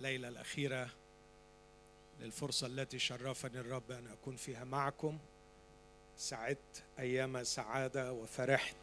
الليلة 0.00 0.28
الأخيرة 0.28 0.88
للفرصة 2.20 2.66
التي 2.66 2.98
شرفني 2.98 3.60
الرب 3.60 3.90
أن 3.90 4.06
أكون 4.06 4.36
فيها 4.36 4.64
معكم. 4.64 5.18
سعدت 6.16 6.82
أيام 6.98 7.44
سعادة 7.44 8.12
وفرحت 8.12 8.76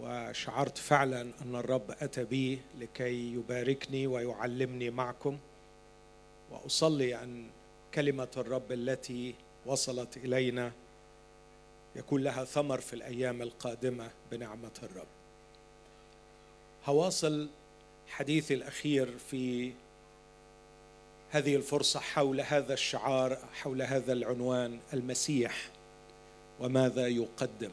وشعرت 0.00 0.78
فعلا 0.78 1.20
أن 1.42 1.56
الرب 1.56 1.90
أتى 1.90 2.24
بي 2.24 2.60
لكي 2.78 3.32
يباركني 3.32 4.06
ويعلمني 4.06 4.90
معكم. 4.90 5.38
وأصلي 6.50 7.22
أن 7.22 7.50
كلمة 7.94 8.30
الرب 8.36 8.72
التي 8.72 9.34
وصلت 9.66 10.16
إلينا 10.16 10.72
يكون 11.96 12.22
لها 12.22 12.44
ثمر 12.44 12.80
في 12.80 12.92
الأيام 12.92 13.42
القادمة 13.42 14.10
بنعمة 14.30 14.80
الرب. 14.82 15.08
هواصل 16.84 17.48
حديثي 18.12 18.54
الأخير 18.54 19.18
في 19.30 19.72
هذه 21.30 21.56
الفرصة 21.56 22.00
حول 22.00 22.40
هذا 22.40 22.74
الشعار 22.74 23.38
حول 23.54 23.82
هذا 23.82 24.12
العنوان 24.12 24.78
المسيح 24.92 25.68
وماذا 26.60 27.08
يقدم؟ 27.08 27.70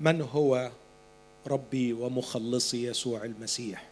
من 0.00 0.22
هو 0.22 0.70
ربي 1.46 1.92
ومخلصي 1.92 2.86
يسوع 2.86 3.24
المسيح؟ 3.24 3.88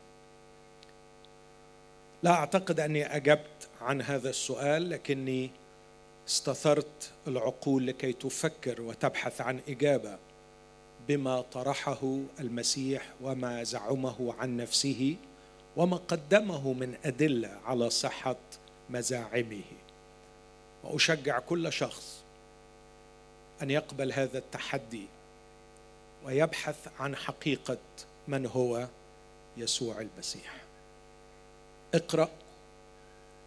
لا 2.23 2.31
أعتقد 2.31 2.81
أني 2.81 3.17
أجبت 3.17 3.69
عن 3.81 4.03
هذا 4.03 4.31
السؤال 4.31 4.91
لكني 4.91 5.51
استثرت 6.29 7.11
العقول 7.27 7.87
لكي 7.87 8.13
تفكر 8.13 8.83
وتبحث 8.83 9.41
عن 9.41 9.61
إجابة. 9.69 10.19
بما 11.09 11.41
طرحه 11.41 12.19
المسيح 12.41 13.13
وما 13.21 13.63
زعمه 13.63 14.35
عن 14.39 14.57
نفسه 14.57 15.17
وما 15.77 15.97
قدمه 15.97 16.73
من 16.73 16.95
أدلة 17.05 17.59
على 17.65 17.91
صحة 17.91 18.37
مزاعمه. 18.91 19.63
وأشجع 20.85 21.39
كل 21.39 21.73
شخص 21.73 22.23
أن 23.63 23.71
يقبل 23.71 24.13
هذا 24.13 24.39
التحدي 24.39 25.07
ويبحث 26.25 26.89
عن 27.01 27.17
حقيقة 27.17 27.79
من 28.29 28.47
هو 28.47 28.89
يسوع 29.57 30.01
المسيح. 30.01 30.55
اقرأ 31.95 32.29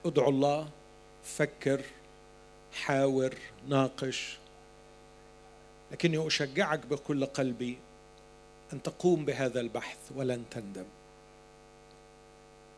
ادعو 0.06 0.30
الله 0.30 0.70
فكر 1.24 1.82
حاور 2.74 3.34
ناقش 3.68 4.38
لكني 5.92 6.28
أشجعك 6.28 6.86
بكل 6.86 7.26
قلبي 7.26 7.78
أن 8.74 8.84
تقوم 8.84 9.26
بهذا 9.26 9.60
البحث 9.60 9.98
ولن 10.16 10.44
تندم. 10.52 10.86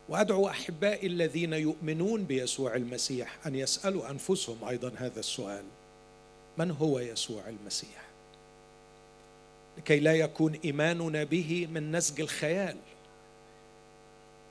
وأدعو 0.08 0.48
أحبائي 0.48 1.06
الذين 1.06 1.52
يؤمنون 1.52 2.24
بيسوع 2.24 2.74
المسيح 2.74 3.46
أن 3.46 3.54
يسألوا 3.54 4.10
أنفسهم 4.10 4.64
أيضا 4.64 4.92
هذا 4.96 5.20
السؤال. 5.20 5.64
من 6.58 6.70
هو 6.70 6.98
يسوع 6.98 7.48
المسيح؟ 7.48 8.04
لكي 9.78 10.00
لا 10.00 10.14
يكون 10.14 10.54
إيماننا 10.64 11.24
به 11.24 11.68
من 11.72 11.92
نسج 11.96 12.20
الخيال. 12.20 12.76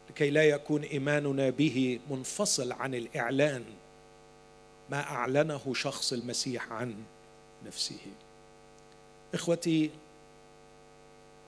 لكي 0.09 0.29
لا 0.29 0.43
يكون 0.43 0.83
إيماننا 0.83 1.49
به 1.49 1.99
منفصل 2.09 2.71
عن 2.71 2.95
الإعلان 2.95 3.63
ما 4.89 5.01
أعلنه 5.01 5.73
شخص 5.73 6.13
المسيح 6.13 6.71
عن 6.71 6.95
نفسه. 7.65 7.99
إخوتي 9.33 9.91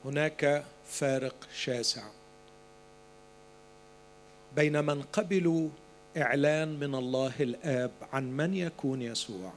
هناك 0.05 0.64
فارق 0.88 1.36
شاسع 1.53 2.03
بين 4.55 4.86
من 4.86 5.02
قبلوا 5.02 5.69
إعلان 6.17 6.80
من 6.80 6.95
الله 6.95 7.33
الآب 7.39 7.91
عن 8.13 8.31
من 8.38 8.53
يكون 8.53 9.02
يسوع 9.02 9.53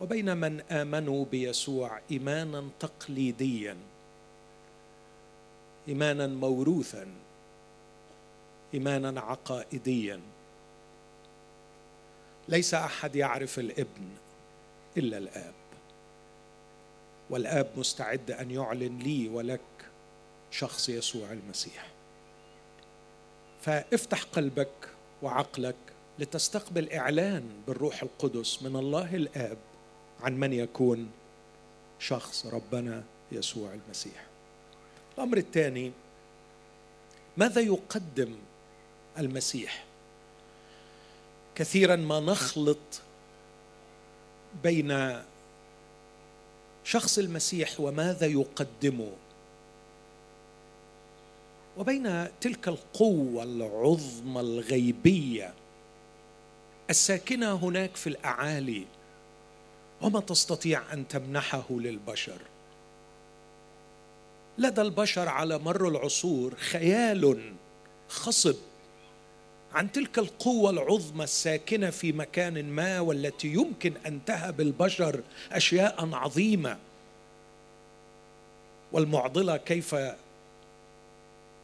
وبين 0.00 0.36
من 0.36 0.60
آمنوا 0.60 1.24
بيسوع 1.24 2.00
إيمانا 2.10 2.68
تقليديا 2.80 3.76
إيمانا 5.88 6.26
موروثا 6.26 7.06
إيمانا 8.74 9.20
عقائديا. 9.20 10.20
ليس 12.48 12.74
أحد 12.74 13.16
يعرف 13.16 13.58
الابن 13.58 14.08
إلا 14.96 15.18
الآب. 15.18 15.57
والآب 17.30 17.70
مستعد 17.76 18.30
أن 18.30 18.50
يعلن 18.50 18.98
لي 18.98 19.28
ولك 19.28 19.60
شخص 20.50 20.88
يسوع 20.88 21.32
المسيح. 21.32 21.86
فافتح 23.62 24.22
قلبك 24.22 24.88
وعقلك 25.22 25.76
لتستقبل 26.18 26.92
إعلان 26.92 27.44
بالروح 27.66 28.02
القدس 28.02 28.62
من 28.62 28.76
الله 28.76 29.14
الآب 29.14 29.58
عن 30.22 30.40
من 30.40 30.52
يكون 30.52 31.10
شخص 31.98 32.46
ربنا 32.46 33.04
يسوع 33.32 33.74
المسيح. 33.74 34.26
الأمر 35.18 35.36
الثاني 35.36 35.92
ماذا 37.36 37.60
يقدم 37.60 38.36
المسيح؟ 39.18 39.84
كثيرا 41.54 41.96
ما 41.96 42.20
نخلط 42.20 42.78
بين 44.62 45.22
شخص 46.88 47.18
المسيح 47.18 47.80
وماذا 47.80 48.26
يقدمه. 48.26 49.12
وبين 51.78 52.28
تلك 52.40 52.68
القوة 52.68 53.42
العظمى 53.42 54.40
الغيبية 54.40 55.54
الساكنة 56.90 57.52
هناك 57.54 57.96
في 57.96 58.06
الأعالي 58.06 58.86
وما 60.02 60.20
تستطيع 60.20 60.92
أن 60.92 61.08
تمنحه 61.08 61.66
للبشر. 61.70 62.40
لدى 64.58 64.80
البشر 64.80 65.28
على 65.28 65.58
مر 65.58 65.88
العصور 65.88 66.54
خيال 66.54 67.54
خصب 68.08 68.56
عن 69.78 69.92
تلك 69.92 70.18
القوة 70.18 70.70
العظمى 70.70 71.24
الساكنة 71.24 71.90
في 71.90 72.12
مكان 72.12 72.64
ما 72.64 73.00
والتي 73.00 73.48
يمكن 73.48 73.92
أن 74.06 74.24
تهب 74.24 74.60
البشر 74.60 75.22
أشياء 75.52 76.14
عظيمة. 76.14 76.78
والمعضلة 78.92 79.56
كيف 79.56 79.96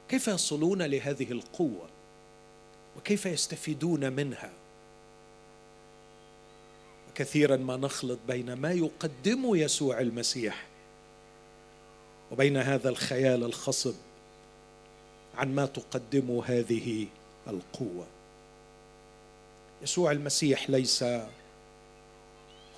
كيف 0.09 0.29
يصلون 0.29 0.83
لهذه 0.83 1.33
القوة؟ 1.33 1.89
وكيف 2.97 3.27
يستفيدون 3.27 4.13
منها؟ 4.13 4.51
وكثيرا 7.11 7.57
ما 7.57 7.77
نخلط 7.77 8.19
بين 8.29 8.53
ما 8.53 8.73
يقدمه 8.73 9.57
يسوع 9.57 10.01
المسيح 10.01 10.67
وبين 12.33 12.57
هذا 12.57 12.89
الخيال 12.89 13.45
الخصب 13.45 13.95
عن 15.37 15.55
ما 15.55 15.67
تقدمه 15.67 16.45
هذه 16.47 17.07
القوة. 17.49 18.07
يسوع 19.83 20.13
المسيح 20.13 20.71
ليس 20.71 21.05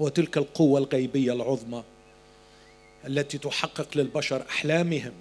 هو 0.00 0.08
تلك 0.08 0.36
القوة 0.36 0.80
الغيبية 0.80 1.32
العظمى 1.32 1.84
التي 3.06 3.38
تحقق 3.38 3.96
للبشر 3.96 4.44
أحلامهم 4.48 5.12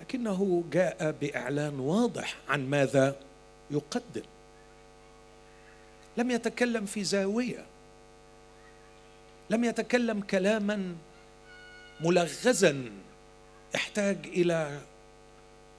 لكنه 0.00 0.64
جاء 0.72 1.10
بإعلان 1.20 1.80
واضح 1.80 2.36
عن 2.48 2.70
ماذا 2.70 3.16
يقدم. 3.70 4.22
لم 6.16 6.30
يتكلم 6.30 6.86
في 6.86 7.04
زاوية 7.04 7.66
لم 9.50 9.64
يتكلم 9.64 10.20
كلاما 10.20 10.96
ملغزا 12.00 12.90
يحتاج 13.74 14.26
إلى 14.26 14.80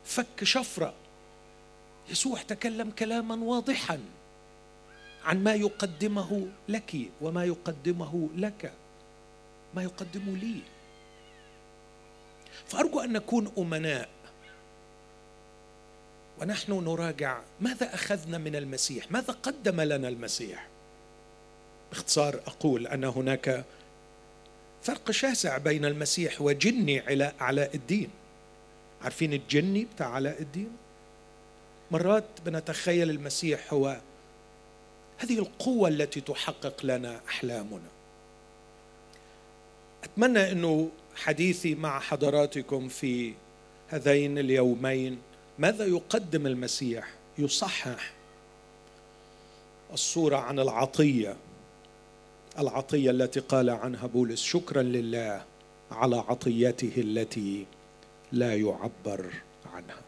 فك 0.05 0.43
شفرة. 0.43 0.93
يسوع 2.11 2.41
تكلم 2.41 2.91
كلاما 2.91 3.35
واضحا 3.35 3.99
عن 5.23 5.43
ما 5.43 5.53
يقدمه 5.53 6.47
لك 6.69 6.95
وما 7.21 7.45
يقدمه 7.45 8.29
لك 8.35 8.73
ما 9.75 9.83
يقدمه 9.83 10.37
لي. 10.37 10.61
فأرجو 12.67 12.99
أن 12.99 13.13
نكون 13.13 13.51
أمناء 13.57 14.09
ونحن 16.41 16.71
نراجع 16.73 17.41
ماذا 17.59 17.93
أخذنا 17.93 18.37
من 18.37 18.55
المسيح 18.55 19.11
ماذا 19.11 19.33
قدم 19.33 19.81
لنا 19.81 20.07
المسيح. 20.07 20.67
باختصار 21.91 22.35
أقول 22.47 22.87
أن 22.87 23.03
هناك 23.03 23.65
فرق 24.83 25.11
شاسع 25.11 25.57
بين 25.57 25.85
المسيح 25.85 26.41
وجني 26.41 26.99
علاء 27.39 27.75
الدين. 27.75 28.09
عارفين 29.01 29.33
الجني 29.33 29.85
بتاع 29.85 30.07
علاء 30.07 30.41
الدين؟ 30.41 30.71
مرات 31.91 32.23
بنتخيل 32.45 33.09
المسيح 33.09 33.73
هو 33.73 33.97
هذه 35.17 35.39
القوة 35.39 35.89
التي 35.89 36.21
تحقق 36.21 36.85
لنا 36.85 37.21
أحلامنا. 37.27 37.89
أتمنى 40.03 40.51
أنه 40.51 40.89
حديثي 41.15 41.75
مع 41.75 41.99
حضراتكم 41.99 42.87
في 42.87 43.33
هذين 43.89 44.37
اليومين 44.37 45.17
ماذا 45.59 45.85
يقدم 45.85 46.47
المسيح؟ 46.47 47.13
يصحح 47.37 48.13
الصورة 49.93 50.37
عن 50.37 50.59
العطية 50.59 51.35
العطية 52.59 53.11
التي 53.11 53.39
قال 53.39 53.69
عنها 53.69 54.07
بولس 54.07 54.41
شكرا 54.41 54.81
لله 54.81 55.43
على 55.91 56.15
عطيته 56.15 56.93
التي 56.97 57.65
لا 58.31 58.55
يعبر 58.55 59.33
عنها. 59.73 60.00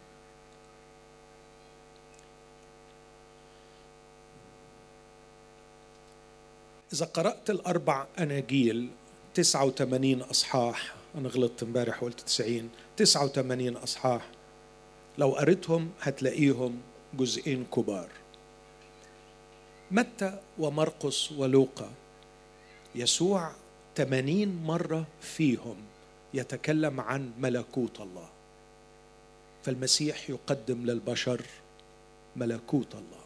إذا 6.94 7.06
قرأت 7.06 7.50
الأربع 7.50 8.06
أناجيل 8.19 8.90
89 9.34 10.22
أصحاح 10.22 10.95
أنا 11.16 11.30
غلطت 11.30 11.63
امبارح 11.63 12.04
وقلت 12.04 12.19
90 12.19 12.69
89 12.98 13.78
أصحاح 13.78 14.28
لو 15.18 15.31
قريتهم 15.31 15.92
هتلاقيهم 16.01 16.81
جزئين 17.13 17.66
كبار. 17.66 18.10
متى 19.92 20.40
ومرقس 20.60 21.31
ولوقا؟ 21.31 21.92
يسوع 22.96 23.51
80 23.96 24.63
مرة 24.63 25.07
فيهم 25.22 25.75
يتكلم 26.34 27.01
عن 27.01 27.31
ملكوت 27.39 28.01
الله. 28.01 28.30
فالمسيح 29.63 30.30
يقدم 30.30 30.86
للبشر 30.86 31.42
ملكوت 32.36 32.96
الله. 32.96 33.23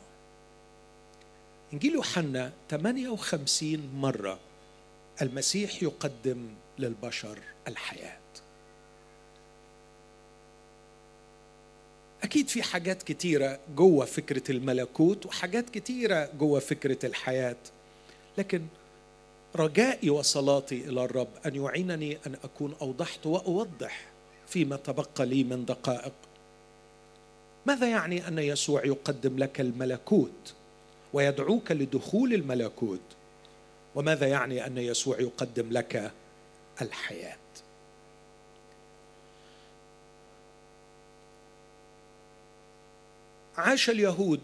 إنجيل 1.74 1.94
يوحنا 1.94 2.52
58 2.70 3.90
مرة 3.96 4.40
المسيح 5.22 5.84
يقدم 5.84 6.48
للبشر 6.80 7.40
الحياة. 7.68 8.18
أكيد 12.24 12.48
في 12.48 12.64
حاجات 12.64 13.04
كتيرة 13.04 13.60
جوه 13.76 14.06
فكرة 14.06 14.52
الملكوت 14.52 15.26
وحاجات 15.26 15.70
كتيرة 15.70 16.30
جوه 16.40 16.60
فكرة 16.60 17.06
الحياة 17.06 17.56
لكن 18.38 18.66
رجائي 19.56 20.10
وصلاتي 20.10 20.90
إلى 20.90 21.04
الرب 21.04 21.28
أن 21.46 21.56
يعينني 21.56 22.18
أن 22.28 22.36
أكون 22.44 22.76
أوضحت 22.82 23.26
وأوضح 23.26 24.06
فيما 24.48 24.76
تبقى 24.76 25.26
لي 25.26 25.44
من 25.44 25.66
دقائق. 25.66 26.14
ماذا 27.66 27.90
يعني 27.90 28.28
أن 28.28 28.40
يسوع 28.40 28.86
يقدم 28.86 29.38
لك 29.38 29.62
الملكوت؟ 29.62 30.54
ويدعوك 31.14 31.72
لدخول 31.72 32.34
الملكوت. 32.34 33.00
وماذا 33.96 34.28
يعني 34.28 34.66
أن 34.66 34.78
يسوع 34.78 35.20
يقدم 35.20 35.72
لك 35.72 36.12
الحياة؟ 36.82 37.38
عاش 43.58 43.90
اليهود 43.90 44.42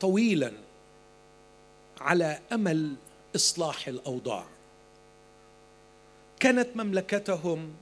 طويلا 0.00 0.52
على 2.00 2.38
أمل 2.52 2.94
إصلاح 3.36 3.88
الأوضاع. 3.88 4.44
كانت 6.40 6.76
مملكتهم 6.76 7.74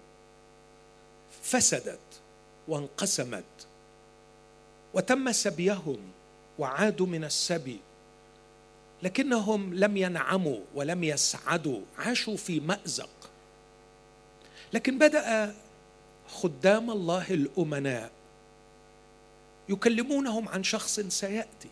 فسدت 1.43 1.99
وانقسمت. 2.69 3.45
وتم 4.95 5.33
سبيهم 5.33 5.99
وعادوا 6.59 7.07
من 7.07 7.25
السبي. 7.25 7.81
لكنهم 9.03 9.75
لم 9.75 9.97
ينعموا 9.97 10.61
ولم 10.75 11.05
يسعدوا 11.05 11.81
عاشوا 11.99 12.37
في 12.37 12.61
مأزق. 12.61 13.31
لكن 14.73 14.99
بدأ 14.99 15.55
خدام 16.29 16.91
الله 16.91 17.31
الأمناء 17.31 18.11
يكلمونهم 19.69 20.49
عن 20.49 20.63
شخص 20.63 21.01
سيأتي. 21.01 21.71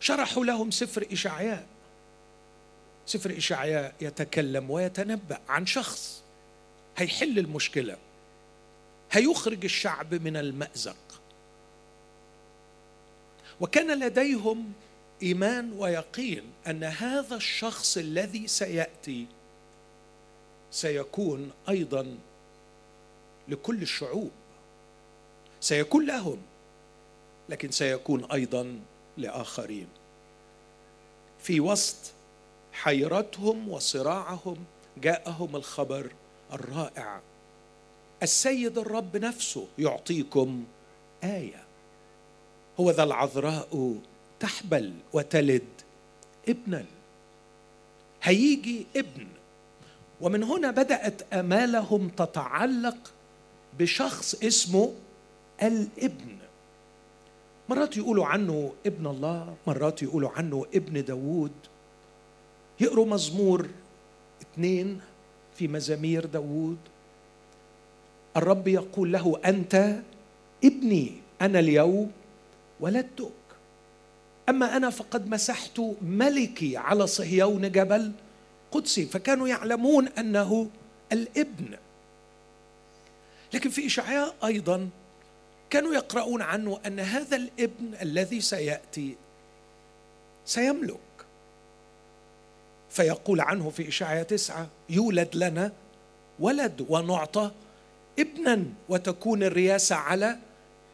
شرحوا 0.00 0.44
لهم 0.44 0.70
سفر 0.70 1.06
إشعياء. 1.12 1.66
سفر 3.06 3.36
إشعياء 3.36 3.94
يتكلم 4.00 4.70
ويتنبأ 4.70 5.40
عن 5.48 5.66
شخص 5.66 6.22
هيحل 6.96 7.38
المشكلة. 7.38 7.96
هيخرج 9.14 9.64
الشعب 9.64 10.14
من 10.14 10.36
المأزق. 10.36 10.96
وكان 13.60 13.98
لديهم 13.98 14.72
إيمان 15.22 15.72
ويقين 15.72 16.42
أن 16.66 16.84
هذا 16.84 17.36
الشخص 17.36 17.96
الذي 17.96 18.48
سيأتي 18.48 19.26
سيكون 20.70 21.50
أيضا 21.68 22.18
لكل 23.48 23.82
الشعوب. 23.82 24.30
سيكون 25.60 26.06
لهم 26.06 26.42
لكن 27.48 27.70
سيكون 27.70 28.24
أيضا 28.24 28.80
لآخرين. 29.16 29.88
في 31.40 31.60
وسط 31.60 31.96
حيرتهم 32.72 33.68
وصراعهم 33.68 34.64
جاءهم 34.96 35.56
الخبر 35.56 36.12
الرائع 36.52 37.20
السيد 38.24 38.78
الرب 38.78 39.16
نفسه 39.16 39.66
يعطيكم 39.78 40.64
آية. 41.24 41.64
هو 42.80 42.90
ذا 42.90 43.02
العذراء 43.02 43.96
تحبل 44.40 44.92
وتلد 45.12 45.68
ابنا. 46.48 46.84
هيجي 48.22 48.86
ابن. 48.96 49.26
ومن 50.20 50.42
هنا 50.42 50.70
بدأت 50.70 51.22
أمالهم 51.32 52.08
تتعلق 52.08 53.12
بشخص 53.78 54.34
اسمه 54.34 54.94
الابن. 55.62 56.36
مرات 57.68 57.96
يقولوا 57.96 58.26
عنه 58.26 58.72
ابن 58.86 59.06
الله 59.06 59.54
مرات 59.66 60.02
يقولوا 60.02 60.30
عنه 60.30 60.66
ابن 60.74 61.04
داوود. 61.04 61.52
يقروا 62.80 63.06
مزمور 63.06 63.68
اثنين 64.42 65.00
في 65.56 65.68
مزامير 65.68 66.26
داوود. 66.26 66.78
الرب 68.36 68.68
يقول 68.68 69.12
له 69.12 69.40
أنت 69.44 69.96
ابني 70.64 71.12
أنا 71.40 71.58
اليوم 71.58 72.12
ولدتك. 72.80 73.32
أما 74.48 74.76
أنا 74.76 74.90
فقد 74.90 75.28
مسحت 75.28 75.80
ملكي 76.02 76.76
على 76.76 77.06
صهيون 77.06 77.72
جبل 77.72 78.12
قدسي 78.72 79.06
فكانوا 79.06 79.48
يعلمون 79.48 80.08
أنه 80.08 80.70
الابن. 81.12 81.76
لكن 83.54 83.70
في 83.70 83.86
إشعياء 83.86 84.34
أيضا 84.44 84.88
كانوا 85.70 85.94
يقرؤون 85.94 86.42
عنه 86.42 86.80
أن 86.86 87.00
هذا 87.00 87.36
الابن 87.36 87.94
الذي 88.02 88.40
سيأتي 88.40 89.16
سيملك. 90.46 90.98
فيقول 92.90 93.40
عنه 93.40 93.70
في 93.70 93.88
إشعياء 93.88 94.22
تسعة 94.22 94.68
يولد 94.90 95.36
لنا 95.36 95.72
ولد 96.40 96.86
ونعطى 96.88 97.50
ابنا 98.18 98.64
وتكون 98.88 99.42
الرياسة 99.42 99.96
على 99.96 100.38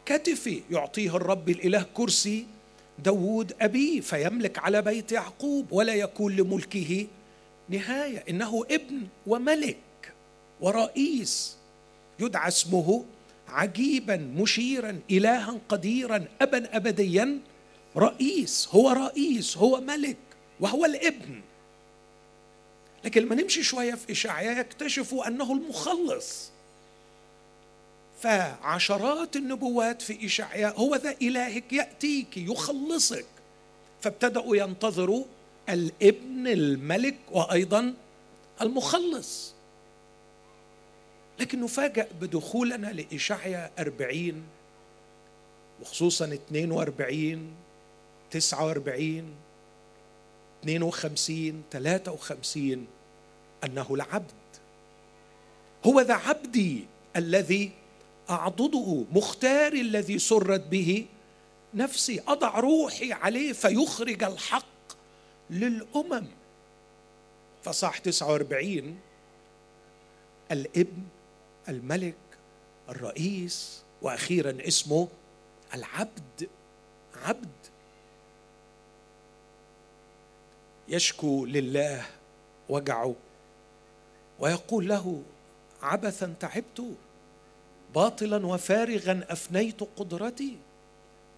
كتفي 0.05 0.61
يعطيه 0.71 1.15
الرب 1.15 1.49
الإله 1.49 1.85
كرسي 1.93 2.45
داود 2.99 3.53
أبيه 3.61 4.01
فيملك 4.01 4.59
على 4.59 4.81
بيت 4.81 5.11
يعقوب 5.11 5.71
ولا 5.71 5.93
يكون 5.93 6.35
لملكه 6.35 7.07
نهاية. 7.69 8.23
إنه 8.29 8.63
ابن 8.71 9.01
وملك 9.27 10.13
ورئيس. 10.61 11.57
يدعى 12.19 12.47
اسمه 12.47 13.05
عجيبا 13.47 14.17
مشيرا 14.17 14.99
إلها 15.11 15.59
قديرا 15.69 16.25
أبا 16.41 16.75
أبديا. 16.75 17.39
رئيس 17.97 18.67
هو 18.71 18.89
رئيس 18.91 19.57
هو 19.57 19.81
ملك 19.81 20.17
وهو 20.59 20.85
الابن. 20.85 21.41
لكن 23.05 23.21
لما 23.21 23.35
نمشي 23.35 23.63
شوية 23.63 23.93
في 23.93 24.11
إشعياء 24.11 24.59
يكتشفوا 24.59 25.27
أنه 25.27 25.51
المخلص. 25.51 26.50
فعشرات 28.21 29.35
النبوات 29.35 30.01
في 30.01 30.25
إشعياء 30.25 30.79
هو 30.79 30.95
ذا 30.95 31.15
إلهك 31.21 31.73
يأتيك 31.73 32.37
يخلصك. 32.37 33.25
فابتدأوا 34.01 34.55
ينتظروا 34.55 35.25
الابن 35.69 36.47
الملك 36.47 37.17
وأيضا 37.31 37.93
المخلص. 38.61 39.53
لكن 41.39 41.61
نفاجأ 41.61 42.07
بدخولنا 42.21 42.87
لإشعياء 42.87 43.71
أربعين 43.79 44.43
وخصوصا 45.81 46.25
42 46.25 47.51
49 48.31 49.35
52 50.63 51.63
53 51.71 52.87
أنه 53.63 53.87
العبد. 53.91 54.31
هو 55.85 56.01
ذا 56.01 56.13
عبدي 56.13 56.85
الذي 57.15 57.71
أعضده 58.31 59.05
مختاري 59.11 59.81
الذي 59.81 60.19
سرت 60.19 60.61
به 60.61 61.05
نفسي 61.73 62.21
أضع 62.27 62.59
روحي 62.59 63.13
عليه 63.13 63.53
فيخرج 63.53 64.23
الحق 64.23 64.65
للأمم. 65.49 66.27
فصح 67.63 67.97
49 67.97 68.99
الابن 70.51 71.03
الملك 71.69 72.15
الرئيس 72.89 73.81
وأخيرا 74.01 74.57
اسمه 74.67 75.07
العبد 75.73 76.49
عبد. 77.25 77.47
يشكو 80.87 81.45
لله 81.45 82.05
وجعه 82.69 83.15
ويقول 84.39 84.87
له 84.89 85.23
عبثا 85.81 86.33
تعبت. 86.39 86.95
باطلا 87.95 88.45
وفارغا 88.47 89.25
أفنيت 89.29 89.83
قدرتي 89.97 90.57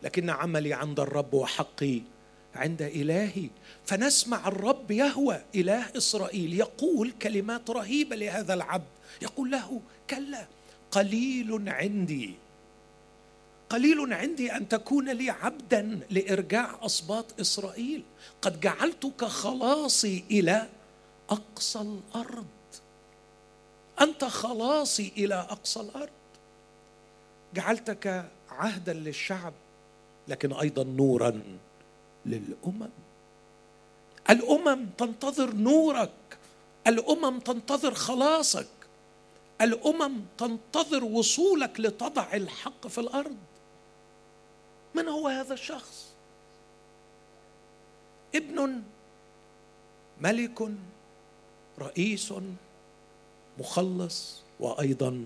لكن 0.03 0.29
عملي 0.29 0.73
عند 0.73 0.99
الرب 0.99 1.33
وحقي 1.33 2.01
عند 2.55 2.81
إلهي. 2.81 3.49
فنسمع 3.85 4.47
الرب 4.47 4.91
يهوى 4.91 5.41
إله 5.55 5.97
إسرائيل 5.97 6.53
يقول 6.53 7.11
كلمات 7.21 7.69
رهيبة 7.69 8.15
لهذا 8.15 8.53
العبد. 8.53 8.93
يقول 9.21 9.51
له 9.51 9.81
كلا 10.09 10.45
قليل 10.91 11.69
عندي. 11.69 12.33
قليل 13.69 14.13
عندي 14.13 14.51
أن 14.51 14.69
تكون 14.69 15.09
لي 15.09 15.29
عبدا 15.29 15.99
لإرجاع 16.09 16.85
اسباط 16.85 17.39
إسرائيل. 17.39 18.03
قد 18.41 18.59
جعلتك 18.59 19.25
خلاصي 19.25 20.23
إلى 20.31 20.67
أقصى 21.29 21.79
الأرض. 21.79 22.45
أنت 24.01 24.23
خلاصي 24.23 25.11
إلى 25.17 25.35
أقصى 25.35 25.79
الأرض. 25.79 26.22
جعلتك 27.53 28.31
عهدا 28.49 28.93
للشعب. 28.93 29.53
لكن 30.27 30.53
أيضا 30.53 30.83
نورا 30.83 31.41
للأمم. 32.25 32.89
الأمم 34.29 34.85
تنتظر 34.97 35.53
نورك. 35.53 36.37
الأمم 36.87 37.39
تنتظر 37.39 37.93
خلاصك. 37.93 38.67
الأمم 39.61 40.21
تنتظر 40.37 41.03
وصولك 41.03 41.79
لتضع 41.79 42.33
الحق 42.33 42.87
في 42.87 42.97
الأرض. 42.97 43.37
من 44.95 45.07
هو 45.07 45.27
هذا 45.27 45.53
الشخص؟ 45.53 46.07
ابن 48.35 48.81
ملك 50.21 50.69
رئيس 51.79 52.33
مخلص 53.59 54.41
وأيضا 54.59 55.25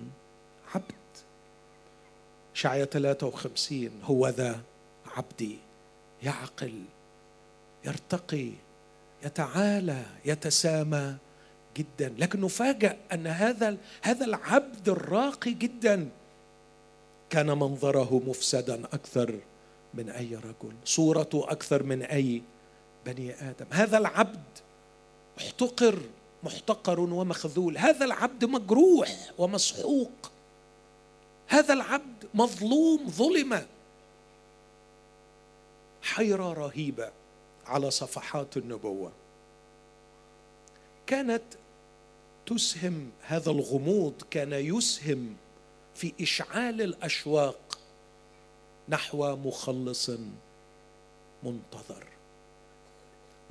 شعية 2.57 2.85
53 2.85 4.01
هو 4.03 4.27
ذا 4.27 4.59
عبدي. 5.15 5.57
يعقل 6.23 6.83
يرتقي 7.85 8.49
يتعالى 9.23 10.03
يتسامى 10.25 11.15
جدا. 11.77 12.13
لكن 12.17 12.41
نفاجأ 12.41 12.97
أن 13.13 13.27
هذا 13.27 13.77
هذا 14.01 14.25
العبد 14.25 14.89
الراقي 14.89 15.51
جدا 15.51 16.09
كان 17.29 17.47
منظره 17.47 18.21
مفسدا 18.27 18.85
أكثر 18.85 19.39
من 19.93 20.09
أي 20.09 20.35
رجل 20.35 20.75
صورته 20.85 21.51
أكثر 21.51 21.83
من 21.83 22.01
أي 22.01 22.41
بني 23.05 23.33
آدم. 23.33 23.65
هذا 23.71 23.97
العبد 23.97 24.43
احتقر 25.37 25.99
محتقر 26.43 26.99
ومخذول. 26.99 27.77
هذا 27.77 28.05
العبد 28.05 28.45
مجروح 28.45 29.31
ومسحوق. 29.37 30.31
هذا 31.47 31.73
العبد 31.73 32.27
مظلوم 32.33 33.09
ظلم. 33.09 33.65
حيرة 36.01 36.53
رهيبة 36.53 37.11
على 37.65 37.91
صفحات 37.91 38.57
النبوة. 38.57 39.11
كانت 41.07 41.43
تسهم 42.45 43.11
هذا 43.21 43.51
الغموض 43.51 44.13
كان 44.31 44.53
يسهم 44.53 45.35
في 45.95 46.13
إشعال 46.21 46.81
الأشواق 46.81 47.79
نحو 48.89 49.35
مخلص 49.35 50.11
منتظر 51.43 52.07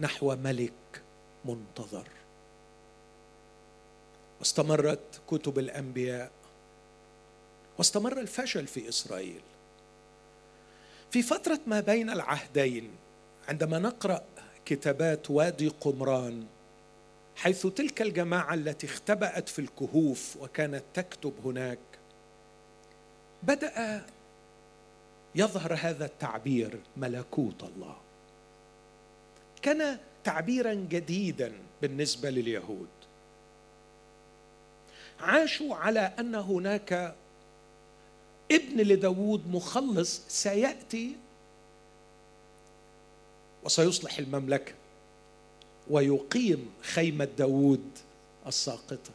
نحو 0.00 0.36
ملك 0.36 1.02
منتظر. 1.44 2.08
واستمرت 4.38 5.20
كتب 5.28 5.58
الأنبياء 5.58 6.30
واستمر 7.78 8.20
الفشل 8.20 8.66
في 8.66 8.88
إسرائيل. 8.88 9.40
في 11.10 11.22
فترة 11.22 11.60
ما 11.66 11.80
بين 11.80 12.10
العهدين 12.10 12.90
عندما 13.48 13.78
نقرأ 13.78 14.24
كتابات 14.64 15.30
وادي 15.30 15.68
قمران 15.68 16.46
حيث 17.36 17.66
تلك 17.66 18.02
الجماعة 18.02 18.54
التي 18.54 18.86
اختبأت 18.86 19.48
في 19.48 19.58
الكهوف 19.58 20.36
وكانت 20.40 20.82
تكتب 20.94 21.32
هناك 21.44 21.78
بدأ 23.42 24.06
يظهر 25.34 25.74
هذا 25.74 26.04
التعبير 26.04 26.80
ملكوت 26.96 27.62
الله. 27.62 27.96
كان 29.62 29.98
تعبيرا 30.24 30.74
جديدا 30.74 31.52
بالنسبة 31.82 32.30
لليهود. 32.30 32.88
عاشوا 35.20 35.76
على 35.76 36.00
أن 36.00 36.34
هناك 36.34 37.14
ابن 38.50 38.80
لداود 38.80 39.48
مخلص 39.48 40.20
سيأتي 40.28 41.16
وسيصلح 43.64 44.18
المملكة 44.18 44.72
ويقيم 45.90 46.70
خيمة 46.82 47.24
داود 47.24 47.90
الساقطة. 48.46 49.10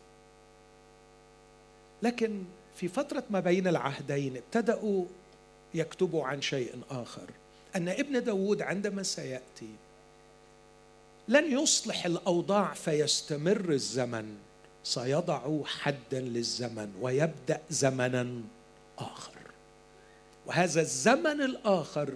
لكن 2.03 2.43
في 2.75 2.87
فترة 2.87 3.23
ما 3.29 3.39
بين 3.39 3.67
العهدين 3.67 4.37
ابتدأوا 4.37 5.05
يكتبوا 5.73 6.25
عن 6.25 6.41
شيء 6.41 6.81
آخر 6.89 7.29
أن 7.75 7.89
ابن 7.89 8.23
داود 8.23 8.61
عندما 8.61 9.03
سيأتي 9.03 9.69
لن 11.27 11.51
يصلح 11.61 12.05
الأوضاع 12.05 12.73
فيستمر 12.73 13.69
الزمن 13.69 14.37
سيضع 14.83 15.63
حدا 15.65 16.19
للزمن 16.19 16.93
ويبدأ 17.01 17.61
زمنا. 17.69 18.41
آخر. 18.97 19.31
وهذا 20.47 20.81
الزمن 20.81 21.41
الآخر 21.41 22.13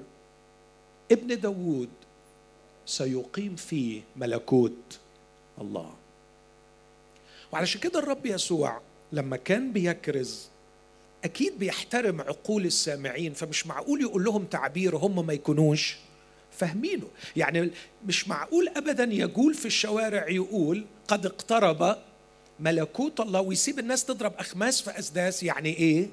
ابن 1.11 1.39
داود 1.39 1.89
سيقيم 2.85 3.55
فيه 3.55 4.01
ملكوت 4.15 4.99
الله. 5.61 5.93
وعلشان 7.51 7.81
كده 7.81 7.99
الرب 7.99 8.25
يسوع 8.25 8.81
لما 9.11 9.37
كان 9.37 9.71
بيكرز 9.71 10.49
أكيد 11.23 11.59
بيحترم 11.59 12.21
عقول 12.21 12.65
السامعين 12.65 13.33
فمش 13.33 13.67
معقول 13.67 14.01
يقول 14.01 14.23
لهم 14.23 14.45
تعبير 14.45 14.95
هم 14.95 15.25
ما 15.27 15.33
يكونوش 15.33 15.97
فاهمينه. 16.51 17.07
يعني 17.35 17.71
مش 18.05 18.27
معقول 18.27 18.67
ابدا 18.67 19.03
يقول 19.03 19.53
في 19.53 19.65
الشوارع 19.65 20.29
يقول 20.29 20.85
قد 21.07 21.25
اقترب 21.25 21.97
ملكوت 22.59 23.19
الله 23.19 23.41
ويسيب 23.41 23.79
الناس 23.79 24.05
تضرب 24.05 24.33
أخماس 24.37 24.81
في 24.81 24.99
أسداس 24.99 25.43
يعني 25.43 25.69
إيه؟ 25.69 26.09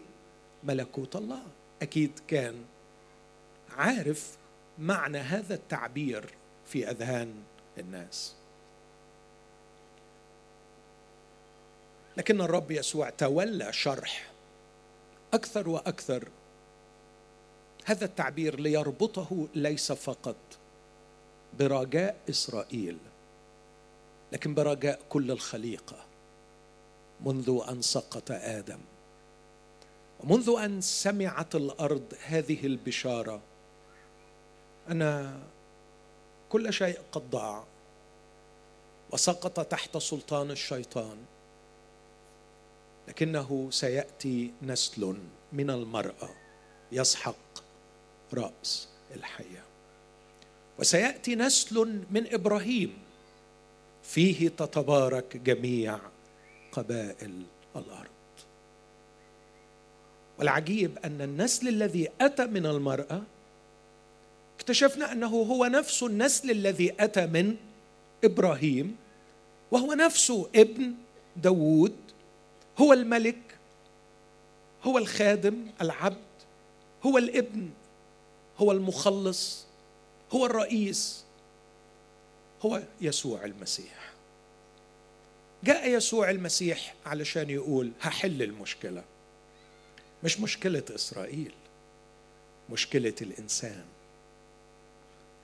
ملكوت 0.65 1.17
الله. 1.17 1.43
أكيد 1.83 2.19
كان 2.29 2.65
عارف 3.77 4.37
معنى 4.79 5.19
هذا 5.19 5.55
التعبير 5.55 6.35
في 6.67 6.91
أذهان 6.91 7.35
الناس. 7.79 8.35
لكن 12.17 12.41
الرب 12.41 12.71
يسوع 12.71 13.11
تولى 13.11 13.73
شرح 13.73 14.31
أكثر 15.35 15.69
وأكثر 15.69 16.29
هذا 17.85 18.05
التعبير 18.05 18.61
ليربطه 18.61 19.49
ليس 19.55 19.93
فقط 19.93 20.37
برجاء 21.59 22.17
إسرائيل 22.31 22.99
لكن 24.33 24.55
برجاء 24.55 25.01
كل 25.09 25.31
الخليقة 25.31 25.97
منذ 27.21 27.61
أن 27.69 27.83
سقط 27.83 28.31
آدم. 28.31 28.79
ومنذ 30.23 30.55
أن 30.65 30.81
سمعت 30.81 31.55
الأرض 31.55 32.15
هذه 32.25 32.67
البشارة 32.67 33.41
ان 34.91 35.33
كل 36.49 36.73
شيء 36.73 36.99
قد 37.13 37.31
ضاع 37.31 37.65
وسقط 39.11 39.61
تحت 39.61 39.97
سلطان 39.97 40.51
الشيطان 40.51 41.17
لكنه 43.09 43.69
سيأتي 43.71 44.53
نسل 44.63 45.17
من 45.53 45.71
المرأة 45.71 46.31
يسحق 46.93 47.37
رأس 48.35 48.89
الحياة. 49.17 49.65
وسيأتي 50.79 51.35
نسل 51.35 52.03
من 52.11 52.35
إبراهيم 52.35 52.99
فيه 54.03 54.49
تتبارك 54.49 55.37
جميع 55.37 55.99
قبائل 56.73 57.43
الأرض. 57.77 58.12
والعجيب 60.39 60.99
أن 61.05 61.23
النسل 61.23 61.69
الذي 61.69 62.09
أتى 62.21 62.47
من 62.47 62.67
المرأة 62.67 63.23
اكتشفنا 64.57 65.13
أنه 65.13 65.27
هو 65.27 65.67
نفس 65.67 66.03
النسل 66.03 66.51
الذي 66.51 66.95
أتى 67.01 67.27
من 67.27 67.57
إبراهيم 68.25 68.97
وهو 69.71 69.93
نفسه 69.93 70.49
ابن 70.55 70.95
داوود 71.37 71.97
هو 72.79 72.93
الملك 72.93 73.39
هو 74.85 74.99
الخادم 74.99 75.67
العبد 75.81 76.17
هو 77.03 77.19
الابن 77.19 77.71
هو 78.59 78.73
المخلص 78.73 79.67
هو 80.33 80.47
الرئيس 80.47 81.25
هو 82.63 82.83
يسوع 83.01 83.45
المسيح. 83.45 84.13
جاء 85.65 85.89
يسوع 85.89 86.31
المسيح 86.31 86.95
علشان 87.07 87.51
يقول 87.51 87.93
هحل 88.01 88.43
المشكلة. 88.43 89.05
مش 90.25 90.41
مشكلة 90.41 90.83
إسرائيل 90.95 91.53
مشكلة 92.71 93.15
الإنسان. 93.23 93.85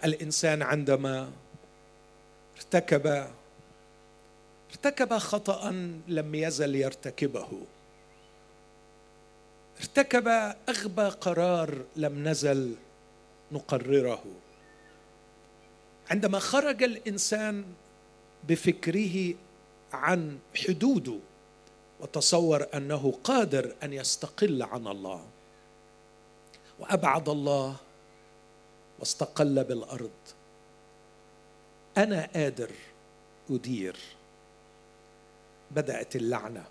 الإنسان 0.04 0.62
عندما 0.62 1.30
ارتكب 2.56 3.26
ارتكب 4.70 5.18
خطا 5.18 5.70
لم 6.08 6.35
يزل 6.35 6.75
يرتكبه. 6.75 7.62
ارتكب 9.80 10.28
أغبى 10.68 11.02
قرار 11.02 11.85
لم 11.97 12.28
نزل 12.28 12.75
نقرره. 13.52 14.25
عندما 16.11 16.38
خرج 16.38 16.82
الإنسان 16.82 17.64
بفكره 18.49 19.35
عن 19.92 20.38
حدوده 20.56 21.18
وتصور 22.00 22.67
أنه 22.75 23.14
قادر 23.25 23.75
أن 23.83 23.93
يستقل 23.93 24.62
عن 24.62 24.87
الله. 24.87 25.26
وأبعد 26.81 27.28
الله 27.28 27.76
واستقل 28.99 29.64
بالأرض. 29.64 30.11
أنا 31.97 32.28
قادر 32.35 32.71
أدير. 33.50 33.97
بدأت 35.71 36.17
اللعنة 36.17 36.64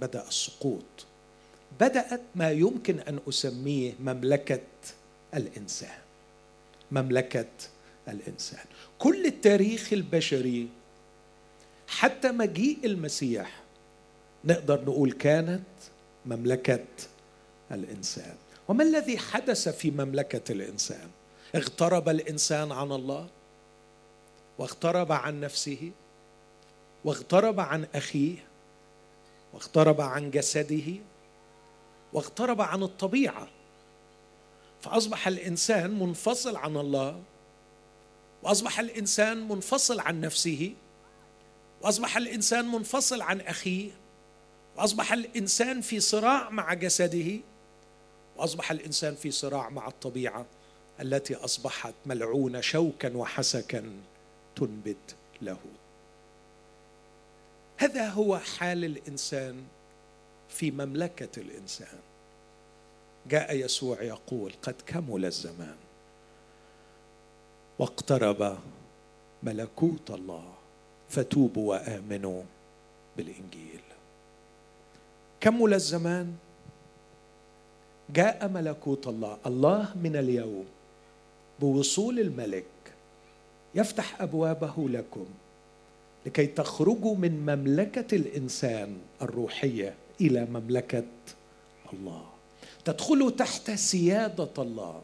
بدأ 0.00 0.28
السقوط 0.28 0.84
بدأت 1.80 2.20
ما 2.34 2.50
يمكن 2.50 3.00
أن 3.00 3.18
أسميه 3.28 3.94
مملكة 4.00 4.60
الإنسان. 5.34 5.98
مملكة 6.92 7.50
الإنسان. 8.08 8.64
كل 8.98 9.26
التاريخ 9.26 9.92
البشري 9.92 10.68
حتى 11.88 12.32
مجيء 12.32 12.78
المسيح 12.84 13.60
نقدر 14.48 14.80
نقول 14.84 15.12
كانت 15.12 15.64
مملكة 16.26 16.84
الإنسان. 17.72 18.36
وما 18.68 18.84
الذي 18.84 19.18
حدث 19.18 19.68
في 19.68 19.90
مملكة 19.90 20.52
الإنسان؟ 20.52 21.08
اغترب 21.54 22.08
الإنسان 22.08 22.72
عن 22.72 22.92
الله؟ 22.92 23.28
واغترب 24.58 25.12
عن 25.12 25.40
نفسه؟ 25.40 25.90
واغترب 27.04 27.60
عن 27.60 27.86
أخيه؟ 27.94 28.36
واغترب 29.52 30.00
عن 30.00 30.30
جسده؟ 30.30 30.94
واغترب 32.12 32.60
عن 32.60 32.82
الطبيعة؟ 32.82 33.48
فأصبح 34.82 35.28
الإنسان 35.28 35.98
منفصل 35.98 36.56
عن 36.56 36.76
الله 36.76 37.22
وأصبح 38.42 38.80
الإنسان 38.80 39.48
منفصل 39.48 40.00
عن 40.00 40.20
نفسه 40.20 40.74
وأصبح 41.82 42.16
الإنسان 42.16 42.64
منفصل 42.68 43.22
عن 43.22 43.40
أخيه 43.40 43.90
وأصبح 44.78 45.12
الإنسان 45.12 45.80
في 45.80 46.00
صراع 46.00 46.50
مع 46.50 46.74
جسده 46.74 47.40
وأصبح 48.36 48.70
الإنسان 48.70 49.14
في 49.14 49.30
صراع 49.30 49.68
مع 49.70 49.88
الطبيعة 49.88 50.46
التي 51.00 51.34
أصبحت 51.34 51.94
ملعونة 52.06 52.60
شوكا 52.60 53.16
وحسكا 53.16 53.92
تنبت 54.56 55.16
له. 55.42 55.58
هذا 57.76 58.08
هو 58.08 58.38
حال 58.38 58.84
الإنسان 58.84 59.64
في 60.48 60.70
مملكة 60.70 61.40
الإنسان. 61.40 61.98
جاء 63.28 63.56
يسوع 63.56 64.02
يقول 64.02 64.52
قد 64.62 64.74
كمل 64.86 65.24
الزمان 65.24 65.76
واقترب 67.78 68.58
ملكوت 69.42 70.10
الله 70.10 70.54
فتوبوا 71.08 71.70
وآمنوا 71.70 72.42
بالإنجيل. 73.16 73.87
كمل 75.40 75.74
الزمان؟ 75.74 76.34
جاء 78.10 78.48
ملكوت 78.48 79.06
الله 79.06 79.38
الله 79.46 79.88
من 80.02 80.16
اليوم 80.16 80.64
بوصول 81.60 82.20
الملك 82.20 82.64
يفتح 83.74 84.22
أبوابه 84.22 84.88
لكم 84.88 85.26
لكي 86.26 86.46
تخرجوا 86.46 87.16
من 87.16 87.46
مملكة 87.46 88.14
الإنسان 88.16 88.98
الروحية 89.22 89.94
إلى 90.20 90.44
مملكة 90.44 91.04
الله. 91.92 92.24
تدخلوا 92.84 93.30
تحت 93.30 93.70
سيادة 93.70 94.50
الله. 94.58 95.02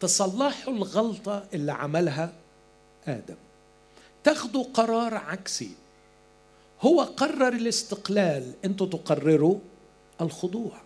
تصلحوا 0.00 0.72
الغلطة 0.74 1.44
اللي 1.54 1.72
عملها 1.72 2.32
آدم. 3.06 3.36
تاخذوا 4.24 4.64
قرار 4.74 5.14
عكسي. 5.14 5.70
هو 6.80 7.00
قرر 7.02 7.48
الاستقلال 7.48 8.52
أنتوا 8.64 8.86
تقرروا 8.86 9.58
الخضوع. 10.20 10.80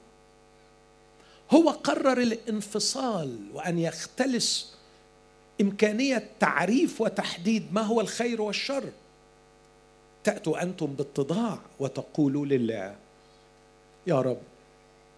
هو 1.51 1.71
قرر 1.71 2.19
الانفصال 2.19 3.39
وأن 3.55 3.79
يختلس 3.79 4.75
إمكانية 5.61 6.31
تعريف 6.41 7.01
وتحديد 7.01 7.73
ما 7.73 7.83
هو 7.83 8.01
الخير 8.01 8.43
والشر. 8.43 8.85
تأتوا 10.25 10.63
أنتم 10.63 10.87
باتضاع 10.87 11.59
وتقولوا 11.81 12.47
لله 12.47 12.97
يا 14.07 14.21
رب 14.21 14.41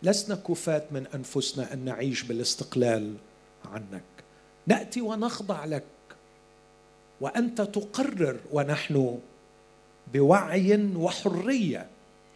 لسنا 0.03 0.35
كفاة 0.35 0.83
من 0.91 1.07
أنفسنا 1.15 1.73
أن 1.73 1.85
نعيش 1.85 2.23
بالاستقلال 2.23 3.15
عنك. 3.65 4.03
نأتي 4.67 5.01
ونخضع 5.01 5.65
لك 5.65 5.85
وأنت 7.21 7.61
تقرر 7.61 8.41
ونحن 8.53 9.19
بوعي 10.15 10.91
وحرية 10.97 11.87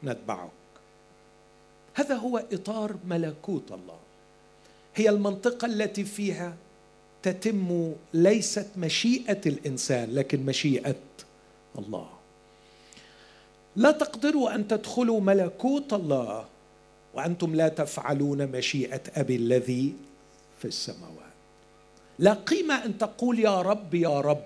نتبعك. 0.05 0.51
هذا 1.95 2.17
اطار 2.17 2.45
إطار 2.53 2.97
ملكوت 3.05 3.73
الله. 3.73 3.99
هي 4.95 5.09
المنطقة 5.09 5.67
التي 5.67 6.05
فيها 6.05 6.57
تتم 7.23 7.93
ليست 8.15 8.67
مشيئة 8.77 9.41
الإنسان 9.47 10.15
لكن 10.15 10.47
مشيئة 10.47 10.97
الله. 11.79 12.09
لا 13.77 13.91
تقدروا 13.91 14.55
أن 14.55 14.69
تدخلوا 14.69 15.21
ملكوت 15.21 15.93
الله 15.93 16.45
وأنتم 17.15 17.55
لا 17.55 17.69
تفعلون 17.69 18.47
مشيئة 18.47 19.01
أبي 19.17 19.37
الذي 19.37 19.95
في 20.59 20.65
السماوات. 20.65 21.31
لا 22.19 22.33
قيمة 22.33 22.85
أن 22.85 22.99
تقول 22.99 23.39
يا 23.39 23.63
رب 23.63 23.95
يا 23.95 24.21
رب. 24.21 24.45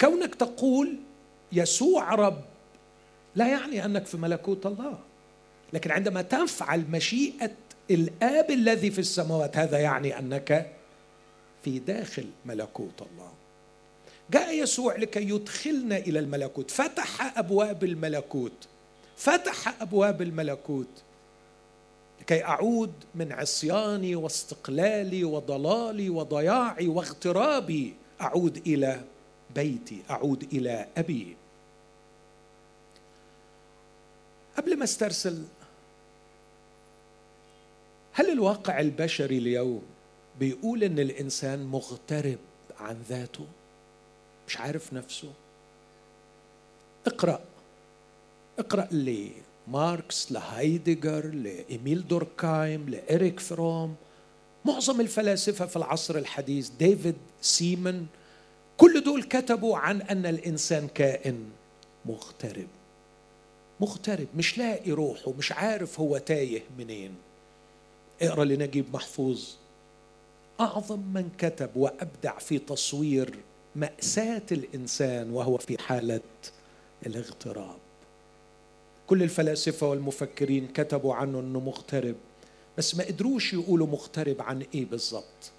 كونك 0.00 0.34
تقول 0.34 0.96
يسوع 1.52 2.14
رب. 2.14 2.44
لا 3.34 3.48
يعني 3.48 3.84
أنك 3.84 4.06
في 4.06 4.16
ملكوت 4.16 4.66
الله. 4.66 4.98
لكن 5.72 5.90
عندما 5.90 6.22
تفعل 6.22 6.84
مشيئة 6.90 7.50
الآب 7.90 8.50
الذي 8.50 8.90
في 8.90 8.98
السماوات 8.98 9.56
هذا 9.56 9.78
يعني 9.78 10.18
أنك 10.18 10.72
في 11.64 11.78
داخل 11.78 12.26
ملكوت 12.44 13.02
الله. 13.12 13.32
جاء 14.30 14.54
يسوع 14.54 14.96
لكي 14.96 15.28
يدخلنا 15.28 15.96
إلى 15.96 16.18
الملكوت. 16.18 16.70
فتح 16.70 17.38
أبواب 17.38 17.84
الملكوت. 17.84 18.68
فتح 19.16 19.82
أبواب 19.82 20.22
الملكوت. 20.22 21.02
لكي 22.20 22.44
أعود 22.44 22.92
من 23.14 23.32
عصياني 23.32 24.16
واستقلالي 24.16 25.24
وضلالي 25.24 26.10
وضياعي 26.10 26.88
واغترابي 26.88 27.94
أعود 28.20 28.56
إلى 28.66 29.00
بيتي 29.54 30.02
أعود 30.10 30.42
إلى 30.52 30.86
أبي. 30.96 31.36
قبل 34.58 34.78
ما 34.78 34.84
استرسل 34.84 35.44
هل 38.12 38.30
الواقع 38.30 38.80
البشري 38.80 39.38
اليوم 39.38 39.82
بيقول 40.40 40.84
إن 40.84 40.98
الإنسان 40.98 41.66
مغترب 41.66 42.38
عن 42.80 43.02
ذاته؟ 43.08 43.46
مش 44.48 44.56
عارف 44.56 44.92
نفسه. 44.92 45.32
اقرأ 47.06 47.40
اقرأ 48.58 48.88
لماركس 48.92 50.32
لهايدجر 50.32 51.26
لإيميل 51.26 52.08
دوركايم 52.08 52.88
لإريك 52.88 53.40
فروم 53.40 53.96
معظم 54.64 55.00
الفلاسفة 55.00 55.66
في 55.66 55.76
العصر 55.76 56.18
الحديث 56.18 56.68
ديفيد 56.68 57.16
سيمن 57.40 58.06
كل 58.76 59.04
دول 59.04 59.22
كتبوا 59.22 59.78
عن 59.78 60.02
أن 60.02 60.26
الإنسان 60.26 60.88
كائن 60.88 61.50
مغترب. 62.06 62.77
مغترب 63.80 64.26
مش 64.36 64.58
لاقي 64.58 64.90
روحه 64.90 65.32
مش 65.38 65.52
عارف 65.52 66.00
هو 66.00 66.18
تايه 66.18 66.62
منين. 66.78 67.14
اقرأ 68.22 68.44
لنجيب 68.44 68.84
محفوظ. 68.94 69.48
أعظم 70.60 70.98
من 70.98 71.30
كتب 71.38 71.70
وأبدع 71.76 72.38
في 72.38 72.58
تصوير 72.58 73.34
مأساة 73.76 74.42
الإنسان 74.52 75.30
وهو 75.30 75.58
في 75.58 75.78
حالة 75.82 76.20
الاغتراب. 77.06 77.78
كل 79.06 79.22
الفلاسفة 79.22 79.88
والمفكرين 79.88 80.68
كتبوا 80.74 81.14
عنه 81.14 81.40
أنه 81.40 81.60
مغترب 81.60 82.14
بس 82.78 82.94
ما 82.94 83.04
قدروش 83.04 83.52
يقولوا 83.54 83.86
مغترب 83.86 84.42
عن 84.42 84.62
إيه 84.74 84.86
بالظبط 84.86 85.52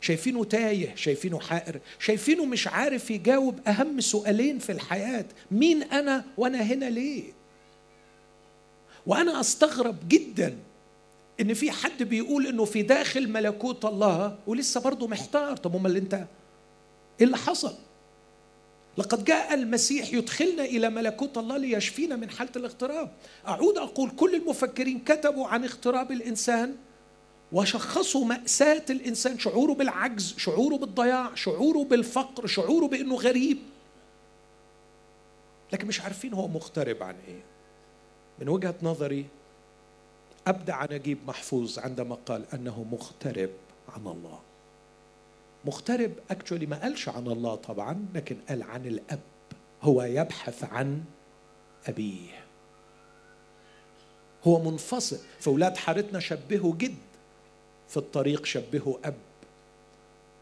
شايفينه 0.00 0.44
تايه 0.44 0.94
شايفينه 0.94 1.40
حائر 1.40 1.80
شايفينه 1.98 2.44
مش 2.44 2.68
عارف 2.68 3.10
يجاوب 3.10 3.60
أهم 3.68 4.00
سؤالين 4.00 4.58
في 4.58 4.72
الحياة 4.72 5.24
مين 5.50 5.82
أنا 5.82 6.24
وأنا 6.36 6.62
هنا 6.62 6.90
ليه؟ 6.90 7.32
وأنا 9.08 9.40
أستغرب 9.40 9.96
جدا 10.08 10.56
إن 11.40 11.54
في 11.54 11.70
حد 11.70 12.02
بيقول 12.02 12.46
إنه 12.46 12.64
في 12.64 12.82
داخل 12.82 13.28
ملكوت 13.28 13.84
الله 13.84 14.38
ولسه 14.46 14.80
برضه 14.80 15.06
محتار. 15.06 15.56
طب 15.56 15.76
أمال 15.76 15.96
أنت 15.96 16.14
إيه 16.14 17.26
اللي 17.26 17.36
حصل؟ 17.36 17.74
لقد 18.98 19.24
جاء 19.24 19.54
المسيح 19.54 20.12
يدخلنا 20.14 20.64
إلى 20.64 20.90
ملكوت 20.90 21.38
الله 21.38 21.56
ليشفينا 21.56 22.16
من 22.16 22.30
حالة 22.30 22.50
الاغتراب. 22.56 23.12
أعود 23.46 23.78
أقول 23.78 24.10
كل 24.10 24.34
المفكرين 24.34 24.98
كتبوا 24.98 25.46
عن 25.48 25.64
اغتراب 25.64 26.12
الإنسان 26.12 26.76
وشخصوا 27.52 28.24
مأساة 28.24 28.84
الإنسان 28.90 29.38
شعوره 29.38 29.72
بالعجز 29.72 30.34
شعوره 30.38 30.76
بالضياع 30.76 31.34
شعوره 31.34 31.84
بالفقر 31.84 32.46
شعوره 32.46 32.86
بإنه 32.86 33.14
غريب. 33.14 33.58
لكن 35.72 35.86
مش 35.86 36.00
عارفين 36.00 36.34
هو 36.34 36.48
مغترب 36.48 37.02
عن 37.02 37.14
إيه. 37.28 37.57
من 38.40 38.48
وجهة 38.48 38.74
نظري 38.82 39.26
أبدع 40.46 40.84
نجيب 40.90 41.18
محفوظ 41.26 41.78
عندما 41.78 42.18
قال 42.26 42.44
أنه 42.54 42.86
مغترب 42.92 43.50
عن 43.88 44.06
الله. 44.06 44.40
مغترب 45.64 46.12
اكشولي 46.30 46.66
ما 46.66 46.82
قالش 46.82 47.08
عن 47.08 47.26
الله 47.26 47.54
طبعا 47.54 48.06
لكن 48.14 48.36
قال 48.48 48.62
عن 48.62 48.86
الأب. 48.86 49.20
هو 49.82 50.02
يبحث 50.02 50.64
عن 50.64 51.04
أبيه. 51.86 52.44
هو 54.44 54.70
منفصل. 54.70 55.18
فاولاد 55.40 55.76
حارتنا 55.76 56.20
شبهوا 56.20 56.74
جد. 56.74 56.94
في 57.88 57.96
الطريق 57.96 58.44
شبهوا 58.44 58.96
أب. 59.04 59.14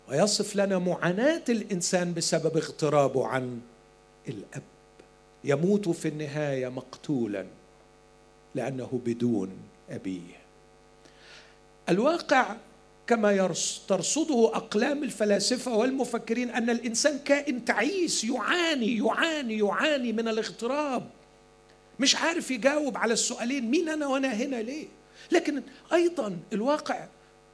ويصف 0.08 0.56
لنا 0.56 0.78
معاناة 0.78 1.44
الإنسان 1.48 2.14
بسبب 2.14 2.56
اغترابه 2.56 3.26
عن 3.26 3.60
الأب. 4.28 4.62
يموت 5.44 5.88
في 5.88 6.08
النهاية 6.08 6.68
مقتولا. 6.68 7.46
لأنه 8.56 9.00
بدون 9.04 9.50
أبيه. 9.90 10.36
الواقع 11.88 12.56
كما 13.06 13.54
ترصده 13.88 14.50
أقلام 14.54 15.02
الفلاسفة 15.02 15.76
والمفكرين 15.76 16.50
أن 16.50 16.70
الإنسان 16.70 17.18
كائن 17.18 17.64
تعيس 17.64 18.24
يعاني 18.24 18.96
يعاني 18.96 19.58
يعاني 19.58 20.12
من 20.12 20.28
الاغتراب. 20.28 21.10
مش 22.00 22.16
عارف 22.16 22.50
يجاوب 22.50 22.96
على 22.96 23.12
السؤالين 23.12 23.70
مين 23.70 23.88
أنا 23.88 24.06
وأنا 24.06 24.28
هنا 24.34 24.56
ليه؟ 24.56 24.86
لكن 25.32 25.62
أيضا 25.92 26.38
الواقع 26.52 27.06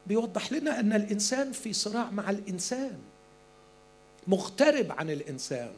بيوضح 0.07 0.53
لنا 0.53 0.81
أن 0.81 0.93
الإنسان 0.93 1.53
في 1.53 1.73
صراع 1.73 2.11
مع 2.11 2.31
الإنسان. 2.31 2.99
مغترب 4.27 4.93
عن 4.93 5.11
الإنسان. 5.11 5.73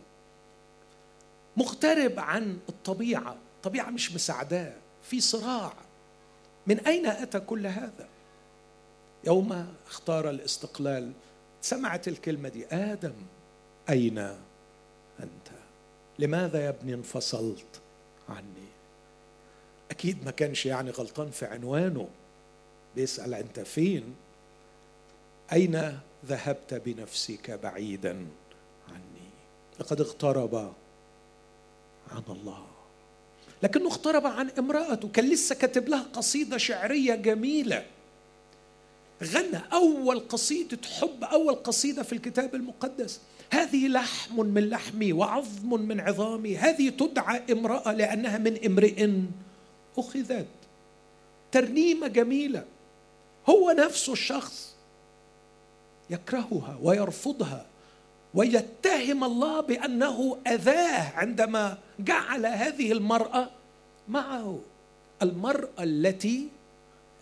مغترب 1.57 2.19
عن 2.19 2.59
الطبيعة. 2.69 3.37
الطبيعة 3.57 3.91
مش 3.91 4.13
مساعداه. 4.13 4.84
في 5.05 5.21
صراع. 5.21 5.73
من 6.67 6.81
أين 6.81 7.07
أتى 7.07 7.41
كل 7.41 7.67
هذا؟ 7.67 8.09
يوم 9.25 9.75
اختار 9.87 10.31
الاستقلال 10.31 11.13
سمعت 11.63 12.09
الكلمة 12.09 12.49
دي 12.49 12.67
آدم 12.67 13.15
أين 13.91 14.19
أنت؟ 15.21 15.49
لماذا 16.19 16.65
يا 16.65 16.69
ابني 16.69 16.95
انفصلت 16.95 17.81
عني؟ 18.29 18.69
أكيد 19.91 20.25
ما 20.25 20.31
كانش 20.31 20.67
يعني 20.67 20.91
غلطان 20.91 21.31
في 21.31 21.47
عنوانه. 21.47 22.09
بيسأل 22.97 23.35
أنت 23.35 23.61
فين؟ 23.61 24.15
أين 25.53 26.01
ذهبت 26.27 26.75
بنفسك 26.75 27.51
بعيدا 27.51 28.27
عني؟ 28.89 29.31
لقد 29.81 30.01
اغترب 30.01 30.55
عن 32.11 32.23
الله. 32.29 32.74
لكنه 33.65 33.87
اغترب 33.87 34.27
عن 34.27 34.51
امرأته 34.59 35.09
كان 35.09 35.29
لسه 35.29 35.55
كاتب 35.55 35.89
لها 35.89 36.07
قصيدة 36.13 36.57
شعرية 36.57 37.15
جميلة. 37.15 37.87
غنى 39.23 39.61
أول 39.73 40.21
قصيدة 40.29 40.79
حب 41.01 41.25
أول 41.25 41.55
قصيدة 41.55 42.03
في 42.03 42.13
الكتاب 42.13 42.55
المقدس. 42.55 43.21
هذه 43.51 43.89
لحم 43.89 44.41
من 44.41 44.69
لحمي 44.69 45.13
وعظم 45.13 45.81
من 45.81 46.01
عظامي. 46.01 46.57
هذه 46.57 46.89
تدعى 46.89 47.43
امرأة 47.53 47.93
لأنها 47.93 48.39
من 48.39 48.65
امرئ 48.67 49.11
أخذت. 49.99 50.47
ترنيمة 51.53 52.07
جميلة. 52.07 52.65
هو 53.49 53.71
نفسه 53.71 54.13
الشخص 54.13 54.75
يكرهها 56.11 56.79
ويرفضها. 56.83 57.67
ويتهم 58.35 59.25
الله 59.25 59.61
بأنه 59.61 60.39
أذاه 60.47 61.13
عندما 61.17 61.79
جعل 61.99 62.47
هذه 62.47 62.93
المرأة 62.93 63.51
معه. 64.09 64.61
المرأة 65.23 65.83
التي 65.83 66.49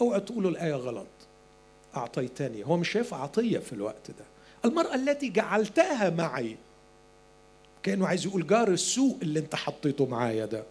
اوعى 0.01 0.21
تقولوا 0.21 0.51
الآية 0.51 0.75
غلط. 0.75 1.07
أعطيتني. 1.97 2.67
هو 2.67 2.77
مش 2.77 2.91
شايف 2.91 3.15
عطية 3.15 3.59
في 3.59 3.73
الوقت 3.73 4.11
ده. 4.11 4.25
المرأة 4.65 4.95
التي 4.95 5.29
جعلتها 5.29 6.11
معي. 6.11 6.57
كأنه 7.83 8.07
عايز 8.07 8.27
يقول 8.27 8.47
جار 8.47 8.69
السوء 8.69 9.17
اللي 9.23 9.41
انت 9.41 9.55
حطيته 9.55 10.07
معايا 10.07 10.47
ده. 10.47 10.65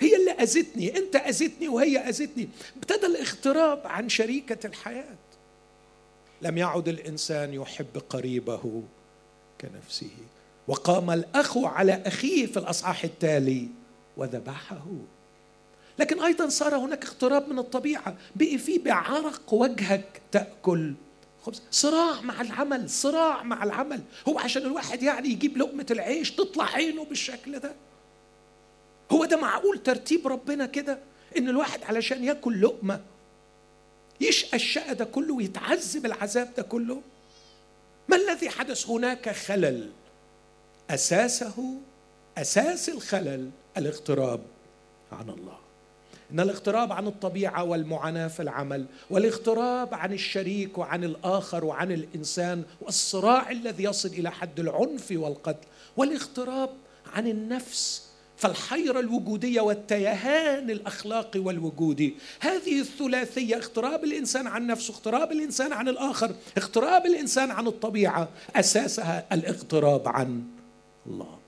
هي 0.00 0.16
اللي 0.16 0.30
أذتني. 0.30 0.98
انت 0.98 1.16
أذتني 1.16 1.68
وهي 1.68 2.08
أذتني. 2.08 2.48
ابتدى 2.76 3.06
الاغتراب 3.06 3.80
عن 3.84 4.08
شريكة 4.08 4.66
الحياة. 4.66 5.16
لم 6.42 6.58
يعد 6.58 6.88
الإنسان 6.88 7.54
يحب 7.54 8.02
قريبه. 8.10 8.82
كنفسه. 9.60 10.10
وقام 10.68 11.10
الأخ 11.10 11.58
على 11.58 12.02
أخيه 12.06 12.46
في 12.46 12.56
الأصحاح 12.56 13.04
التالي 13.04 13.68
وذبحه. 14.16 14.86
لكن 15.98 16.22
أيضا 16.22 16.48
صار 16.48 16.76
هناك 16.76 17.04
اقتراب 17.04 17.48
من 17.48 17.58
الطبيعة. 17.58 18.16
بقي 18.36 18.58
في 18.58 18.78
بعرق 18.78 19.54
وجهك 19.54 20.20
تأكل. 20.32 20.94
خبز. 21.42 21.62
صراع 21.70 22.20
مع 22.20 22.40
العمل 22.40 22.90
صراع 22.90 23.42
مع 23.42 23.64
العمل. 23.64 24.02
هو 24.28 24.38
عشان 24.38 24.62
الواحد 24.62 25.02
يعني 25.02 25.28
يجيب 25.28 25.58
لقمة 25.58 25.86
العيش 25.90 26.30
تطلع 26.30 26.64
عينه 26.64 27.04
بالشكل 27.04 27.58
ده. 27.58 27.72
هو 29.12 29.24
ده 29.24 29.36
معقول 29.36 29.78
ترتيب 29.78 30.26
ربنا 30.26 30.66
كده؟ 30.66 30.98
إن 31.36 31.48
الواحد 31.48 31.82
علشان 31.82 32.24
ياكل 32.24 32.62
لقمة 32.62 33.00
يشقى 34.20 34.56
الشقى 34.56 34.94
ده 34.94 35.04
كله 35.04 35.34
ويتعذب 35.34 36.06
العذاب 36.06 36.54
ده 36.56 36.62
كله؟ 36.62 37.02
ما 38.08 38.16
الذي 38.16 38.50
حدث 38.50 38.90
هناك 38.90 39.28
خلل 39.28 39.90
أساسه 40.90 41.74
أساس 42.38 42.88
الخلل؟ 42.88 43.50
الاغتراب 43.76 44.40
عن 45.12 45.30
الله. 45.30 45.58
إن 46.32 46.40
الاغتراب 46.40 46.92
عن 46.92 47.06
الطبيعة 47.06 47.64
والمعاناة 47.64 48.28
في 48.28 48.42
العمل 48.42 48.86
والاغتراب 49.10 49.94
عن 49.94 50.12
الشريك 50.12 50.78
وعن 50.78 51.04
الآخر 51.04 51.64
وعن 51.64 51.92
الإنسان 51.92 52.62
والصراع 52.80 53.50
الذي 53.50 53.84
يصل 53.84 54.08
إلى 54.08 54.30
حد 54.30 54.60
العنف 54.60 55.08
والقتل 55.10 55.66
والاغتراب 55.96 56.70
عن 57.14 57.26
النفس 57.26 58.09
فالحيرة 58.40 59.00
الوجودية 59.00 59.60
والتيهان 59.60 60.70
الأخلاقي 60.70 61.40
والوجودي. 61.40 62.14
هذه 62.40 62.80
الثلاثية 62.80 63.56
اغتراب 63.56 64.04
الإنسان 64.04 64.46
عن 64.46 64.66
نفسه 64.66 64.94
اغتراب 64.94 65.32
الإنسان 65.32 65.72
عن 65.72 65.88
الآخر 65.88 66.34
اغتراب 66.58 67.06
الإنسان 67.06 67.50
عن 67.50 67.66
الطبيعة 67.66 68.28
أساسها 68.56 69.26
الاغتراب 69.32 70.08
عن 70.08 70.44
الله. 71.06 71.38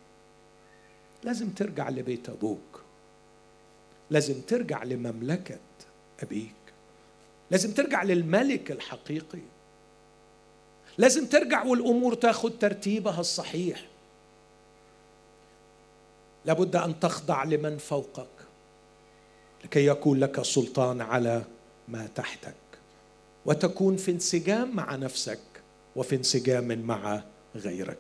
لازم 1.25 1.51
ترجع 1.51 1.89
لبيت 1.89 2.29
أبوك. 2.29 2.83
لازم 4.11 4.41
ترجع 4.41 4.83
لمملكة 4.85 5.61
أبيك. 6.23 6.55
لازم 7.51 7.73
ترجع 7.73 8.03
للملك 8.03 8.73
الحقيقي. 8.73 9.43
لازم 10.99 11.27
ترجع 11.27 11.65
والأمور 11.65 12.15
تاخد 12.15 12.59
ترتيبها 12.59 13.21
الصحيح. 13.21 13.92
لابد 16.45 16.77
أن 16.77 17.01
تخضع 17.01 17.45
لمن 17.45 17.79
فوقك 17.79 18.27
لكي 19.65 19.87
يكون 19.87 20.21
لك 20.21 20.43
سلطان 20.43 21.01
على 21.01 21.43
ما 21.89 22.07
تحتك. 22.07 22.55
وتكون 23.47 23.97
في 23.97 24.11
انسجام 24.11 24.77
مع 24.77 24.97
نفسك 24.97 25.39
وفي 25.97 26.17
انسجام 26.17 26.79
مع 26.79 27.23
غيرك. 27.57 27.99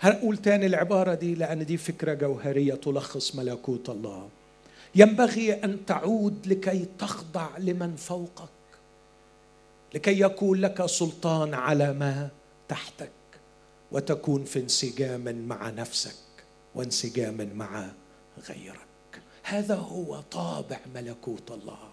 هقول 0.00 0.36
تاني 0.36 0.66
العبارة 0.66 1.14
دي؟ 1.14 1.34
لأن 1.34 1.66
دي 1.66 1.76
فكرة 1.76 2.14
جوهرية 2.14 2.74
تلخص 2.74 3.34
ملكوت 3.34 3.88
الله. 3.90 4.28
ينبغي 4.94 5.52
أن 5.52 5.86
تعود 5.86 6.46
لكي 6.46 6.86
تخضع 6.98 7.58
لمن 7.58 7.96
فوقك 7.96 8.48
لكي 9.94 10.20
يكون 10.20 10.60
لك 10.60 10.86
سلطان 10.86 11.54
على 11.54 11.92
ما 11.92 12.28
تحتك 12.68 13.10
وتكون 13.92 14.44
في 14.44 14.58
انسجام 14.58 15.46
مع 15.48 15.70
نفسك. 15.70 16.29
وانسجام 16.74 17.50
مع 17.54 17.88
غيرك. 18.48 19.22
هذا 19.42 19.74
هو 19.74 20.20
طابع 20.20 20.78
ملكوت 20.94 21.50
الله. 21.50 21.90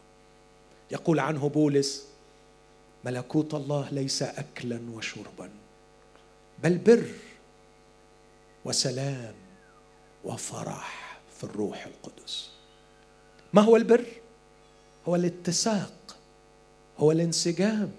يقول 0.92 1.20
عنه 1.20 1.50
بولس 1.50 2.08
ملكوت 3.06 3.54
الله 3.54 3.90
ليس 3.92 4.24
اكلا 4.24 4.80
وشربا 4.94 5.50
بل 6.64 6.78
بر 6.78 7.08
وسلام 8.66 9.36
وفرح 10.24 11.20
في 11.38 11.44
الروح 11.44 11.86
القدس. 11.86 12.50
ما 13.54 13.62
هو 13.62 13.76
البر؟ 13.76 14.06
هو 15.08 15.16
الاتساق 15.16 16.18
هو 16.98 17.12
الانسجام 17.12 17.92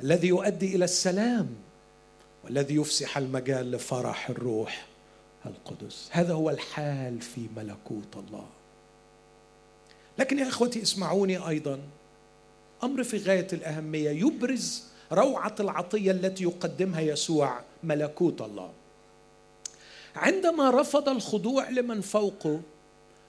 الذي 0.00 0.28
يؤدي 0.28 0.76
إلى 0.76 0.84
السلام 0.84 1.56
والذي 2.44 2.74
يفسح 2.74 3.18
المجال 3.18 3.70
لفرح 3.70 4.30
الروح. 4.30 4.86
القدس. 5.46 6.08
هذا 6.10 6.32
هو 6.34 6.50
الحال 6.50 7.20
في 7.20 7.48
ملكوت 7.56 8.16
الله. 8.16 8.46
لكن 10.18 10.38
يا 10.38 10.48
إخوتي 10.48 10.82
اسمعوني 10.82 11.48
أيضا. 11.48 11.80
أمر 12.84 13.04
في 13.04 13.18
غاية 13.18 13.46
الأهمية 13.52 14.10
يبرز 14.10 14.84
روعة 15.12 15.54
العطية 15.60 16.10
التي 16.10 16.44
يقدمها 16.44 17.00
يسوع 17.00 17.60
ملكوت 17.82 18.42
الله. 18.42 18.72
عندما 20.16 20.70
رفض 20.70 21.08
الخضوع 21.08 21.70
لمن 21.70 22.00
فوقه 22.00 22.60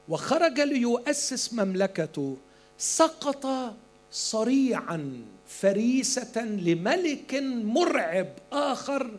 وخرج 0.09 0.59
ليؤسس 0.59 1.53
مملكته 1.53 2.37
سقط 2.77 3.73
صريعا 4.11 5.25
فريسة 5.47 6.45
لملك 6.45 7.35
مرعب 7.63 8.27
آخر 8.51 9.11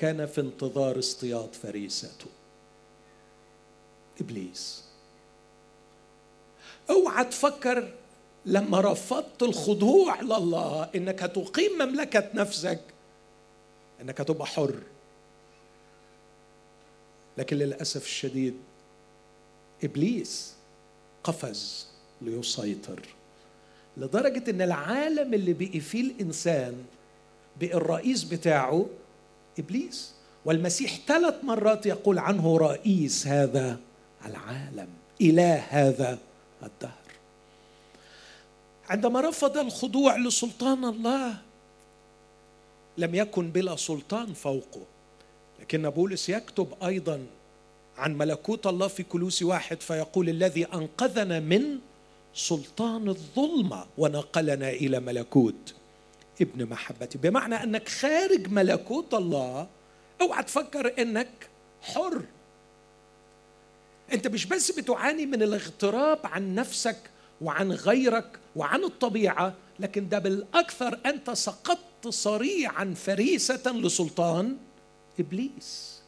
كان 0.00 0.26
في 0.26 0.40
انتظار 0.40 0.98
اصطياد 0.98 1.54
فريسته. 1.54 2.26
إبليس. 4.20 4.84
أوعى 6.90 7.24
تفكر 7.24 7.92
لما 8.46 8.80
رفضت 8.80 9.42
الخضوع 9.42 10.20
لله 10.20 10.90
إنك 10.94 11.22
هتقيم 11.22 11.72
مملكة 11.78 12.30
نفسك 12.34 12.80
إنك 14.00 14.20
هتبقى 14.20 14.46
حر. 14.46 14.74
لكن 17.38 17.56
للأسف 17.56 18.04
الشديد 18.04 18.54
إبليس 19.84 20.54
قفز 21.24 21.86
ليسيطر 22.22 23.02
لدرجة 23.96 24.50
إن 24.50 24.62
العالم 24.62 25.34
اللي 25.34 25.52
بقي 25.52 25.80
فيه 25.80 26.00
الإنسان 26.00 26.84
بقي 27.60 27.74
الرئيس 27.74 28.24
بتاعه 28.24 28.86
إبليس 29.60 30.12
والمسيح 30.44 30.98
ثلاث 31.06 31.34
مرات 31.44 31.86
يقول 31.86 32.18
عنه 32.18 32.56
رئيس 32.56 33.26
هذا 33.26 33.78
العالم 34.26 34.88
إله 35.20 35.56
هذا 35.68 36.18
الدهر. 36.62 37.10
عندما 38.88 39.20
رفض 39.20 39.58
الخضوع 39.58 40.16
لسلطان 40.16 40.84
الله 40.84 41.36
لم 42.98 43.14
يكن 43.14 43.50
بلا 43.50 43.76
سلطان 43.76 44.32
فوقه 44.32 44.82
لكن 45.60 45.90
بولس 45.90 46.28
يكتب 46.28 46.68
أيضا 46.84 47.26
عن 47.96 48.18
ملكوت 48.18 48.66
الله 48.66 48.88
في 48.88 49.02
كلوسي 49.02 49.44
واحد 49.44 49.80
فيقول 49.80 50.28
الذي 50.28 50.64
أنقذنا 50.64 51.40
من 51.40 51.78
سلطان 52.34 53.08
الظلمة 53.08 53.86
ونقلنا 53.98 54.70
إلى 54.70 55.00
ملكوت 55.00 55.74
ابن 56.40 56.66
محبتي 56.68 57.18
بمعنى 57.18 57.54
أنك 57.54 57.88
خارج 57.88 58.48
ملكوت 58.48 59.14
الله 59.14 59.68
أوعى 60.20 60.42
تفكر 60.42 61.02
إنك 61.02 61.28
حر. 61.82 62.22
أنت 64.12 64.26
مش 64.26 64.46
بس 64.46 64.70
بتعاني 64.70 65.26
من 65.26 65.42
الاغتراب 65.42 66.18
عن 66.24 66.54
نفسك 66.54 66.96
وعن 67.40 67.72
غيرك 67.72 68.38
وعن 68.56 68.84
الطبيعة 68.84 69.54
لكن 69.78 70.08
ده 70.08 70.18
بالأكثر 70.18 70.98
أنت 71.06 71.30
سقطت 71.30 72.08
صريعا 72.08 72.94
فريسة 72.96 73.72
لسلطان 73.72 74.56
إبليس. 75.20 76.00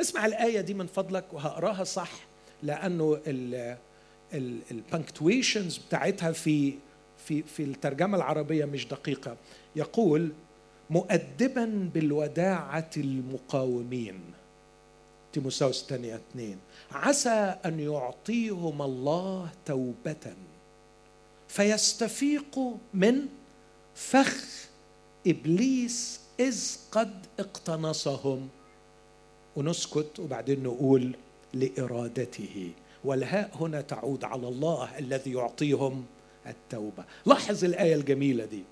اسمع 0.00 0.26
الآية 0.26 0.60
دي 0.60 0.74
من 0.74 0.86
فضلك 0.86 1.24
وهقراها 1.32 1.84
صح 1.84 2.10
لأنه 2.62 3.20
البنكتويشنز 4.70 5.78
بتاعتها 5.78 6.32
في 6.32 6.74
في 7.26 7.42
في 7.42 7.62
الترجمة 7.62 8.16
العربية 8.16 8.64
مش 8.64 8.86
دقيقة. 8.86 9.36
يقول 9.78 10.32
مؤدبا 10.90 11.90
بالوداعة 11.94 12.90
المقاومين. 12.96 14.20
تيموساوس 15.32 15.82
الثانية 15.82 16.14
اثنين. 16.14 16.58
عسى 16.92 17.56
أن 17.64 17.80
يعطيهم 17.80 18.82
الله 18.82 19.50
توبة. 19.66 20.34
فيستفيقوا 21.48 22.74
من 22.94 23.26
فخ 23.94 24.44
إبليس 25.26 26.20
إذ 26.40 26.76
قد 26.92 27.26
اقتنصهم. 27.40 28.48
ونسكت 29.56 30.18
وبعدين 30.18 30.62
نقول 30.62 31.14
لإرادته. 31.54 32.72
والهاء 33.04 33.50
هنا 33.60 33.80
تعود 33.80 34.24
على 34.24 34.48
الله 34.48 34.98
الذي 34.98 35.32
يعطيهم 35.32 36.04
التوبة. 36.46 37.04
لاحظ 37.26 37.64
الآية 37.64 37.94
الجميلة 37.94 38.44
دي. 38.44 38.62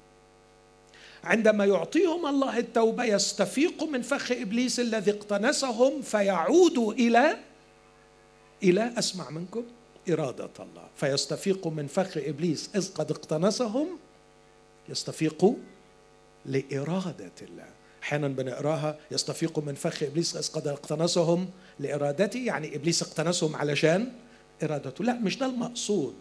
عندما 1.27 1.65
يعطيهم 1.65 2.27
الله 2.27 2.59
التوبة 2.59 3.05
يستفيقوا 3.05 3.89
من 3.89 4.03
فخ 4.03 4.33
إبليس 4.33 4.81
الذي 4.81 5.11
اقتنسهم 5.11 6.03
فيعودوا 6.03 6.93
إلى 6.93 7.37
إلى 8.63 8.93
أسمع 8.99 9.31
منكم. 9.31 9.65
إرادة 10.11 10.51
الله. 10.61 10.89
فيستفيقوا 10.97 11.71
من 11.71 11.87
فخ 11.87 12.17
إبليس 12.17 12.71
إذ 12.75 12.93
قد 12.95 13.11
اقتنسهم 13.11 13.99
يستفيقوا 14.89 15.55
لإرادة 16.47 17.33
الله. 17.43 17.69
أحيانا 18.03 18.29
بنقراها. 18.29 18.99
يستفيقوا 19.11 19.63
من 19.63 19.75
فخ 19.75 20.03
إبليس 20.03 20.37
إذ 20.37 20.53
قد 20.53 20.69
اقتنسهم 20.69 21.49
لإرادته 21.81 22.39
يعني 22.39 22.77
إبليس 22.77 23.03
اقتنسهم 23.03 23.57
علشان 23.57 24.13
إرادته. 24.63 25.05
لا 25.05 25.15
مش 25.15 25.39
ده 25.39 25.47
المقصود. 25.47 26.15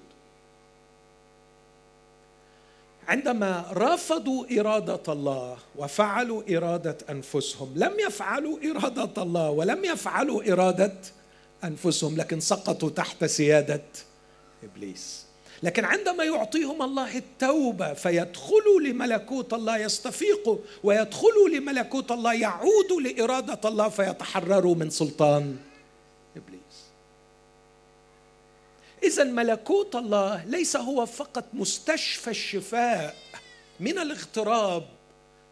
عندما 3.08 3.66
رفضوا 3.74 4.60
إرادة 4.60 5.14
الله 5.14 5.58
وفعلوا 5.76 6.58
إرادة 6.58 6.98
أنفسهم 7.10 7.74
لم 7.76 7.94
يفعلوا 8.00 8.58
إرادة 8.72 9.24
الله 9.24 9.50
ولم 9.50 9.86
يفعلوا 9.86 10.52
إرادة 10.54 10.94
أنفسهم 11.64 12.18
لكن 12.18 12.40
سقطوا 12.40 12.90
تحت 12.90 13.26
سيادة 13.26 13.82
إبليس. 14.64 15.26
لكن 15.64 15.86
عندما 15.86 16.24
يعطيهم 16.24 16.82
الله 16.82 17.18
التوبة 17.18 17.94
فيدخلوا 17.94 18.82
لملكوت 18.82 19.54
الله 19.54 19.78
يستفيقوا 19.78 20.58
ويدخلوا 20.84 21.50
لملكوت 21.50 22.12
الله 22.12 22.34
يعودوا 22.34 23.02
لإرادة 23.02 23.70
الله 23.70 23.90
فيتحرروا 23.90 24.76
من 24.76 24.90
سلطان 24.90 25.58
ابليس 26.38 26.86
إذا 29.06 29.24
ملكوت 29.24 29.96
الله 29.96 30.46
ليس 30.46 30.76
هو 30.76 31.06
فقط 31.06 31.46
مستشفى 31.54 32.30
الشفاء 32.30 33.16
من 33.80 34.00
الاغتراب 34.00 34.84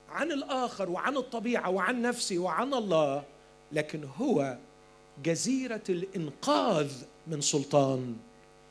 عن 0.09 0.31
الآخر 0.31 0.89
وعن 0.89 1.17
الطبيعة 1.17 1.69
وعن 1.69 2.01
نفسي 2.01 2.37
وعن 2.37 2.73
الله 2.73 3.23
لكن 3.71 4.03
هو 4.17 4.57
جزيرة 5.23 5.81
الإنقاذ 5.89 6.91
من 7.27 7.41
سلطان 7.41 8.15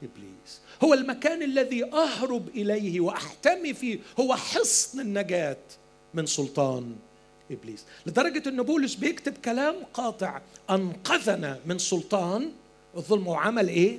إبليس. 0.02 0.60
هو 0.84 0.94
المكان 0.94 1.42
الذي 1.42 1.84
أهرب 1.84 2.48
إليه 2.48 3.00
وأحتمي 3.00 3.74
فيه 3.74 3.98
هو 4.20 4.34
حصن 4.34 5.00
النجاة 5.00 5.56
من 6.14 6.26
سلطان 6.26 6.96
إبليس. 7.50 7.84
لدرجة 8.06 8.48
أن 8.48 8.62
بولس 8.62 8.94
بيكتب 8.94 9.38
كلام 9.44 9.74
قاطع 9.94 10.40
أنقذنا 10.70 11.60
من 11.66 11.78
سلطان. 11.78 12.52
الظلم 12.96 13.28
وعمل 13.28 13.68
إيه؟ 13.68 13.98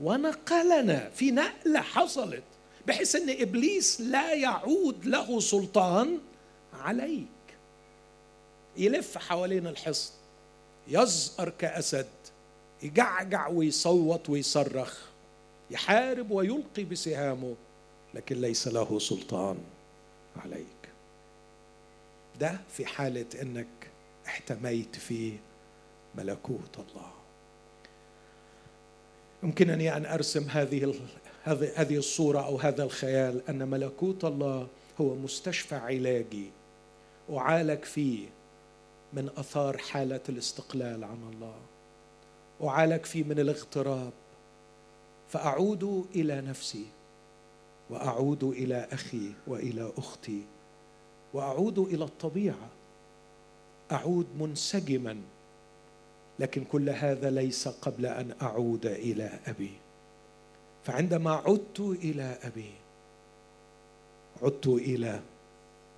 ونقلنا 0.00 1.10
في 1.10 1.30
نقلة 1.30 1.80
حصلت 1.80 2.42
بحيث 2.86 3.16
إن 3.16 3.30
إبليس 3.30 4.00
لا 4.00 4.34
يعود 4.34 5.04
له 5.06 5.40
سلطان 5.40 6.18
عليك. 6.80 7.26
يلف 8.76 9.18
حوالين 9.18 9.66
الحصن 9.66 10.12
يزأر 10.88 11.48
كأسد 11.48 12.08
يجعجع 12.82 13.48
ويصوت 13.48 14.30
ويصرخ 14.30 14.98
يحارب 15.70 16.30
ويلقي 16.30 16.84
بسهامه 16.84 17.54
لكن 18.14 18.40
ليس 18.40 18.68
له 18.68 18.98
سلطان 18.98 19.58
عليك. 20.36 20.66
ده 22.40 22.60
في 22.72 22.86
حالة 22.86 23.26
إنك 23.42 23.66
احتميت 24.26 24.96
في 24.96 25.32
ملكوت 26.14 26.78
الله. 26.78 27.17
يمكنني 29.42 29.96
أن 29.96 30.06
أرسم 30.06 30.48
هذه 30.48 30.94
هذه 31.74 31.96
الصورة 31.96 32.40
أو 32.40 32.56
هذا 32.56 32.84
الخيال 32.84 33.48
أن 33.48 33.68
ملكوت 33.68 34.24
الله 34.24 34.66
هو 35.00 35.14
مستشفى 35.14 35.74
علاجي. 35.74 36.50
أعالج 37.30 37.84
فيه 37.84 38.28
من 39.12 39.30
أثار 39.36 39.78
حالة 39.78 40.20
الاستقلال 40.28 41.04
عن 41.04 41.30
الله. 41.32 41.56
أعالج 42.68 43.04
فيه 43.04 43.24
من 43.24 43.40
الاغتراب. 43.40 44.12
فأعود 45.28 46.06
إلى 46.14 46.40
نفسي 46.40 46.86
وأعود 47.90 48.44
إلى 48.44 48.88
أخي 48.92 49.32
وإلى 49.46 49.92
أختي. 49.98 50.42
وأعود 51.34 51.78
إلى 51.78 52.04
الطبيعة. 52.04 52.68
أعود 53.92 54.26
منسجما. 54.38 55.16
لكن 56.38 56.64
كل 56.64 56.90
هذا 56.90 57.30
ليس 57.30 57.68
قبل 57.68 58.06
أن 58.06 58.34
أعود 58.42 58.86
إلى 58.86 59.38
أبي. 59.46 59.72
فعندما 60.84 61.32
عدت 61.32 61.80
إلى 61.80 62.38
أبي 62.42 62.70
عدت 64.42 64.66
إلى 64.66 65.20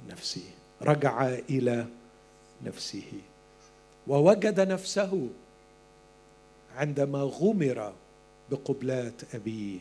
نفسي 0.09 0.45
رجع 0.83 1.29
إلى 1.29 1.87
نفسه 2.65 3.13
ووجد 4.07 4.61
نفسه 4.61 5.29
عندما 6.77 7.19
غمر 7.23 7.93
بقبلات 8.51 9.35
ابيه 9.35 9.81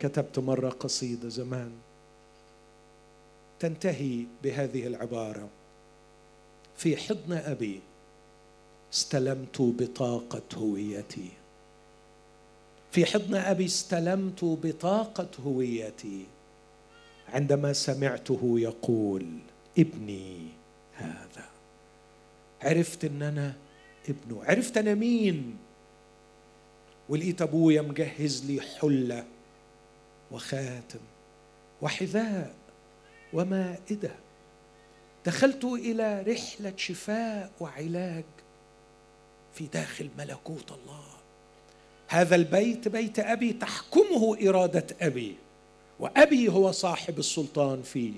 كتبت 0.00 0.38
مرة 0.38 0.68
قصيده 0.68 1.28
زمان 1.28 1.72
تنتهي 3.60 4.24
بهذه 4.42 4.86
العبارة. 4.86 5.48
في 6.76 6.96
حضن 6.96 7.32
أبي 7.32 7.80
استلمت 8.94 9.60
بطاقة 9.60 10.42
هويتي. 10.54 11.28
في 12.92 13.06
حضن 13.06 13.34
أبي 13.34 13.64
استلمت 13.64 14.44
بطاقة 14.44 15.28
هويتي. 15.46 16.26
عندما 17.28 17.72
سمعته 17.72 18.54
يقول 18.58 19.26
ابني 19.78 20.48
هذا. 20.94 21.44
عرفت 22.62 23.04
إن 23.04 23.22
أنا 23.22 23.54
ابنه 24.08 24.44
عرفت 24.44 24.76
أنا 24.76 24.94
مين. 24.94 25.56
ولقيت 27.08 27.42
ابويا 27.42 27.82
مجهز 27.82 28.44
لي 28.44 28.60
حلة 28.60 29.24
وخاتم 30.30 31.00
وحذاء 31.82 32.54
ومائدة. 33.32 34.14
دخلت 35.26 35.64
إلى 35.64 36.22
رحلة 36.22 36.72
شفاء 36.76 37.50
وعلاج 37.60 38.24
في 39.54 39.66
داخل 39.66 40.10
ملكوت 40.18 40.72
الله. 40.72 41.04
هذا 42.08 42.34
البيت 42.34 42.88
بيت 42.88 43.18
أبي 43.18 43.52
تحكمه 43.52 44.48
إرادة 44.48 44.86
أبي. 45.00 45.36
وأبي 46.00 46.48
هو 46.48 46.72
صاحب 46.72 47.18
السلطان 47.18 47.82
فيه. 47.82 48.12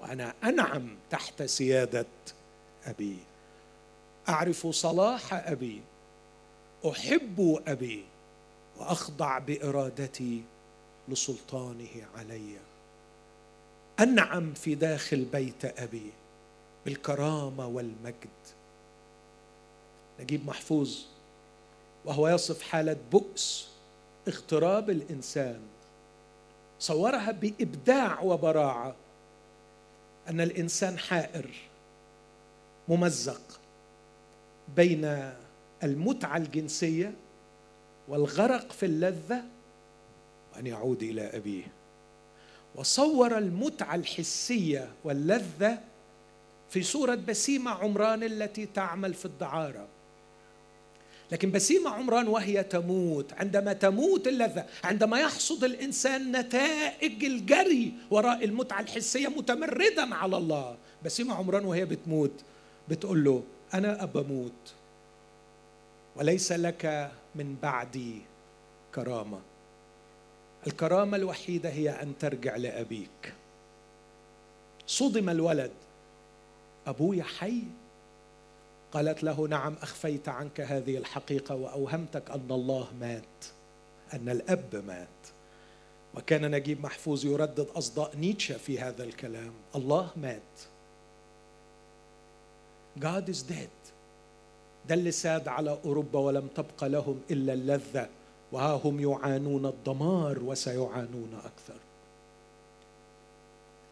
وأنا 0.00 0.34
أنعم 0.44 0.96
تحت 1.10 1.42
سيادة 1.42 2.06
أبي. 2.84 3.16
أعرف 4.28 4.66
صلاح 4.66 5.34
أبي. 5.34 5.80
أحب 6.90 7.62
أبي. 7.66 8.04
وأخضع 8.78 9.38
بإرادتي 9.38 10.42
لسلطانه 11.08 12.06
علي. 12.16 12.56
أنعم 14.00 14.54
في 14.54 14.74
داخل 14.74 15.24
بيت 15.24 15.64
أبي 15.64 16.10
بالكرامة 16.84 17.66
والمجد. 17.66 18.28
نجيب 20.20 20.46
محفوظ 20.46 20.98
وهو 22.04 22.28
يصف 22.28 22.62
حالة 22.62 22.96
بؤس 23.12 23.68
اغتراب 24.28 24.90
الإنسان. 24.90 25.60
صورها 26.78 27.30
بإبداع 27.32 28.20
وبراعة 28.20 28.94
أن 30.28 30.40
الإنسان 30.40 30.98
حائر 30.98 31.50
ممزق 32.88 33.60
بين 34.76 35.32
المتعة 35.82 36.36
الجنسية 36.36 37.12
والغرق 38.08 38.72
في 38.72 38.86
اللذة 38.86 39.42
وأن 40.54 40.66
يعود 40.66 41.02
إلى 41.02 41.36
أبيه. 41.36 41.64
وصور 42.74 43.38
المتعة 43.38 43.94
الحسية 43.94 44.92
واللذة 45.04 45.78
في 46.70 46.82
صورة 46.82 47.14
بسيمة 47.14 47.70
عمران 47.70 48.22
التي 48.22 48.66
تعمل 48.66 49.14
في 49.14 49.24
الدعارة. 49.24 49.86
لكن 51.32 51.50
بسيمة 51.50 51.90
عمران 51.90 52.28
وهي 52.28 52.62
تموت. 52.62 53.32
عندما 53.32 53.72
تموت 53.72 54.28
اللذة 54.28 54.66
عندما 54.84 55.20
يحصد 55.20 55.64
الإنسان 55.64 56.36
نتائج 56.36 57.24
الجري 57.24 57.92
وراء 58.10 58.44
المتعة 58.44 58.80
الحسية 58.80 59.28
متمردا 59.28 60.14
على 60.14 60.36
الله 60.36 60.76
بسيمة 61.04 61.34
عمران 61.34 61.64
وهي 61.64 61.84
بتموت 61.84 62.32
بتقول 62.88 63.24
له 63.24 63.42
أنا 63.74 64.02
أبموت 64.02 64.72
وليس 66.16 66.52
لك 66.52 67.10
من 67.34 67.56
بعدي 67.62 68.22
كرامة. 68.94 69.40
الكرامة 70.66 71.16
الوحيدة 71.16 71.68
هي 71.70 71.90
أن 71.90 72.12
ترجع 72.20 72.56
لأبيك. 72.56 73.34
صدم 74.86 75.28
الولد. 75.28 75.70
أبوي 76.86 77.22
حي. 77.22 77.62
قالت 78.94 79.24
له 79.24 79.48
نعم 79.48 79.74
أخفيت 79.82 80.28
عنك 80.28 80.60
هذه 80.60 80.96
الحقيقة 80.96 81.54
وأوهمتك 81.54 82.30
أن 82.30 82.46
الله 82.50 82.88
مات 83.00 83.44
أن 84.14 84.28
الأب 84.28 84.84
مات. 84.86 85.08
وكان 86.14 86.50
نجيب 86.50 86.84
محفوظ 86.84 87.24
يردد 87.26 87.66
أصداء 87.76 88.16
نيتشه 88.16 88.56
في 88.56 88.78
هذا 88.78 89.04
الكلام 89.04 89.52
الله 89.74 90.10
مات. 90.16 90.60
God 93.00 93.28
is 93.34 93.42
dead. 93.50 93.92
ده 94.88 94.94
اللي 94.94 95.10
ساد 95.10 95.48
على 95.48 95.78
أوروبا 95.84 96.18
ولم 96.18 96.48
تبق 96.56 96.84
لهم 96.84 97.20
إلا 97.30 97.52
اللذة 97.52 98.08
وها 98.52 98.80
هم 98.84 99.00
يعانون 99.00 99.66
الدمار 99.66 100.38
وسيعانون 100.42 101.40
أكثر. 101.44 101.80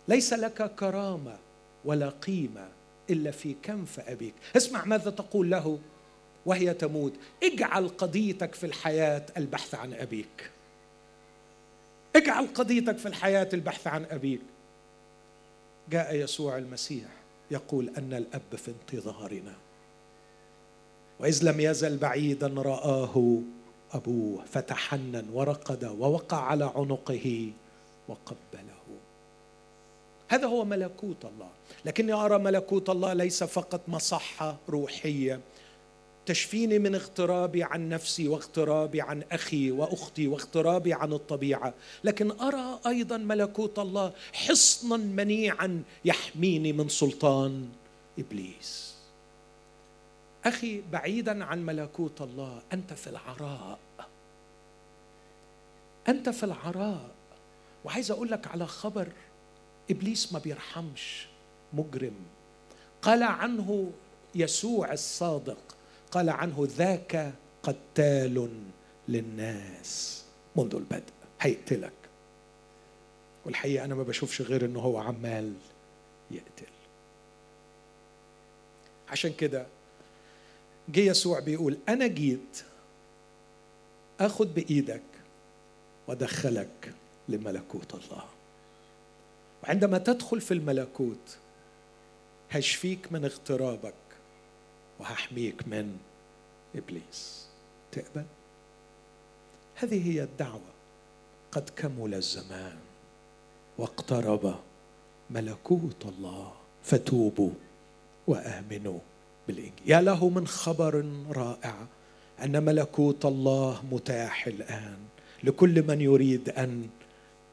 ليس 0.09 0.33
لك 0.33 0.75
كرامة 0.75 1.39
ولا 1.85 2.09
قيمة 2.09 2.69
إلا 3.11 3.31
في 3.31 3.55
كنف 3.65 4.01
أبيك. 4.01 4.35
اسمع 4.57 4.85
ماذا 4.85 5.11
تقول 5.11 5.51
له 5.51 5.79
وهي 6.47 6.75
تموت. 6.75 7.13
اجعل 7.43 7.89
قضيتك 7.89 8.55
في 8.55 8.67
الحياة 8.67 9.27
البحث 9.37 9.75
عن 9.75 9.95
أبيك. 9.95 10.51
اجعل 12.17 12.47
قضيتك 12.47 12.99
في 12.99 13.07
الحياة 13.07 13.49
البحث 13.53 13.87
عن 13.87 14.05
أبيك. 14.11 14.41
جاء 15.91 16.15
يسوع 16.15 16.59
المسيح 16.59 17.09
يقول 17.51 17.91
أن 17.99 18.13
الأب 18.13 18.57
في 18.57 18.71
انتظارنا. 18.71 19.55
وإذ 21.21 21.45
لم 21.45 21.61
يزل 21.61 21.97
بعيدا 21.97 22.47
رآه 22.49 23.41
أبوه 23.93 24.45
فتحنن 24.45 25.29
ورقد 25.33 25.85
ووقع 25.85 26.41
على 26.41 26.73
عنقه 26.77 27.53
وقبله. 28.09 28.72
هذا 30.33 30.47
هو 30.47 30.65
ملكوت 30.65 31.25
الله. 31.25 31.49
لكني 31.85 32.13
ارى 32.13 32.39
ملكوت 32.39 32.91
الله 32.91 33.13
ليس 33.13 33.45
فقط 33.45 33.81
مصحة 33.89 34.57
روحية. 34.69 35.41
تشفيني 36.27 36.79
من 36.79 36.95
اغترابي 36.95 37.63
عن 37.63 37.89
نفسي 37.89 38.29
واغترابي 38.29 39.01
عن 39.01 39.23
أخي 39.33 39.71
وأختي 39.71 40.29
واغترابي 40.29 40.93
عن 40.93 41.13
الطبيعة. 41.13 41.75
لكن 42.05 42.31
أرى 42.31 42.81
أيضا 42.87 43.17
ملكوت 43.17 43.79
الله 43.79 44.13
حصنا 44.33 44.97
منيعا 44.97 45.83
يحميني 46.05 46.73
من 46.73 46.89
سلطان 46.89 47.69
إبليس. 48.19 48.95
أخي 50.45 50.83
بعيدا 50.93 51.45
عن 51.45 51.67
ملكوت 51.67 52.21
الله 52.21 52.63
أنت 52.73 52.93
في 52.93 53.07
العراء. 53.07 53.79
أنت 56.09 56.29
في 56.29 56.45
العراء. 56.45 57.11
وعايز 57.85 58.11
أقول 58.11 58.31
لك 58.31 58.47
على 58.47 58.67
خبر 58.67 59.09
إبليس 59.91 60.33
ما 60.33 60.39
بيرحمش 60.39 61.27
مجرم. 61.73 62.15
قال 63.03 63.23
عنه 63.23 63.93
يسوع 64.35 64.93
الصادق 64.93 65.77
قال 66.11 66.31
عنه 66.31 66.69
ذاك 66.77 67.33
قتال 67.63 68.61
للناس. 69.09 70.25
منذ 70.57 70.75
البدء 70.75 71.13
هيقتلك. 71.41 71.93
والحقيقة 73.47 73.85
أنا 73.85 73.95
ما 73.95 74.03
بشوفش 74.03 74.43
غير 74.43 74.65
إنه 74.65 74.81
هو 74.81 74.99
عمال 74.99 75.55
يقتل. 76.31 76.73
عشان 79.09 79.33
كده 79.33 79.67
جه 80.89 81.01
يسوع 81.01 81.41
بيقول 81.41 81.79
أنا 81.89 82.07
جيت 82.07 82.65
اخد 84.21 84.55
بإيدك 84.55 85.03
وأدخلك 86.07 86.95
لملكوت 87.29 87.95
الله. 87.95 88.25
وعندما 89.63 89.99
تدخل 89.99 90.41
في 90.41 90.55
الملكوت 90.55 91.39
هشفيك 92.51 93.13
من 93.13 93.25
اغترابك 93.25 93.95
وهحميك 95.01 95.69
من 95.69 95.97
إبليس. 96.77 97.47
تقبل؟ 97.93 98.25
هذه 99.75 100.13
هي 100.13 100.23
الدعوة. 100.23 100.73
قد 101.53 101.71
كمل 101.77 102.15
الزمان 102.15 102.77
واقترب 103.79 104.55
ملكوت 105.31 106.05
الله. 106.05 106.53
فتوبوا 106.83 107.51
وآمنوا 108.27 108.99
بالإنجيل. 109.49 109.73
يا 109.87 110.01
له 110.01 110.29
من 110.29 110.47
خبر 110.47 111.07
رائع 111.31 111.87
أن 112.45 112.65
ملكوت 112.65 113.25
الله 113.25 113.83
متاح 113.93 114.47
الآن 114.47 114.99
لكل 115.45 115.87
من 115.87 116.01
يريد 116.01 116.49
أن 116.49 116.89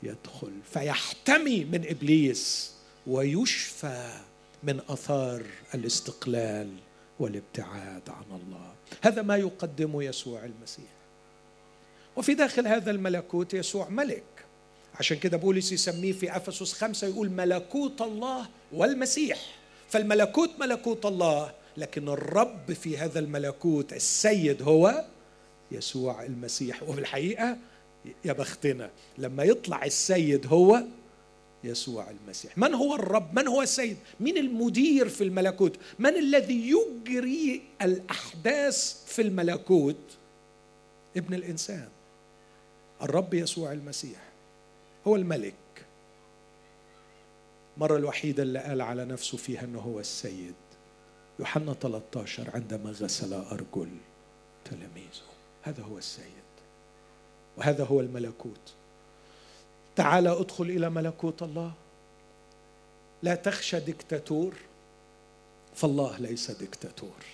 يدخل 0.03 0.51
فيحتمي 0.73 1.63
من 1.63 1.85
إبليس 1.89 2.73
ويشفى 3.07 4.09
من 4.63 4.79
أثار 4.89 5.43
الاستقلال 5.73 6.69
والابتعاد 7.19 8.09
عن 8.09 8.25
الله. 8.41 8.73
هذا 9.01 9.21
ما 9.21 9.37
يقدمه 9.37 10.03
يسوع 10.03 10.45
المسيح. 10.45 10.99
وفي 12.15 12.33
داخل 12.33 12.67
هذا 12.67 12.91
الملكوت 12.91 13.53
يسوع 13.53 13.89
ملك. 13.89 14.23
عشان 14.95 15.17
كده 15.17 15.37
بولس 15.37 15.71
يسميه 15.71 16.11
في 16.11 16.35
أفسس 16.35 16.73
خمسة 16.73 17.07
يقول 17.07 17.29
ملكوت 17.29 18.01
الله 18.01 18.47
والمسيح. 18.71 19.39
فالملكوت 19.89 20.49
ملكوت 20.59 21.05
الله 21.05 21.53
لكن 21.77 22.09
الرب 22.09 22.73
في 22.73 22.97
هذا 22.97 23.19
الملكوت 23.19 23.93
السيد 23.93 24.61
هو 24.61 25.05
يسوع 25.71 26.23
المسيح. 26.23 26.83
وفي 26.83 26.99
الحقيقة 26.99 27.57
يا 28.25 28.33
بختنا 28.33 28.91
لما 29.17 29.43
يطلع 29.43 29.85
السيد 29.85 30.47
هو 30.47 30.83
يسوع 31.63 32.09
المسيح. 32.09 32.57
من 32.57 32.73
هو 32.73 32.95
الرب؟ 32.95 33.39
من 33.39 33.47
هو 33.47 33.61
السيد؟ 33.61 33.97
مين 34.19 34.37
المدير 34.37 35.09
في 35.09 35.23
الملكوت؟ 35.23 35.75
من 35.99 36.17
الذي 36.17 36.71
يجري 36.71 37.61
الأحداث 37.81 39.05
في 39.05 39.21
الملكوت؟ 39.21 40.17
ابن 41.17 41.33
الإنسان. 41.33 41.89
الرب 43.01 43.33
يسوع 43.33 43.71
المسيح 43.71 44.19
هو 45.07 45.15
الملك. 45.15 45.53
المرة 47.77 47.97
الوحيدة 47.97 48.43
اللي 48.43 48.59
قال 48.59 48.81
على 48.81 49.05
نفسه 49.05 49.37
فيها 49.37 49.63
أنه 49.63 49.79
هو 49.79 49.99
السيد. 49.99 50.55
يوحنا 51.39 51.73
13 51.73 52.49
عندما 52.53 52.91
غسل 52.91 53.33
أرجل 53.33 53.89
تلاميذه. 54.65 55.29
هذا 55.61 55.83
هو 55.83 55.97
السيد. 55.97 56.38
وهذا 57.59 57.83
هو 57.83 57.99
الملكوت. 57.99 58.73
تعال 59.95 60.27
ادخل 60.27 60.63
إلى 60.63 60.89
ملكوت 60.89 61.43
الله. 61.43 61.71
لا 63.23 63.35
تخشى 63.35 63.79
دكتاتور 63.79 64.53
فالله 65.75 66.17
ليس 66.19 66.51
دكتاتور. 66.51 67.25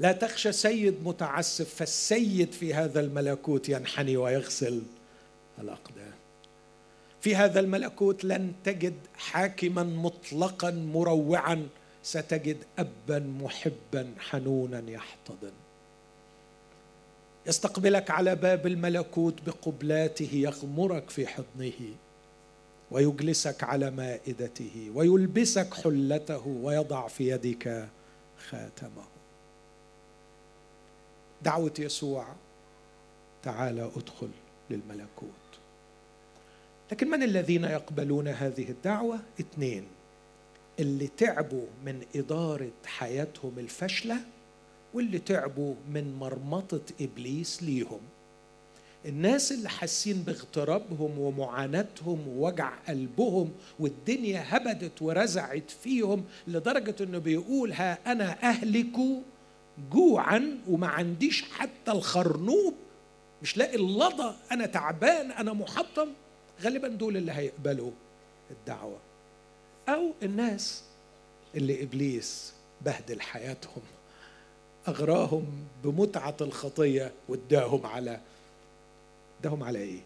لا 0.00 0.12
تخشى 0.12 0.52
سيد 0.52 0.94
متعسف 1.04 1.74
فالسيد 1.74 2.52
في 2.52 2.74
هذا 2.74 3.00
الملكوت 3.00 3.68
ينحني 3.68 4.16
ويغسل 4.16 4.82
الأقدام. 5.58 6.14
في 7.20 7.36
هذا 7.36 7.60
الملكوت 7.60 8.24
لن 8.24 8.52
تجد 8.64 8.94
حاكما 9.16 9.82
مطلقا 9.82 10.70
مروعا 10.70 11.68
ستجد 12.02 12.56
ابا 12.78 13.18
محبا 13.18 14.14
حنونا 14.18 14.90
يحتضن. 14.90 15.52
يستقبلك 17.48 18.10
على 18.10 18.34
باب 18.34 18.66
الملكوت 18.66 19.34
بقبلاته 19.46 20.30
يغمرك 20.32 21.10
في 21.10 21.26
حضنه 21.26 21.94
ويجلسك 22.90 23.64
على 23.64 23.90
مائدته 23.90 24.90
ويلبسك 24.94 25.74
حلته 25.74 26.46
ويضع 26.46 27.08
في 27.08 27.28
يدك 27.28 27.88
خاتمه. 28.48 29.04
دعوة 31.42 31.74
يسوع 31.78 32.26
تعالى 33.42 33.90
ادخل 33.96 34.30
للملكوت. 34.70 35.28
لكن 36.92 37.10
من 37.10 37.22
الذين 37.22 37.64
يقبلون 37.64 38.28
هذه 38.28 38.70
الدعوة؟ 38.70 39.18
اثنين. 39.40 39.86
اللي 40.80 41.08
تعبوا 41.16 41.66
من 41.84 42.02
إدارة 42.16 42.72
حياتهم 42.86 43.58
الفاشلة 43.58 44.16
واللي 44.94 45.18
تعبوا 45.18 45.74
من 45.90 46.14
مرمطة 46.14 46.80
إبليس 47.00 47.62
ليهم. 47.62 48.00
الناس 49.06 49.52
اللي 49.52 49.68
حاسين 49.68 50.22
باغترابهم 50.22 51.18
ومعاناتهم 51.18 52.28
ووجع 52.28 52.72
قلبهم 52.88 53.52
والدنيا 53.78 54.44
هبدت 54.46 55.02
ورزعت 55.02 55.70
فيهم 55.70 56.24
لدرجة 56.46 56.94
إنه 57.00 57.18
بيقول 57.18 57.72
ها 57.72 58.12
أنا 58.12 58.42
أهلك 58.42 58.96
جوعا 59.92 60.58
وما 60.68 60.86
عنديش 60.86 61.42
حتى 61.42 61.90
الخرنوب. 61.90 62.74
مش 63.42 63.56
لاقي 63.56 63.76
اللضى 63.76 64.34
أنا 64.52 64.66
تعبان. 64.66 65.30
أنا 65.30 65.52
محطم. 65.52 66.08
غالبا 66.62 66.88
دول 66.88 67.16
اللي 67.16 67.32
هيقبلوا 67.32 67.90
الدعوة. 68.50 68.98
أو 69.88 70.12
الناس 70.22 70.82
اللي 71.54 71.82
إبليس 71.82 72.52
بهدل 72.84 73.20
حياتهم. 73.20 73.82
أغراهم 74.88 75.66
بمتعة 75.84 76.36
الخطية 76.40 77.12
واداهم 77.28 77.86
على 77.86 78.20
اداهم 79.40 79.62
على 79.62 79.78
إيه؟ 79.78 80.00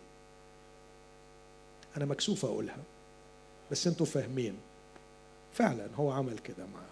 أنا 1.97 2.05
مكسوف 2.05 2.45
أقولها 2.45 2.79
بس 3.71 3.87
أنتوا 3.87 4.07
فاهمين. 4.07 4.59
فعلا 5.53 5.89
هو 5.97 6.11
عمل 6.11 6.39
كده 6.39 6.67
معاهم. 6.67 6.87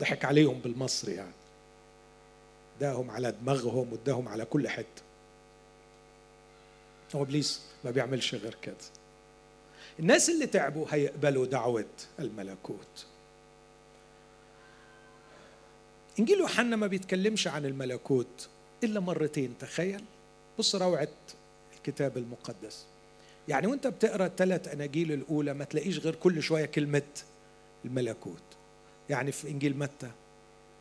ضحك 0.00 0.24
عليهم 0.24 0.58
بالمصري 0.58 1.12
يعني. 1.12 1.32
اداهم 2.78 3.10
على 3.10 3.32
دماغهم 3.32 3.92
واداهم 3.92 4.28
على 4.28 4.44
كل 4.44 4.68
حتة. 4.68 5.02
هو 7.14 7.22
إبليس 7.22 7.62
ما 7.84 7.90
بيعملش 7.90 8.34
غير 8.34 8.56
كده. 8.62 8.74
الناس 9.98 10.30
اللي 10.30 10.46
تعبوا 10.46 10.86
هيقبلوا 10.90 11.46
دعوة 11.46 11.84
الملكوت. 12.18 13.06
إنجيل 16.18 16.38
يوحنا 16.38 16.76
ما 16.76 16.86
بيتكلمش 16.86 17.48
عن 17.48 17.64
الملكوت 17.64 18.48
إلا 18.84 19.00
مرتين 19.00 19.58
تخيل. 19.58 20.04
بص 20.58 20.74
روعة 20.74 21.08
الكتاب 21.76 22.16
المقدس. 22.16 22.86
يعني 23.48 23.66
وأنت 23.66 23.86
بتقرأ 23.86 24.26
الثلاث 24.26 24.68
أناجيل 24.68 25.12
الأولى 25.12 25.54
ما 25.54 25.64
تلاقيش 25.64 25.98
غير 25.98 26.14
كل 26.14 26.42
شوية 26.42 26.64
كلمة 26.64 27.02
الملكوت. 27.84 28.42
يعني 29.10 29.32
في 29.32 29.48
إنجيل 29.48 29.78
متى؟ 29.78 30.10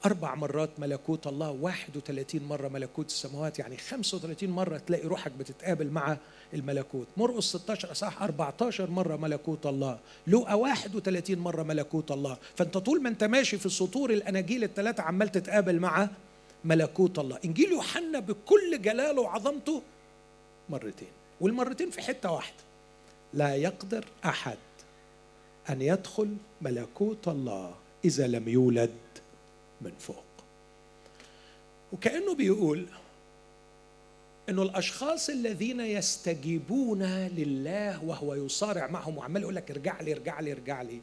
أربع 0.06 0.36
مرات 0.36 0.70
ملكوت 0.78 1.28
الله 1.28 1.52
31 1.52 2.44
مرة 2.44 2.68
ملكوت 2.68 3.06
السماوات 3.06 3.60
يعني 3.60 3.78
35 3.78 4.50
مرة 4.50 4.78
تلاقي 4.78 5.08
روحك 5.08 5.32
بتتقابل 5.32 5.90
مع 5.90 6.18
الملكوت. 6.54 7.08
مرقس 7.18 7.44
16 7.44 7.92
أصح 7.92 8.24
14 8.24 8.90
مرة 8.90 9.16
ملكوت 9.16 9.66
الله. 9.66 10.00
لوقا 10.28 10.54
31 10.54 11.40
مرة 11.40 11.64
ملكوت 11.64 12.12
الله. 12.12 12.38
فأنت 12.56 12.78
طول 12.78 13.02
ما 13.02 13.10
أنت 13.10 13.24
ماشي 13.24 13.58
في 13.58 13.70
سطور 13.70 14.10
الأناجيل 14.14 14.64
الثلاثة 14.64 15.04
عمال 15.04 15.32
تتقابل 15.32 15.80
مع 15.80 16.08
ملكوت 16.66 17.20
الله. 17.20 17.40
إنجيل 17.46 17.72
يوحنا 17.72 18.20
بكل 18.20 18.82
جلاله 18.82 19.22
وعظمته 19.22 19.82
مرتين 20.70 21.08
والمرتين 21.42 21.90
في 21.90 22.02
حتة 22.02 22.32
واحدة. 22.32 22.64
لا 23.34 23.56
يقدر 23.56 24.06
أحد 24.26 24.58
أن 25.70 25.82
يدخل 25.82 26.36
ملكوت 26.62 27.28
الله 27.28 27.76
إذا 28.06 28.28
لم 28.28 28.50
يولد. 28.50 28.90
من 29.82 29.92
فوق. 30.00 30.24
وكأنه 31.94 32.36
بيقول 32.36 32.88
إنه 34.50 34.62
الأشخاص 34.62 35.30
الذين 35.30 35.80
يستجيبون 35.80 37.04
لله 37.28 38.04
وهو 38.04 38.34
يصارع 38.36 38.88
معهم 38.88 39.18
وعمال 39.18 39.42
يقول 39.42 39.56
لك 39.56 39.72
ارجع 39.72 40.02
لي 40.02 40.14
ارجع 40.14 40.40
لي 40.40 40.52
ارجع 40.52 40.82
لي. 40.82 41.02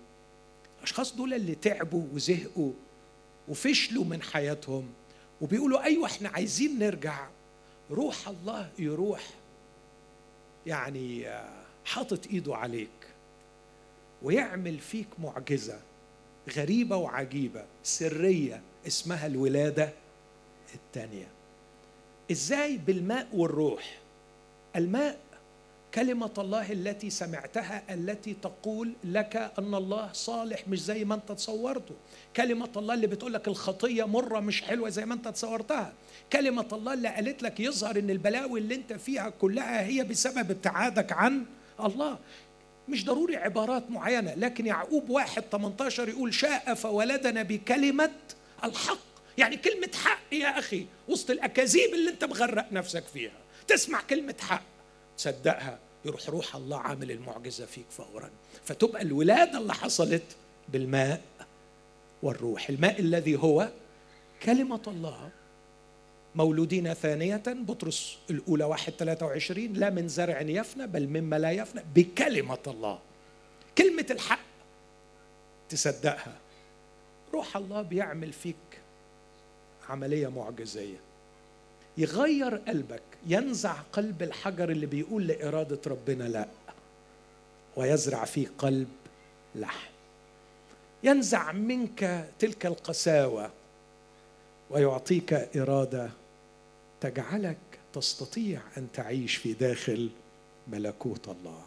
الأشخاص 0.79 1.17
دول 1.17 1.35
اللي 1.35 1.55
تعبوا 1.55 2.05
وزهقوا 2.15 2.73
وفشلوا 3.49 4.05
من 4.05 4.23
حياتهم 4.23 4.89
وبيقولوا 5.41 5.83
أيوه 5.85 6.07
إحنا 6.07 6.29
عايزين 6.29 6.79
نرجع. 6.79 7.29
روح 7.91 8.29
الله 8.29 8.71
يروح. 8.79 9.31
يعني 10.67 11.27
حاطط 11.85 12.27
إيده 12.27 12.57
عليك 12.57 12.89
ويعمل 14.23 14.79
فيك 14.79 15.09
معجزة. 15.19 15.81
غريبة 16.57 16.97
وعجيبة 16.97 17.65
سرية 17.83 18.61
اسمها 18.87 19.27
الولادة 19.27 19.91
الثانية 20.75 21.27
إزاي 22.31 22.77
بالماء 22.77 23.27
والروح؟ 23.33 23.99
الماء 24.77 25.19
كلمة 25.95 26.31
الله 26.39 26.73
التي 26.73 27.11
سمعتها 27.11 27.95
التي 27.95 28.35
تقول 28.43 28.93
لك 29.05 29.37
أن 29.59 29.75
الله 29.75 30.13
صالح 30.13 30.69
مش 30.69 30.83
زي 30.83 31.05
ما 31.05 31.15
أنت 31.15 31.33
تصورته. 31.33 31.95
كلمة 32.37 32.69
الله 32.77 32.95
اللي 32.95 33.07
بتقول 33.07 33.33
لك 33.35 33.49
الخطية 33.49 34.05
مرة 34.07 34.41
مش 34.41 34.63
حلوة 34.63 34.89
زي 34.89 35.07
ما 35.07 35.15
أنت 35.15 35.29
تصورتها. 35.29 35.93
كلمة 36.33 36.67
الله 36.73 36.93
اللي 36.95 37.09
قالت 37.09 37.43
لك 37.43 37.61
يظهر 37.61 37.99
أن 37.99 38.11
البلاوي 38.11 38.61
اللي 38.61 38.75
أنت 38.75 38.93
فيها 38.93 39.31
كلها 39.31 39.83
هي 39.83 40.05
بسبب 40.05 40.51
ابتعادك 40.51 41.13
عن 41.13 41.45
الله. 41.81 42.19
مش 42.89 43.05
ضروري 43.05 43.37
عبارات 43.37 43.91
معينة 43.91 44.35
لكن 44.35 44.67
يعقوب 44.67 45.11
واحد 45.11 45.43
18 45.53 46.09
يقول 46.09 46.35
شاء 46.35 46.75
فولدنا 46.75 47.43
بكلمة 47.43 48.11
الحق. 48.65 48.99
يعني 49.39 49.57
كلمة 49.57 49.91
حق 50.05 50.35
يا 50.35 50.59
أخي 50.59 50.87
وسط 51.09 51.31
الأكاذيب 51.31 51.95
اللي 51.95 52.11
أنت 52.11 52.25
مغرق 52.25 52.73
نفسك 52.73 53.05
فيها. 53.05 53.39
تسمع 53.67 54.03
كلمة 54.03 54.35
حق 54.41 54.63
تصدقها 55.19 55.79
يروح 56.05 56.29
روح 56.29 56.57
الله 56.57 56.79
عامل 56.79 57.11
المعجزة 57.11 57.67
فيك 57.67 57.87
فورا. 57.91 58.31
فتبقى 58.65 59.03
الولادة 59.03 59.59
اللي 59.59 59.75
حصلت 59.75 60.23
بالماء 60.69 61.21
والروح. 62.23 62.69
الماء 62.69 63.01
الذي 63.01 63.37
هو 63.37 63.69
كلمة 64.43 64.83
الله. 64.87 65.31
مولودين 66.37 66.95
ثانية 66.95 67.43
بطرس 67.47 68.19
الأولى 68.31 68.65
واحد 68.65 68.93
ثلاثة 68.93 69.27
وعشرين 69.27 69.73
لا 69.73 69.91
من 69.91 70.09
زرع 70.09 70.41
يفنى 70.41 70.87
بل 70.87 71.09
مما 71.09 71.39
لا 71.39 71.51
يفنى 71.51 71.83
بكلمة 71.95 72.59
الله. 72.67 72.99
كلمة 73.79 74.07
الحق 74.11 74.41
تصدقها. 75.69 76.37
روح 77.35 77.57
الله 77.57 77.83
بيعمل 77.83 78.33
فيك 78.33 78.81
عملية 79.89 80.29
معجزية. 80.29 80.97
يغير 81.99 82.57
قلبك 82.57 83.03
ينزع 83.27 83.73
قلب 83.93 84.23
الحجر 84.23 84.71
اللي 84.71 84.87
بيقول 84.87 85.27
لإرادة 85.27 85.81
ربنا 85.87 86.25
لا 86.25 86.49
ويزرع 87.77 88.25
فيه 88.25 88.49
قلب 88.59 88.89
لحم. 89.55 89.91
ينزع 91.03 91.53
منك 91.53 92.29
تلك 92.39 92.67
القساوة 92.67 93.51
ويعطيك 94.71 95.33
إرادة 95.57 96.11
تجعلك 97.01 97.59
تستطيع 97.93 98.61
أن 98.77 98.89
تعيش 98.93 99.37
في 99.37 99.53
داخل 99.53 100.11
ملكوت 100.69 101.29
الله. 101.29 101.63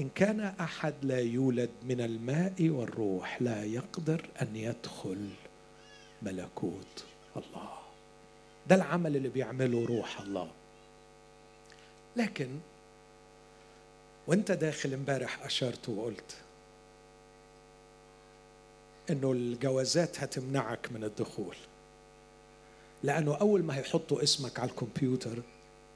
إن 0.00 0.08
كان 0.08 0.40
أحد 0.40 0.94
لا 1.02 1.20
يولد 1.20 1.70
من 1.82 2.00
الماء 2.00 2.68
والروح 2.68 3.42
لا 3.42 3.64
يقدر 3.64 4.28
أن 4.42 4.56
يدخل 4.56 5.28
ملكوت 6.22 7.04
الله. 7.36 7.78
ده 8.68 8.74
العمل 8.74 9.16
اللي 9.16 9.28
بيعمله 9.28 9.86
روح 9.86 10.20
الله. 10.20 10.50
لكن 12.16 12.58
وأنت 14.26 14.52
داخل 14.52 14.94
امبارح 14.94 15.44
أشرت 15.44 15.88
وقلت 15.88 16.36
إنه 19.10 19.32
الجوازات 19.32 20.20
هتمنعك 20.20 20.92
من 20.92 21.04
الدخول. 21.04 21.56
لأنه 23.02 23.34
أول 23.36 23.62
ما 23.62 23.76
هيحطوا 23.76 24.22
اسمك 24.22 24.60
على 24.60 24.70
الكمبيوتر 24.70 25.42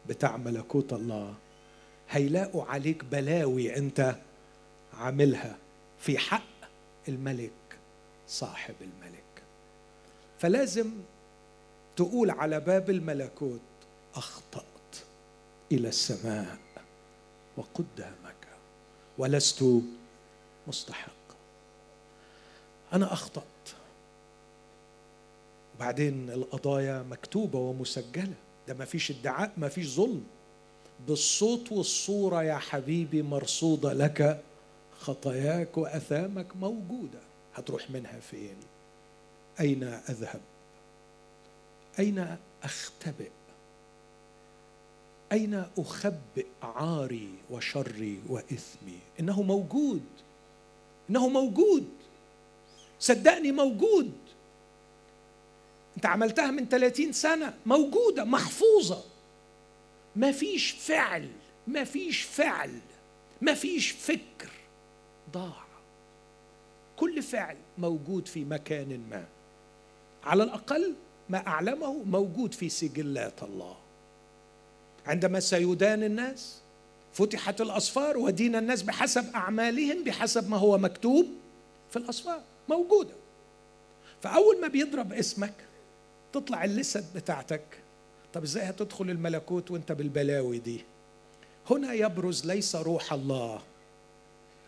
بتاع 0.09 0.37
ملكوت 0.37 0.93
الله 0.93 1.35
هيلاقوا 2.11 2.65
عليك 2.65 3.05
بلاوي 3.05 3.77
أنت 3.77 4.17
عاملها. 4.95 5.57
في 5.99 6.19
حق 6.19 6.43
الملك 7.09 7.51
صاحب 8.29 8.75
الملك. 8.81 9.43
فلازم 10.39 10.91
تقول 11.97 12.31
على 12.31 12.61
باب 12.61 12.91
الملكوت 12.91 13.61
أخطأت 14.15 14.65
إلى 15.73 15.89
السماء 15.89 16.59
وقدامك 17.57 18.47
ولست 19.19 19.65
مستحق. 20.69 21.13
أنا 22.93 23.13
أخطأت. 23.13 23.45
وبعدين 25.77 26.31
القضايا 26.31 27.03
مكتوبة 27.03 27.59
ومسجلة. 27.59 28.35
ده 28.69 28.75
ما 28.75 28.85
فيش 28.85 29.11
ادعاء 29.11 29.53
ما 29.57 29.69
فيش 29.69 29.89
ظلم. 29.89 30.25
بالصوت 31.09 31.73
والصورة 31.73 32.43
يا 32.43 32.57
حبيبي 32.57 33.23
مرصودة 33.23 33.93
لك. 33.93 34.43
خطاياك 35.01 35.79
وأثامك 35.79 36.57
موجودة. 36.57 37.19
هتروح 37.55 37.91
منها 37.91 38.21
فين؟ 38.21 38.57
أين 39.61 39.85
أذهب؟ 39.85 40.41
أين 41.99 42.37
أختبئ؟ 42.63 43.31
أين 45.33 45.65
أخبئ 45.79 46.47
عاري 46.63 47.31
وشري 47.51 48.21
وإثمي؟ 48.29 48.99
إنه 49.21 49.43
موجود. 49.43 50.03
إنه 51.11 51.29
موجود. 51.29 51.89
صدقني 53.01 53.53
موجود. 53.53 54.13
انت 55.97 56.07
عملتها 56.07 56.51
من 56.51 56.69
30 56.69 57.13
سنة 57.13 57.55
موجودة 57.67 58.25
محفوظة. 58.25 59.05
ما 60.17 60.33
فيش 60.33 60.71
فعل 60.71 61.29
ما 61.67 61.85
فيش 61.85 62.23
فعل 62.23 62.79
ما 63.41 63.55
فيش 63.55 63.91
فكر 63.91 64.51
ضاع. 65.33 65.67
كل 66.97 67.23
فعل 67.23 67.57
موجود 67.79 68.29
في 68.29 68.45
مكان 68.45 69.01
ما. 69.11 69.25
على 70.25 70.43
الأقل 70.43 70.95
ما 71.29 71.47
أعلمه 71.47 71.93
موجود 71.93 72.55
في 72.55 72.69
سجلات 72.69 73.43
الله. 73.43 73.77
عندما 75.07 75.41
سيدان 75.41 76.03
الناس 76.03 76.61
فتحت 77.13 77.61
الاسفار 77.61 78.19
ودين 78.19 78.57
الناس 78.57 78.83
بحسب 78.83 79.35
أعمالهم 79.35 80.05
بحسب 80.05 80.51
ما 80.51 80.57
هو 80.57 80.79
مكتوب 80.79 81.27
في 81.91 81.97
الاسفار 81.97 82.43
موجودة. 82.69 83.15
فأول 84.23 84.61
ما 84.61 84.69
بيضرب 84.69 85.13
اسمك 85.13 85.55
تطلع 86.33 86.65
اللسد 86.65 87.15
بتاعتك. 87.15 87.65
طب 88.35 88.43
إزاي 88.43 88.63
هتدخل 88.65 89.11
الملكوت 89.11 89.71
وأنت 89.71 89.93
بالبلاوي 89.93 90.59
دي؟ 90.59 90.85
هنا 91.71 91.93
يبرز 91.93 92.47
ليس 92.47 92.77
روح 92.77 93.13
الله 93.13 93.63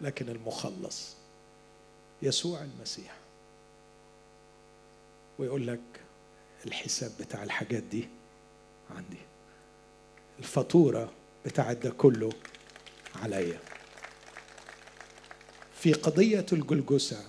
لكن 0.00 0.28
المخلص 0.28 1.16
يسوع 2.22 2.62
المسيح. 2.62 3.14
ويقول 5.38 5.66
لك 5.66 5.80
الحساب 6.66 7.10
بتاع 7.20 7.42
الحاجات 7.42 7.82
دي 7.82 8.08
عندي. 8.96 9.18
الفاتورة 10.38 11.12
بتاعت 11.46 11.76
ده 11.76 11.90
كله 11.90 12.30
عليا. 13.22 13.58
في 15.74 15.92
قضية 15.92 16.46
الجلجسة 16.52 17.24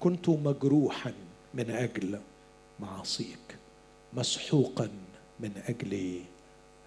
كنت 0.00 0.28
مجروحا 0.28 1.14
من 1.54 1.70
أجل 1.70 2.20
معاصيك 2.82 3.56
مسحوقا 4.12 4.90
من 5.40 5.62
أجل 5.68 6.22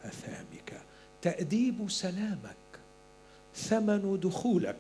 أثامك. 0.04 0.82
تأديب 1.22 1.90
سلامك 1.90 2.56
ثمن 3.56 4.20
دخولك 4.20 4.76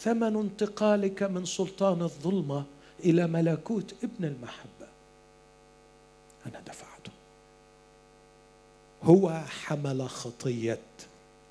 ثمن 0.00 0.36
انتقالك 0.36 1.22
من 1.22 1.44
سلطان 1.44 2.02
الظلمة 2.02 2.64
إلى 3.00 3.26
ملكوت 3.26 3.94
ابن 4.04 4.24
المحبة. 4.24 4.88
أنا 6.46 6.60
دفعته. 6.60 7.12
هو 9.02 9.42
حمل 9.64 10.08
خطية 10.08 10.80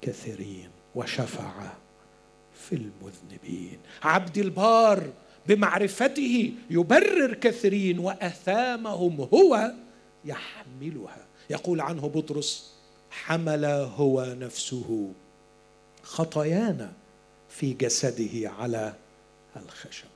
كثيرين 0.02 0.70
وشفع 0.96 1.72
في 2.54 2.76
المذنبين. 2.76 3.80
عبد 4.04 4.38
البار 4.38 5.14
بمعرفته 5.48 6.54
يبرر 6.70 7.34
كثيرين 7.34 8.00
وأثامهم 8.00 9.22
هو 9.34 9.74
يحملها. 10.26 11.26
يقول 11.50 11.82
عنه 11.82 12.08
بطرس 12.08 12.74
حمل 13.12 13.66
هو 13.96 14.36
نفسه 14.40 15.12
خطايانا 16.04 16.92
في 17.50 17.74
جسده 17.74 18.50
على 18.50 18.94
الخشب. 19.56 20.13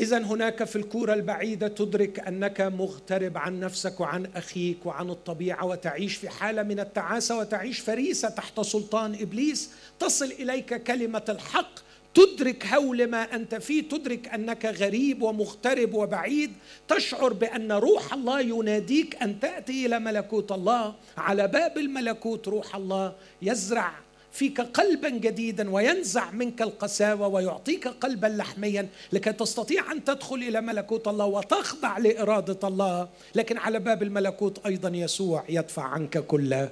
إذا 0.00 0.18
هناك 0.18 0.64
في 0.64 0.76
الكورة 0.76 1.14
البعيدة 1.14 1.68
تدرك 1.68 2.18
أنك 2.18 2.60
مغترب 2.60 3.38
عن 3.38 3.60
نفسك 3.60 4.00
وعن 4.00 4.26
أخيك 4.36 4.86
وعن 4.86 5.10
الطبيعة 5.10 5.66
وتعيش 5.66 6.16
في 6.16 6.28
حالة 6.28 6.62
من 6.62 6.80
التعاسة 6.80 7.38
وتعيش 7.38 7.80
فريسة 7.80 8.28
تحت 8.28 8.60
سلطان 8.60 9.14
إبليس. 9.20 9.70
تصل 9.98 10.24
إليك 10.24 10.82
كلمة 10.82 11.22
الحق 11.28 11.70
تدرك 12.14 12.66
هول 12.66 13.06
ما 13.06 13.34
أنت 13.34 13.54
فيه 13.54 13.88
تدرك 13.88 14.28
أنك 14.28 14.66
غريب 14.66 15.22
ومغترب 15.22 15.94
وبعيد. 15.94 16.52
تشعر 16.88 17.32
بأن 17.32 17.72
روح 17.72 18.12
الله 18.12 18.40
يناديك 18.40 19.22
أن 19.22 19.40
تأتي 19.40 19.86
إلى 19.86 19.98
ملكوت 19.98 20.52
الله. 20.52 20.94
على 21.16 21.48
باب 21.48 21.78
الملكوت 21.78 22.48
روح 22.48 22.76
الله 22.76 23.12
يزرع 23.42 23.92
فيك 24.32 24.60
قلبا 24.60 25.08
جديدا 25.08 25.70
وينزع 25.70 26.30
منك 26.30 26.62
القساوة 26.62 27.28
ويعطيك 27.28 27.88
قلبا 27.88 28.26
لحميا 28.26 28.88
لكي 29.12 29.32
تستطيع 29.32 29.92
أن 29.92 30.04
تدخل 30.04 30.36
إلى 30.36 30.60
ملكوت 30.60 31.08
الله 31.08 31.26
وتخضع 31.26 31.98
لإرادة 31.98 32.68
الله. 32.68 33.08
لكن 33.34 33.58
على 33.58 33.78
باب 33.78 34.02
الملكوت 34.02 34.66
أيضا 34.66 34.88
يسوع 34.88 35.44
يدفع 35.48 35.82
عنك 35.82 36.18
كل 36.18 36.68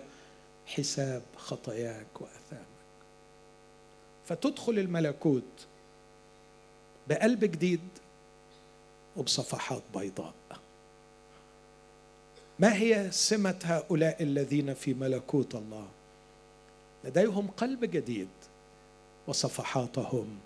حساب 0.66 1.22
خطاياك 1.36 2.20
وأثامك. 2.20 2.68
فتدخل 4.26 4.78
الملكوت 4.78 5.66
بقلب 7.08 7.44
جديد 7.44 7.80
وبصفحات 9.16 9.82
بيضاء. 9.94 10.34
ما 12.58 12.76
هي 12.76 13.08
سمة 13.10 13.58
هؤلاء 13.64 14.22
الذين 14.22 14.74
في 14.74 14.94
ملكوت 14.94 15.54
الله؟ 15.54 15.86
لديهم 17.04 17.46
قلب 17.56 17.84
جديد 17.84 18.28
وصفحاتهم 19.26 20.38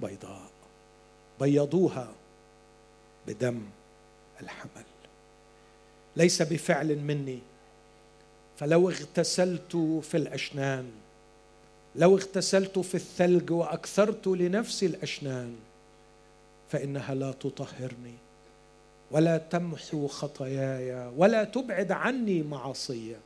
بيضاء 0.00 0.50
بيضوها 1.40 2.12
بدم 3.26 3.62
الحمل. 4.40 4.84
ليس 6.16 6.42
بفعل 6.42 6.98
مني 6.98 7.38
فلو 8.56 8.90
اغتسلت 8.90 9.76
في 10.02 10.16
الأشنان 10.16 10.90
لو 11.96 12.16
اغتسلت 12.16 12.78
في 12.78 12.94
الثلج 12.94 13.50
وأكثرت 13.50 14.26
لنفسي 14.26 14.86
الأشنان 14.86 15.56
فإنها 16.70 17.14
لا 17.14 17.32
تطهرني 17.32 18.14
ولا 19.10 19.38
تمحو 19.38 20.06
خطاياي 20.06 21.12
ولا 21.16 21.44
تبعد 21.44 21.92
عني 21.92 22.42
معاصي 22.42 23.16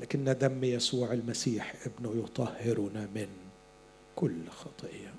لكن 0.00 0.24
دم 0.24 0.64
يسوع 0.64 1.12
المسيح 1.12 1.74
ابنه 1.86 2.24
يطهرنا 2.24 3.08
من 3.14 3.28
كل 4.16 4.48
خطيه 4.48 5.14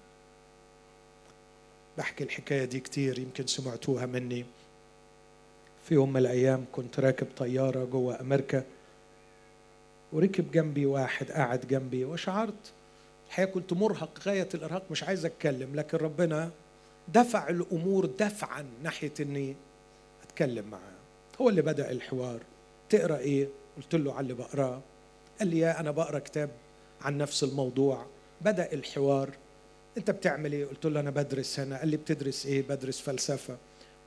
بحكي 1.98 2.24
الحكاية 2.24 2.66
دي 2.66 2.80
كتير 2.80 3.20
يمكن 3.20 3.48
سمعتوها 3.48 4.06
مني. 4.06 4.46
في 5.86 5.94
يوم 5.94 6.10
من 6.14 6.18
الأيام 6.18 6.66
كنت 6.72 7.00
راكب 7.00 7.28
طيارة 7.38 7.86
جوه 7.86 8.22
أمريكا 8.22 8.64
وركب 10.14 10.52
جنبي 10.52 10.86
واحد 10.86 11.32
قاعد 11.32 11.68
جنبي 11.68 12.06
وشعرت 12.06 12.72
الحقيقة 13.28 13.50
كنت 13.52 13.74
مرهق 13.74 14.20
غاية 14.26 14.50
الإرهاق 14.54 14.84
مش 14.92 15.04
عايز 15.04 15.26
أتكلم 15.26 15.76
لكن 15.76 15.98
ربنا 15.98 16.52
دفع 17.08 17.50
الأمور 17.50 18.06
دفعا 18.06 18.66
ناحية 18.84 19.14
إني 19.20 19.56
أتكلم 20.24 20.66
معاه. 20.72 21.00
هو 21.42 21.50
اللي 21.50 21.62
بدأ 21.62 21.92
الحوار. 21.92 22.40
تقرأ 22.90 23.18
إيه؟ 23.18 23.48
قلت 23.80 23.96
له 23.96 24.14
على 24.14 24.24
اللي 24.24 24.34
بقراه 24.34 24.82
قال 25.40 25.48
لي 25.48 25.60
يا 25.60 25.80
أنا 25.80 25.92
بقرا 25.92 26.20
كتاب 26.20 26.50
عن 27.02 27.18
نفس 27.18 27.44
الموضوع. 27.44 28.06
بدأ 28.42 28.74
الحوار. 28.74 29.30
أنت 29.98 30.12
بتعمل 30.12 30.54
إيه؟ 30.54 30.66
قلت 30.66 30.86
له 30.86 31.00
أنا 31.00 31.10
بدرس 31.10 31.60
هنا. 31.60 31.80
قال 31.80 31.88
لي 31.88 31.98
بتدرس 31.98 32.46
إيه؟ 32.46 32.62
بدرس 32.62 33.00
فلسفة. 33.00 33.58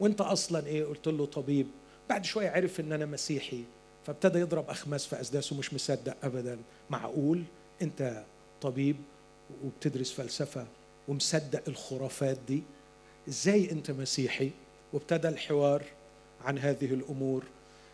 وأنت 0.01 0.21
أصلا 0.21 0.67
إيه؟ 0.67 0.85
قلت 0.85 1.09
له 1.09 1.27
طبيب. 1.27 1.67
بعد 2.09 2.25
شوية 2.25 2.51
عرف 2.51 2.81
إن 2.81 2.93
أنا 2.93 3.07
مسيحي. 3.07 3.65
فابتدى 4.07 4.39
يضرب 4.39 4.71
أخماس 4.71 5.07
في 5.07 5.21
اسداسه 5.21 5.57
مش 5.57 5.75
مصدق 5.75 6.17
ابدا. 6.23 6.59
معقول؟ 6.91 7.43
أنت 7.83 8.25
طبيب 8.61 8.97
وبتدرس 9.65 10.13
فلسفة 10.13 10.67
ومصدق 11.09 11.63
الخرافات 11.69 12.39
دي. 12.49 12.63
إزاي 13.29 13.71
أنت 13.71 13.91
مسيحي؟ 13.91 14.51
وابتدى 14.93 15.29
الحوار 15.29 15.83
عن 16.45 16.59
هذه 16.59 16.95
الأمور. 16.95 17.45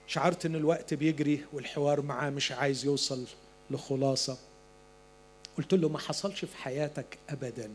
شعرت 0.08 0.46
إن 0.46 0.54
الوقت 0.54 0.94
بيجري 0.94 1.44
والحوار 1.52 2.02
معاه 2.02 2.30
مش 2.30 2.52
عايز 2.52 2.84
يوصل 2.84 3.24
لخلاصة. 3.70 4.38
قلت 5.58 5.74
له 5.74 5.88
ما 5.88 5.98
حصلش 5.98 6.44
في 6.44 6.56
حياتك 6.56 7.18
ابدا. 7.28 7.70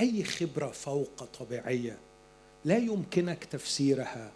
أي 0.00 0.24
خبرة 0.24 0.70
فوق 0.70 1.24
طبيعية 1.40 1.98
لا 2.64 2.76
يمكنك 2.78 3.44
تفسيرها 3.44 4.32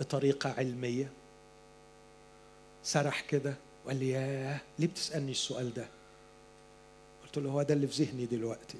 بطريقة 0.00 0.54
علمية؟ 0.58 1.10
سرح 2.82 3.20
كده 3.20 3.54
وقال 3.84 3.96
لي 3.96 4.10
ياه 4.10 4.60
ليه 4.78 4.86
بتسألني 4.86 5.30
السؤال 5.30 5.74
ده؟ 5.74 5.86
قلت 7.24 7.38
له 7.38 7.50
هو 7.50 7.62
ده 7.62 7.74
اللي 7.74 7.86
في 7.86 8.04
ذهني 8.04 8.26
دلوقتي. 8.26 8.78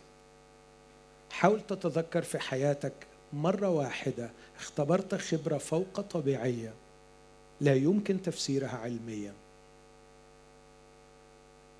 حاول 1.31 1.61
تتذكر 1.67 2.23
في 2.23 2.39
حياتك 2.39 2.93
مرة 3.33 3.69
واحدة 3.69 4.31
اختبرت 4.59 5.15
خبرة 5.15 5.59
فوق 5.59 6.01
طبيعية 6.01 6.73
لا 7.61 7.75
يمكن 7.75 8.23
تفسيرها 8.23 8.77
علميا. 8.77 9.35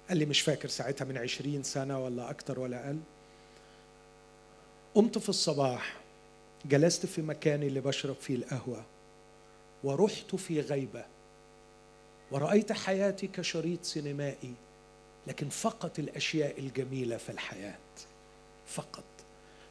قال 0.09 0.19
لي 0.19 0.27
مش 0.27 0.41
فاكر 0.41 0.69
ساعتها 0.69 1.05
من 1.05 1.19
عشرين 1.19 1.63
سنة 1.63 2.05
ولا 2.05 2.31
أكتر 2.31 2.61
ولا 2.61 2.87
أقل. 2.87 2.99
قمت 4.95 5.19
في 5.19 5.29
الصباح 5.29 6.01
جلست 6.65 7.07
في 7.07 7.23
مكاني 7.23 7.67
اللي 7.67 7.81
بشرب 7.81 8.17
فيه 8.17 8.35
القهوة 8.35 8.85
ورحت 9.85 10.35
في 10.35 10.61
غيبة 10.61 11.05
ورأيت 12.31 12.73
حياتي 12.73 13.27
كشريط 13.27 13.85
سينمائي 13.85 14.55
لكن 15.27 15.49
فقط 15.49 15.99
الأشياء 15.99 16.59
الجميلة 16.59 17.17
في 17.17 17.31
الحياة 17.33 17.79
فقط. 18.67 19.05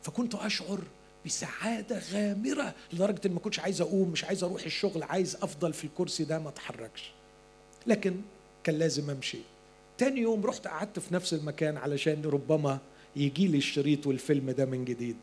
فكنت 0.04 0.36
أشعر 0.36 0.80
بسعادة 1.26 2.00
غامرة 2.14 2.74
لدرجة 2.94 3.22
إن 3.26 3.32
ما 3.32 3.40
كنتش 3.40 3.60
عايز 3.60 3.82
أقوم 3.82 4.10
مش 4.10 4.24
عايز 4.24 4.44
أروح 4.44 4.64
الشغل 4.64 5.04
عايز 5.04 5.36
أفضل 5.36 5.74
في 5.74 5.84
الكرسي 5.84 6.24
ده 6.24 6.40
ما 6.40 6.50
أتحركش. 6.50 7.12
لكن 7.88 8.16
كان 8.64 8.76
لازم 8.76 9.10
أمشي. 9.10 9.38
تاني 9.98 10.22
يوم 10.22 10.46
رحت 10.46 10.68
قعدت 10.68 11.00
في 11.00 11.14
نفس 11.14 11.34
المكان 11.34 11.78
علشان 11.78 12.22
ربما 12.26 12.80
يجي 13.16 13.48
لي 13.48 13.58
الشريط 13.58 14.08
والفيلم 14.08 14.52
ده 14.52 14.66
من 14.66 14.86
جديد. 14.86 15.16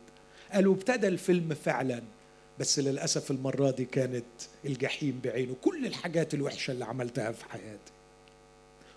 قالوا 0.51 0.73
ابتدى 0.73 1.07
الفيلم 1.07 1.53
فعلا 1.53 2.01
بس 2.59 2.79
للأسف 2.79 3.31
المرة 3.31 3.71
دي 3.71 3.85
كانت 3.85 4.25
الجحيم 4.65 5.19
بعينه. 5.23 5.55
كل 5.61 5.85
الحاجات 5.85 6.33
الوحشة 6.33 6.71
اللي 6.71 6.85
عملتها 6.85 7.31
في 7.31 7.45
حياتي. 7.45 7.91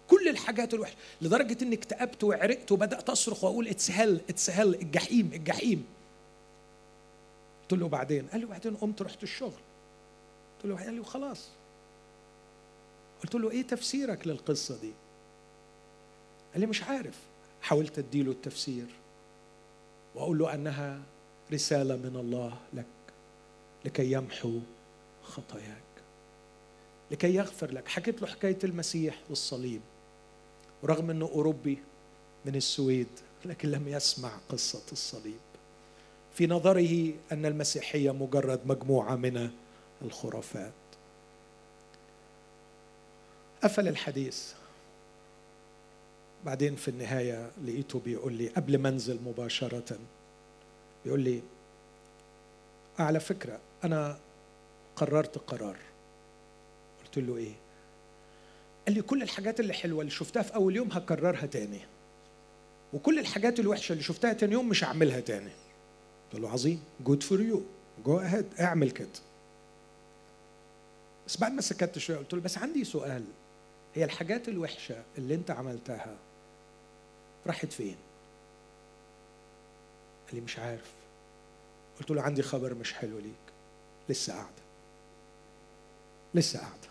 كل 0.09 0.29
الحاجات 0.29 0.75
الوحشة 0.75 0.97
لدرجة 1.23 1.57
إني 1.65 1.75
اكتئبت 1.75 2.25
وعرقت 2.25 2.73
وبدأت 2.73 3.11
أصرخ 3.11 3.45
وأقول 3.45 3.69
it's 3.69 3.91
hell 3.91 4.21
it's 4.29 4.51
hell 4.51 4.75
الجحيم 4.75 5.31
الجحيم. 5.35 5.85
قلت 7.71 7.81
له 7.81 7.89
بعدين 7.89 8.27
قال 8.27 8.41
لي 8.41 8.47
بعدين 8.47 8.77
قمت 8.77 9.03
رحت 9.03 9.23
الشغل. 9.23 9.61
قلت 10.57 10.65
له 10.65 10.85
قال 10.85 10.95
لي 10.95 11.01
وخلاص. 11.01 11.49
قلت 13.23 13.35
له 13.35 13.51
إيه 13.51 13.63
تفسيرك 13.63 14.27
للقصة 14.27 14.81
دي؟ 14.81 14.93
قال 16.53 16.61
لي 16.61 16.67
مش 16.67 16.83
عارف. 16.83 17.19
حاولت 17.63 17.99
أديله 17.99 18.33
التفسير 18.33 18.87
وأقول 20.15 20.39
له 20.39 20.55
أنها 20.55 21.03
رسالة 21.53 21.97
من 21.97 22.17
الله 22.17 22.57
لك 22.73 22.87
لكي 23.85 24.13
يمحو 24.13 24.61
خطاياك 25.23 25.83
لكي 27.11 27.35
يغفر 27.35 27.73
لك. 27.73 27.89
حكيت 27.89 28.23
له 28.23 28.29
حكاية 28.29 28.59
المسيح 28.65 29.21
والصليب. 29.29 29.81
ورغم 30.83 31.11
إنه 31.11 31.27
أوروبي 31.27 31.79
من 32.45 32.57
السويد 32.57 33.09
لكن 33.45 33.71
لم 33.71 33.89
يسمع 33.89 34.31
قصة 34.49 34.93
الصليب. 34.93 35.50
في 36.41 36.47
نظره 36.47 37.13
أن 37.33 37.47
المسيحية 37.47 38.11
مجرد 38.11 38.61
مجموعة 38.67 39.17
من 39.17 39.51
الخرافات. 40.03 40.73
قفل 43.63 43.89
الحديث. 43.89 44.53
بعدين 46.45 46.77
في 46.77 46.89
النهاية 46.89 47.51
لقيته 47.65 48.01
بيقول 48.01 48.33
لي 48.33 48.49
قبل 48.49 48.79
ما 48.79 48.89
أنزل 48.89 49.19
مباشرة 49.25 49.99
بيقول 51.05 51.21
لي 51.21 51.43
على 52.99 53.21
فكرة 53.21 53.61
أنا 53.85 54.19
قررت 54.97 55.39
قرار. 55.39 55.77
قلت 57.05 57.19
له 57.19 57.37
إيه؟ 57.37 57.55
قال 58.87 58.95
لي 58.95 59.03
كل 59.03 59.23
الحاجات 59.23 59.61
اللي 59.61 59.73
حلوة 59.73 60.01
اللي 60.01 60.11
شفتها 60.11 60.43
في 60.43 60.55
أول 60.55 60.77
يوم 60.77 60.89
هكررها 60.93 61.47
تاني 61.47 61.81
وكل 62.93 63.19
الحاجات 63.19 63.61
الوحشة 63.61 63.93
اللي 63.93 64.03
شفتها 64.05 64.33
تاني 64.33 64.53
يوم 64.53 64.69
مش 64.69 64.85
هعملها 64.85 65.21
تاني. 65.21 65.60
قلت 66.33 66.43
له 66.43 66.51
عظيم 66.51 66.83
good 67.01 67.23
for 67.23 67.41
you 67.41 67.63
go 68.05 68.19
ahead 68.19 68.47
اعمل 68.61 68.91
كده. 68.91 69.09
بس 71.27 71.37
بعد 71.37 71.53
ما 71.53 71.61
سكت 71.61 71.99
شوية 71.99 72.17
قلت 72.17 72.35
له 72.35 72.41
بس 72.41 72.59
عندي 72.59 72.85
سؤال. 72.85 73.25
هي 73.95 74.05
الحاجات 74.05 74.49
الوحشة 74.49 75.03
اللي 75.19 75.35
انت 75.35 75.51
عملتها 75.51 76.17
راحت 77.47 77.73
فين? 77.73 77.97
قال 80.27 80.35
لي 80.35 80.41
مش 80.41 80.59
عارف. 80.59 80.91
قلت 81.99 82.11
له 82.11 82.23
عندي 82.23 82.43
خبر 82.43 82.75
مش 82.75 82.93
حلو 82.93 83.19
ليك. 83.19 83.35
لسه 84.09 84.33
قاعدة. 84.33 84.51
لسه 86.35 86.59
قاعدة. 86.59 86.89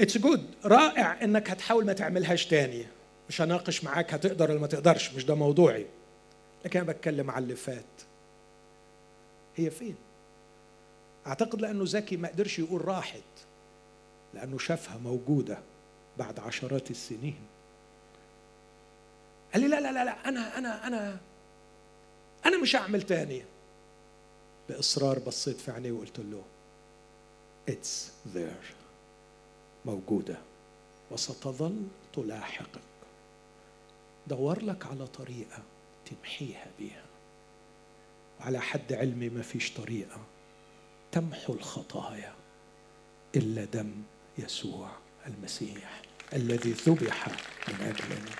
it's 0.00 0.18
good 0.18 0.54
رائع 0.64 1.24
انك 1.24 1.50
هتحاول 1.50 1.86
ما 1.86 1.92
تعملهاش 1.92 2.46
تاني. 2.46 2.86
مش 3.28 3.40
هناقش 3.40 3.84
معاك 3.84 4.14
هتقدر 4.14 4.50
ولا 4.50 4.60
ما 4.60 4.66
تقدرش. 4.66 5.12
مش 5.14 5.24
ده 5.24 5.34
موضوعي. 5.34 5.86
لكن 6.64 6.80
أنا 6.80 6.92
بتكلم 6.92 7.30
على 7.30 7.42
اللي 7.42 7.56
فات. 7.56 7.84
هي 9.56 9.70
فين؟ 9.70 9.96
أعتقد 11.26 11.60
لأنه 11.60 11.84
ذكي 11.86 12.16
ما 12.16 12.28
قدرش 12.28 12.58
يقول 12.58 12.84
راحت 12.84 13.22
لأنه 14.34 14.58
شافها 14.58 14.96
موجودة 14.96 15.58
بعد 16.18 16.40
عشرات 16.40 16.90
السنين. 16.90 17.40
قال 19.52 19.62
لي 19.62 19.68
لا 19.68 19.80
لا 19.80 19.92
لا 19.92 20.04
لا 20.04 20.28
أنا 20.28 20.58
أنا 20.58 20.86
أنا 20.86 21.18
أنا 22.46 22.58
مش 22.58 22.76
هعمل 22.76 23.02
تاني. 23.02 23.42
بإصرار 24.68 25.18
بصيت 25.18 25.56
في 25.56 25.70
عينيه 25.70 25.92
وقلت 25.92 26.18
له 26.18 26.42
it's 27.68 28.12
there 28.28 28.74
موجودة. 29.84 30.36
وستظل 31.10 31.82
تلاحقك. 32.14 32.80
دور 34.26 34.62
لك 34.62 34.86
على 34.86 35.06
طريقة. 35.06 35.62
تمحيها 36.10 36.66
بيها 36.78 37.04
وعلى 38.40 38.60
حد 38.60 38.92
علمي 38.92 39.28
ما 39.28 39.42
فيش 39.42 39.72
طريقة 39.72 40.20
تمحو 41.12 41.52
الخطايا 41.52 42.34
إلا 43.36 43.64
دم 43.64 44.02
يسوع 44.38 44.90
المسيح 45.26 46.02
الذي 46.32 46.72
ذبح 46.72 47.28
من 47.68 47.74
أجلنا. 47.80 48.30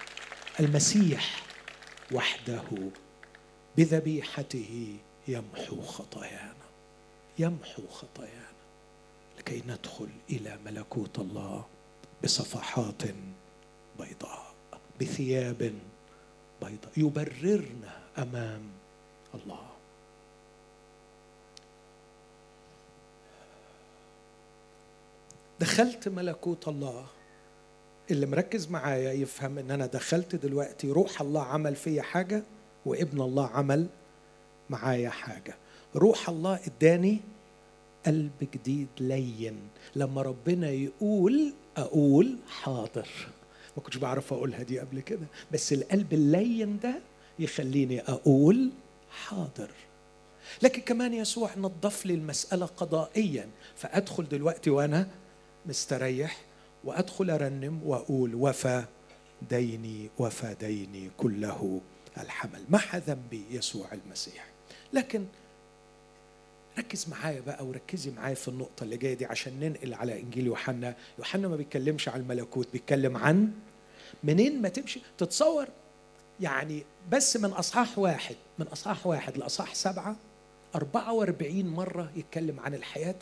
المسيح 0.61 1.43
وحده 2.13 2.63
بذبيحته 3.77 4.97
يمحو 5.29 5.83
خطايانا 5.83 6.55
يمحو 7.39 7.87
خطايانا 7.89 8.49
لكي 9.39 9.63
ندخل 9.67 10.09
إلى 10.31 10.59
ملكوت 10.65 11.19
الله 11.19 11.67
بصفحات 12.25 13.03
بيضاء 13.99 14.55
بثياب 15.01 15.75
بيضاء 16.63 16.93
يبررنا 16.97 17.99
أمام 18.19 18.63
الله. 19.35 19.69
دخلت 25.61 26.09
ملكوت 26.09 26.69
الله. 26.69 27.07
اللي 28.11 28.27
مركز 28.27 28.69
معايا 28.69 29.13
يفهم 29.13 29.59
إن 29.59 29.71
أنا 29.71 29.87
دخلت 29.87 30.37
دلوقتي 30.37 30.91
روح 30.91 31.21
الله 31.21 31.43
عمل 31.43 31.77
فيا 31.77 32.03
حاجة 32.03 32.43
وابن 32.87 33.21
الله 33.21 33.47
عمل 33.47 33.87
معايا 34.71 35.11
حاجة. 35.11 35.55
روح 35.97 36.29
الله 36.29 36.61
إداني 36.67 37.21
قلب 38.07 38.49
جديد 38.55 38.89
لين. 39.01 39.69
لما 39.97 40.23
ربنا 40.23 40.71
يقول 40.71 41.53
أقول 41.77 42.37
حاضر. 42.49 43.09
ما 43.77 43.83
كنتش 43.83 43.97
بعرف 43.97 44.33
أقولها 44.33 44.63
دي 44.63 44.79
قبل 44.81 45.01
كده 45.01 45.27
بس 45.53 45.73
القلب 45.73 46.13
اللين 46.13 46.79
ده 46.79 47.01
يخليني 47.39 48.01
أقول 48.01 48.71
حاضر. 49.11 49.71
لكن 50.63 50.83
كمان 50.83 51.15
يسوع 51.15 51.51
نظف 51.57 52.07
لي 52.07 52.15
المسألة 52.15 52.67
قضائيا. 52.67 53.49
فأدخل 53.77 54.29
دلوقتي 54.29 54.71
وأنا 54.71 55.09
مستريح 55.67 56.41
وأدخل 56.85 57.31
أرنم 57.31 57.81
وأقول 57.85 58.35
وفى 58.35 58.85
ديني 59.51 60.11
وفى 60.19 60.57
ديني 60.61 61.11
كله 61.17 61.81
الحمل. 62.19 62.65
محى 62.69 62.99
ذنبي 62.99 63.43
يسوع 63.51 63.87
المسيح. 63.93 64.47
لكن 64.93 65.27
ركز 66.79 67.09
معايا 67.09 67.41
بقى 67.41 67.67
وركزي 67.67 68.11
معايا 68.11 68.35
في 68.35 68.49
النقطة 68.49 68.85
اللي 68.85 68.97
جاية 68.97 69.15
دي 69.15 69.27
عشان 69.27 69.61
ننقل 69.61 69.95
على 69.95 70.21
إنجيل 70.21 70.47
يوحنا. 70.47 70.95
يوحنا 71.19 71.49
ما 71.49 71.57
بيتكلمش 71.57 72.09
عن 72.09 72.21
الملكوت 72.21 72.69
بيتكلم 72.73 73.17
عن 73.17 73.53
منين 74.25 74.63
ما 74.63 74.69
تمشي 74.69 75.01
تتصور 75.19 75.67
يعني 76.41 76.83
بس 77.11 77.37
من 77.37 77.51
أصحاح 77.51 77.99
واحد 77.99 78.37
من 78.59 78.67
أصحاح 78.67 79.07
واحد 79.07 79.37
لأصحاح 79.39 79.75
سبعة 79.75 80.17
44 80.75 81.67
مرة 81.67 82.11
يتكلم 82.17 82.61
عن 82.61 82.75
الحياة 82.75 83.15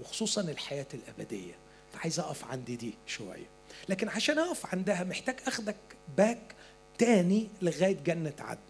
وخصوصا 0.00 0.40
الحياة 0.40 0.86
الأبدية. 0.94 1.54
فعايز 1.92 2.20
أقف 2.20 2.44
عند 2.44 2.64
دي 2.64 2.94
شوية. 3.06 3.46
لكن 3.88 4.08
عشان 4.08 4.38
أقف 4.38 4.66
عندها 4.74 5.04
محتاج 5.04 5.36
أخدك 5.46 5.76
باك 6.16 6.54
تاني 6.98 7.48
لغاية 7.62 7.96
جنة 8.04 8.32
عدن. 8.38 8.60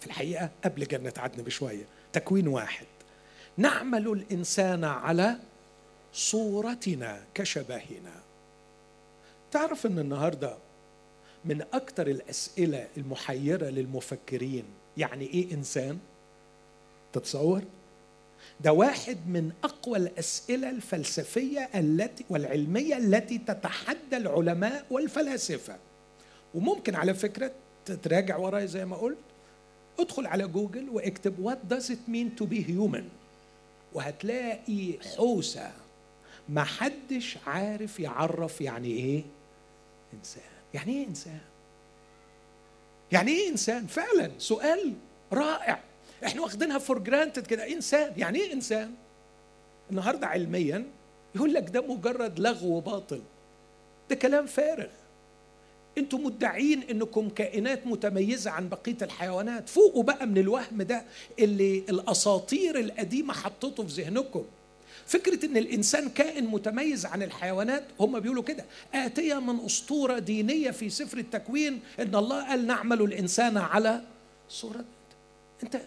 في 0.00 0.06
الحقيقة 0.06 0.50
قبل 0.64 0.86
جنة 0.86 1.12
عدن 1.16 1.42
بشوية. 1.42 1.84
تكوين 2.12 2.48
واحد 2.48 2.86
نعمل 3.56 4.08
الإنسان 4.08 4.84
على 4.84 5.36
صورتنا 6.12 7.20
كشبهنا 7.34 8.12
تعرف 9.50 9.86
أن 9.86 9.98
النهاردة 9.98 10.56
من 11.44 11.62
أكثر 11.72 12.06
الأسئلة 12.06 12.88
المحيرة 12.96 13.66
للمفكرين 13.66 14.64
يعني 14.96 15.26
إيه 15.26 15.54
إنسان؟ 15.54 15.98
تتصور؟ 17.12 17.62
ده 18.60 18.72
واحد 18.72 19.18
من 19.28 19.52
أقوى 19.64 19.98
الأسئلة 19.98 20.70
الفلسفية 20.70 21.68
التي 21.74 22.24
والعلمية 22.30 22.96
التي 22.96 23.38
تتحدى 23.38 24.16
العلماء 24.16 24.86
والفلاسفة 24.90 25.76
وممكن 26.54 26.94
على 26.94 27.14
فكرة 27.14 27.52
تراجع 28.02 28.36
وراي 28.36 28.66
زي 28.66 28.84
ما 28.84 28.96
قلت 28.96 29.18
ادخل 29.98 30.26
على 30.26 30.46
جوجل 30.46 30.88
واكتب 30.90 31.48
what 31.50 31.74
does 31.74 31.86
it 31.86 32.10
mean 32.12 32.42
to 32.42 32.46
be 32.46 32.58
human. 32.68 33.04
وهتلاقي 33.92 34.98
حوسة 35.16 35.70
ما 36.48 36.64
حدش 36.64 37.38
عارف 37.46 38.00
يعرف 38.00 38.60
يعني 38.60 38.88
إيه 38.88 39.22
إنسان. 40.14 40.42
يعني 40.74 40.92
إيه 40.92 41.06
إنسان؟ 41.06 41.40
يعني 43.12 43.30
إيه 43.30 43.48
إنسان؟ 43.48 43.86
فعلا 43.86 44.30
سؤال 44.38 44.92
رائع. 45.32 45.80
إحنا 46.24 46.42
واخدينها 46.42 46.78
for 46.78 46.98
granted 46.98 47.46
كده. 47.46 47.72
إنسان 47.72 48.12
يعني 48.16 48.38
إيه 48.38 48.52
إنسان؟ 48.52 48.94
النهارده 49.90 50.26
علميا 50.26 50.84
يقول 51.34 51.54
لك 51.54 51.70
ده 51.70 51.80
مجرد 51.80 52.40
لغو 52.40 52.80
باطل. 52.80 53.22
ده 54.10 54.16
كلام 54.16 54.46
فارغ. 54.46 54.90
أنتم 55.98 56.24
مدعين 56.24 56.82
انكم 56.82 57.28
كائنات 57.28 57.86
متميزة 57.86 58.50
عن 58.50 58.68
بقية 58.68 58.96
الحيوانات. 59.02 59.68
فوقوا 59.68 60.02
بقى 60.02 60.26
من 60.26 60.38
الوهم 60.38 60.82
ده 60.82 61.04
اللي 61.38 61.78
الأساطير 61.78 62.78
القديمة 62.78 63.34
حطته 63.34 63.86
في 63.86 64.02
ذهنكم. 64.02 64.44
فكرة 65.06 65.46
إن 65.46 65.56
الإنسان 65.56 66.08
كائن 66.08 66.46
متميز 66.46 67.06
عن 67.06 67.22
الحيوانات 67.22 67.84
هم 68.00 68.20
بيقولوا 68.20 68.42
كده. 68.42 68.64
آتية 68.94 69.40
من 69.40 69.64
أسطورة 69.64 70.18
دينية 70.18 70.70
في 70.70 70.90
سفر 70.90 71.18
التكوين 71.18 71.80
إن 72.00 72.14
الله 72.14 72.48
قال 72.48 72.66
نعمل 72.66 73.02
الإنسان 73.02 73.56
على 73.56 74.00
صورة 74.48 74.84
أنت 75.62 75.80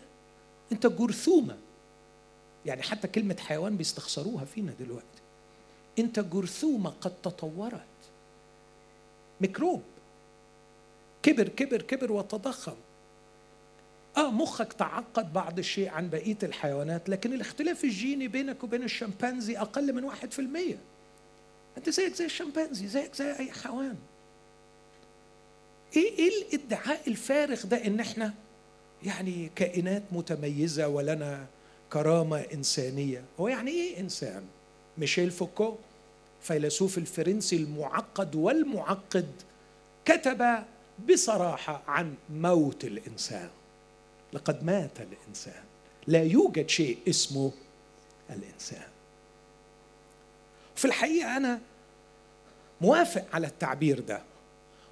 أنت 0.71 0.87
جرثومة. 0.87 1.57
يعني 2.65 2.81
حتى 2.81 3.07
كلمة 3.07 3.35
حيوان 3.39 3.77
بيستخسروها 3.77 4.45
فينا 4.45 4.73
دلوقتي. 4.79 5.05
أنت 5.99 6.19
جرثومة 6.19 6.89
قد 7.01 7.13
تطورت. 7.23 7.81
ميكروب. 9.41 9.81
كبر 11.25 11.47
كبر 11.47 11.81
كبر 11.81 12.11
وتضخم. 12.11 12.75
آه 14.17 14.31
مخك 14.31 14.73
تعقد 14.73 15.33
بعض 15.33 15.59
الشيء 15.59 15.89
عن 15.89 16.09
بقية 16.09 16.37
الحيوانات 16.43 17.09
لكن 17.09 17.33
الاختلاف 17.33 17.83
الجيني 17.83 18.27
بينك 18.27 18.63
وبين 18.63 18.83
الشمبانزي 18.83 19.57
أقل 19.57 19.93
من 19.93 20.03
واحد 20.03 20.31
في 20.31 20.39
المية. 20.39 20.77
أنت 21.77 21.89
زيك 21.89 22.15
زي 22.15 22.25
الشمبانزي 22.25 22.87
زيك 22.87 23.15
زي 23.15 23.31
أي 23.39 23.51
حيوان. 23.51 23.95
إيه 25.97 26.17
إيه 26.19 26.29
الإدعاء 26.29 27.01
الفارغ 27.07 27.65
ده 27.65 27.85
إن 27.85 27.99
إحنا 27.99 28.33
يعني 29.03 29.51
كائنات 29.55 30.03
متميزة 30.11 30.87
ولنا 30.87 31.45
كرامة 31.93 32.45
إنسانية؟ 32.53 33.23
هو 33.39 33.47
يعني 33.47 33.71
إيه 33.71 33.99
إنسان؟ 33.99 34.43
ميشيل 34.97 35.31
فوكو 35.31 35.75
فيلسوف 36.41 36.97
الفرنسي 36.97 37.55
المعقد 37.55 38.35
والمعقد 38.35 39.27
كتب 40.05 40.63
بصراحة 41.09 41.83
عن 41.87 42.13
موت 42.29 42.83
الإنسان. 42.83 43.49
لقد 44.33 44.63
مات 44.63 45.01
الإنسان. 45.01 45.63
لا 46.07 46.23
يوجد 46.23 46.69
شيء 46.69 46.97
اسمه 47.09 47.51
الإنسان. 48.29 48.87
في 50.75 50.85
الحقيقة 50.85 51.37
أنا 51.37 51.59
موافق 52.81 53.25
على 53.33 53.47
التعبير 53.47 53.99
ده 53.99 54.21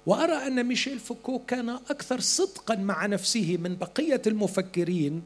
وأرى 0.06 0.46
أن 0.46 0.64
ميشيل 0.64 0.98
فوكو 0.98 1.38
كان 1.38 1.68
أكثر 1.68 2.20
صدقا 2.20 2.74
مع 2.74 3.06
نفسه 3.06 3.56
من 3.60 3.76
بقية 3.76 4.22
المفكرين 4.26 5.22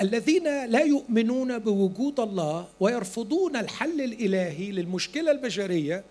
الذين 0.00 0.64
لا 0.64 0.80
يؤمنون 0.80 1.58
بوجود 1.58 2.20
الله 2.20 2.68
ويرفضون 2.80 3.56
الحل 3.56 4.00
الإلهي 4.00 4.72
للمشكلة 4.72 5.30
البشرية 5.30 6.04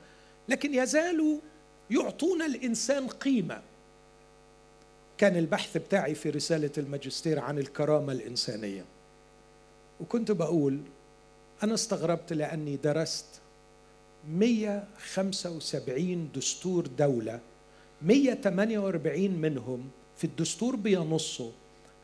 لكن 0.49 0.73
يزالوا 0.73 1.37
يعطون 1.91 2.41
الإنسان 2.41 3.07
قيمة. 3.07 3.61
كان 5.17 5.37
البحث 5.37 5.77
بتاعي 5.77 6.15
في 6.15 6.29
رسالة 6.29 6.71
الماجستير 6.77 7.39
عن 7.39 7.59
الكرامة 7.59 8.13
الإنسانية. 8.13 8.85
وكنت 10.01 10.31
بقول 10.31 10.79
أنا 11.63 11.73
استغربت 11.73 12.33
لأني 12.33 12.75
درست 12.75 13.25
175 14.29 16.29
دستور 16.35 16.87
دولة 16.87 17.39
148 18.01 19.31
منهم 19.31 19.89
في 20.17 20.23
الدستور 20.23 20.75
بينصوا 20.75 21.51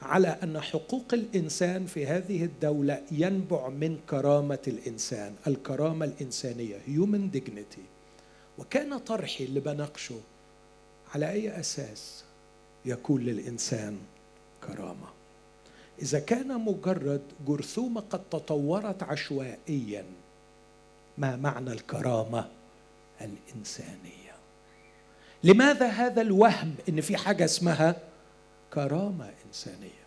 على 0.01 0.28
أن 0.43 0.59
حقوق 0.62 1.05
الإنسان 1.14 1.86
في 1.86 2.07
هذه 2.07 2.43
الدولة 2.43 3.01
ينبع 3.12 3.70
من 3.70 3.99
كرامة 4.09 4.59
الإنسان 4.68 5.36
الكرامة 5.47 6.05
الإنسانية 6.05 6.78
human 6.88 7.36
dignity. 7.38 7.82
وكان 8.57 8.97
طرحي 8.97 9.43
اللي 9.43 9.59
بناقشه 9.59 10.20
على 11.16 11.32
أي 11.32 11.59
أساس؟ 11.59 12.24
يكون 12.86 13.22
للإنسان 13.22 13.98
كرامة. 14.68 15.08
إذا 16.02 16.20
كان 16.20 16.62
مجرد 16.62 17.22
جرثومة 17.48 18.02
قد 18.02 18.22
تطورت 18.32 19.04
عشوائيا 19.04 20.06
ما 21.18 21.36
معنى 21.36 21.72
الكرامة 21.72 22.48
الإنسانية؟ 23.22 24.36
لماذا 25.44 25.88
هذا 25.88 26.22
الوهم 26.22 26.76
إن 26.90 27.02
في 27.02 27.18
حاجة 27.18 27.46
اسمها 27.46 27.96
كرامة 28.74 29.32
إنسانية؟ 29.48 30.01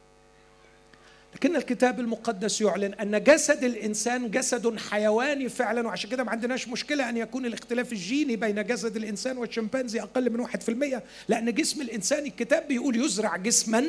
لكن 1.35 1.57
الكتاب 1.57 2.01
المقدس 2.01 2.61
يعلن 2.61 2.95
أن 2.95 3.25
جسد 3.25 3.65
الإنسان 3.65 4.31
جسد 4.31 4.79
حيواني 4.79 5.49
فعلا 5.49 5.87
وعشان 5.87 6.11
كده 6.11 6.25
ما 6.25 6.31
عندناش 6.31 6.69
مشكلة 6.69 7.09
أن 7.09 7.17
يكون 7.17 7.47
الاختلاف 7.47 7.93
الجيني 7.93 8.37
بين 8.37 8.67
جسد 8.67 8.97
الإنسان 8.97 9.39
والشمبانزي 9.39 10.01
أقل 10.03 10.31
من 10.31 10.41
واحد 10.41 10.63
في 10.63 10.69
المية 10.69 11.03
لأن 11.29 11.55
جسم 11.55 11.81
الإنسان 11.81 12.27
الكتاب 12.27 12.69
بيقول 12.69 12.97
يزرع 12.97 13.37
جسما 13.37 13.85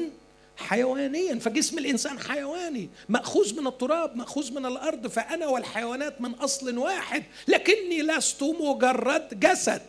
حيوانيا 0.57 1.39
فجسم 1.39 1.77
الإنسان 1.77 2.19
حيواني 2.19 2.89
مأخوذ 3.09 3.61
من 3.61 3.67
التراب 3.67 4.15
مأخوذ 4.15 4.53
من 4.53 4.65
الأرض 4.65 5.07
فأنا 5.07 5.47
والحيوانات 5.47 6.21
من 6.21 6.31
أصل 6.33 6.77
واحد 6.77 7.23
لكني 7.47 8.01
لست 8.01 8.43
مجرد 8.43 9.39
جسد. 9.39 9.81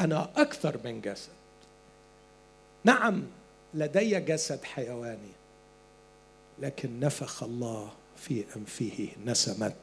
أنا 0.00 0.30
أكثر 0.36 0.80
من 0.84 1.00
جسد. 1.00 1.32
نعم 2.84 3.22
لدي 3.74 4.20
جسد 4.20 4.64
حيواني. 4.64 5.32
لكن 6.58 7.00
نفخ 7.00 7.42
الله 7.42 7.90
في 8.16 8.44
أنفه 8.56 9.08
نسمه 9.24 9.74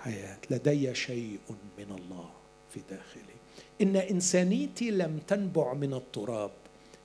حياة. 0.00 0.38
لدي 0.50 0.94
شيء 0.94 1.38
من 1.78 1.98
الله 1.98 2.30
في 2.74 2.80
داخلي. 2.90 3.38
إن 3.80 3.96
إنسانيتي 3.96 4.90
لم 4.90 5.18
تنبع 5.26 5.74
من 5.74 5.94
التراب 5.94 6.50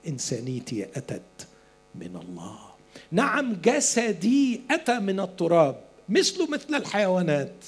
إنسانيتي 0.08 0.84
أتت 0.84 1.48
من 1.94 2.16
الله. 2.16 2.58
نعم 3.12 3.54
جسدي 3.54 4.60
أتى 4.70 4.98
من 4.98 5.20
التراب 5.20 5.84
مثله 6.08 6.50
مثل 6.50 6.74
الحيوانات. 6.74 7.64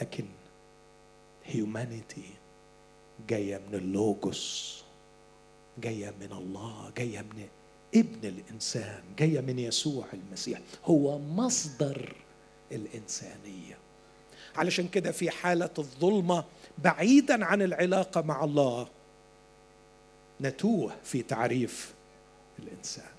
لكن 0.00 0.24
هيومانيتي 1.44 2.30
جاية 3.28 3.60
من 3.68 3.74
اللوجوس 3.74 4.84
جاية 5.78 6.14
من 6.20 6.32
الله 6.32 6.92
جاية 6.96 7.20
من 7.20 7.48
ابن 7.94 8.28
الإنسان 8.28 9.02
جاية 9.18 9.40
من 9.40 9.58
يسوع 9.58 10.04
المسيح. 10.12 10.60
هو 10.84 11.18
مصدر 11.18 12.16
الإنسانية. 12.72 13.78
علشان 14.56 14.88
كده 14.88 15.12
في 15.12 15.30
حالة 15.30 15.70
الظلمة 15.78 16.44
بعيدا 16.78 17.44
عن 17.44 17.62
العلاقة 17.62 18.20
مع 18.20 18.44
الله 18.44 18.88
نتوه 20.40 20.92
في 21.04 21.22
تعريف 21.22 21.94
الإنسان. 22.58 23.10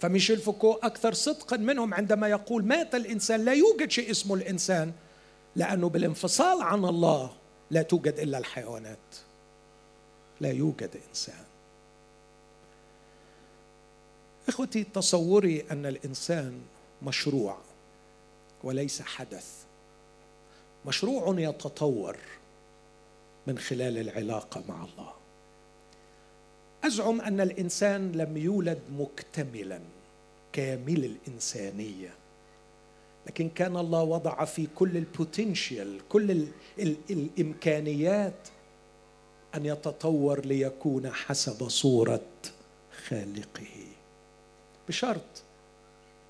فميشيل 0.00 0.38
فوكو 0.38 0.72
أكثر 0.72 1.12
صدقا 1.12 1.56
منهم 1.56 1.94
عندما 1.94 2.28
يقول 2.28 2.64
مات 2.64 2.94
الإنسان 2.94 3.44
لا 3.44 3.52
يوجد 3.52 3.90
شيء 3.90 4.10
اسمه 4.10 4.34
الإنسان 4.34 4.92
لأنه 5.56 5.88
بالانفصال 5.88 6.62
عن 6.62 6.84
الله 6.84 7.32
لا 7.70 7.82
توجد 7.82 8.18
إلا 8.18 8.38
الحيوانات. 8.38 8.98
لا 10.40 10.52
يوجد 10.52 10.90
إنسان. 11.08 11.44
إخوتي 14.48 14.84
تصوري 14.84 15.64
أن 15.70 15.86
الإنسان 15.86 16.60
مشروع 17.02 17.58
وليس 18.64 19.02
حدث. 19.02 19.64
مشروع 20.86 21.40
يتطور 21.40 22.16
من 23.46 23.58
خلال 23.58 23.98
العلاقة 23.98 24.64
مع 24.68 24.84
الله. 24.84 25.12
أزعم 26.84 27.20
أن 27.20 27.40
الإنسان 27.40 28.12
لم 28.12 28.36
يولد 28.36 28.78
مكتملا 28.98 29.80
كامل 30.52 31.04
الإنسانية. 31.04 32.14
لكن 33.26 33.48
كان 33.48 33.76
الله 33.76 34.02
وضع 34.02 34.44
في 34.44 34.66
كل 34.74 34.96
البوتنشال 34.96 36.00
كل 36.08 36.30
ال 36.30 36.48
ال 36.78 36.96
الإمكانيات 37.10 38.48
أن 39.54 39.66
يتطور 39.66 40.46
ليكون 40.46 41.12
حسب 41.12 41.68
صورة 41.68 42.30
خالقه. 43.08 43.85
بشرط 44.88 45.42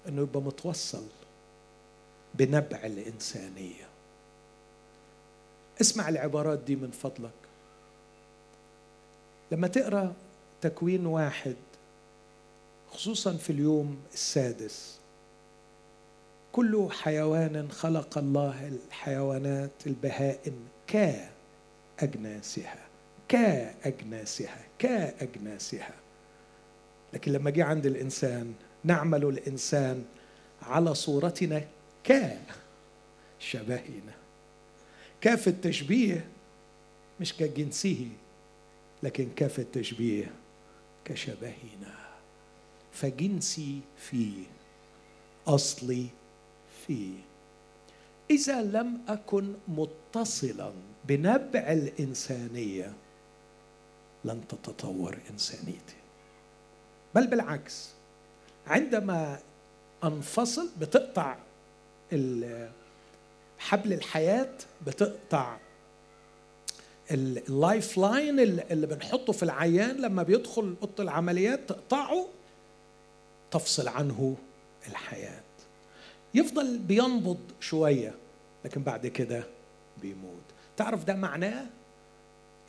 إنه 0.08 0.22
يبقى 0.22 0.40
متوصل 0.42 1.04
بنبع 2.34 2.78
الإنسانية. 2.84 3.86
اسمع 5.80 6.08
العبارات 6.08 6.58
دي 6.58 6.76
من 6.76 6.90
فضلك. 6.90 7.30
لما 9.52 9.68
تقرأ 9.68 10.14
تكوين 10.60 11.06
واحد 11.06 11.56
خصوصا 12.90 13.32
في 13.32 13.50
اليوم 13.50 13.98
السادس 14.14 14.98
كل 16.52 16.88
حيوان 16.90 17.70
خلق 17.70 18.18
الله 18.18 18.68
الحيوانات 18.68 19.70
البهائم 19.86 20.68
كأجناسها 20.86 22.86
كأجناسها 23.28 24.64
كأجناسها 24.78 25.94
لكن 27.16 27.32
لما 27.32 27.50
جه 27.50 27.64
عند 27.64 27.86
الإنسان 27.86 28.54
نعمل 28.84 29.24
الإنسان 29.24 30.04
على 30.62 30.94
صورتنا 30.94 31.64
كشبهنا 32.04 34.14
كاف 35.20 35.48
التشبيه 35.48 36.28
مش 37.20 37.36
كجنسه 37.36 38.08
لكن 39.02 39.28
كاف 39.36 39.58
التشبيه 39.58 40.32
كشبهنا. 41.04 41.94
فجنسي 42.92 43.80
فيه 43.96 44.44
أصلي 45.46 46.06
فيه 46.86 47.14
إذا 48.30 48.62
لم 48.62 48.98
أكن 49.08 49.54
متصلا 49.68 50.72
بنبع 51.04 51.72
الإنسانية 51.72 52.92
لن 54.24 54.40
تتطور 54.48 55.18
إنسانيتي. 55.30 55.95
بل 57.16 57.26
بالعكس 57.26 57.88
عندما 58.66 59.38
انفصل 60.04 60.68
بتقطع 60.80 61.36
حبل 63.58 63.92
الحياة 63.92 64.54
بتقطع 64.86 65.56
ال 67.10 67.28
life 67.28 67.98
line 67.98 68.40
اللي 68.40 68.86
بنحطه 68.86 69.32
في 69.32 69.42
العيان 69.42 69.96
لما 69.96 70.22
بيدخل 70.22 70.76
أوضة 70.82 71.02
العمليات 71.02 71.68
تقطعه 71.68 72.28
تفصل 73.50 73.88
عنه 73.88 74.36
الحياة. 74.88 75.42
يفضل 76.34 76.78
بينبض 76.78 77.40
شوية 77.60 78.14
لكن 78.64 78.82
بعد 78.82 79.06
كده 79.06 79.44
بيموت. 80.02 80.42
تعرف 80.76 81.04
ده 81.04 81.14
معناه؟ 81.14 81.66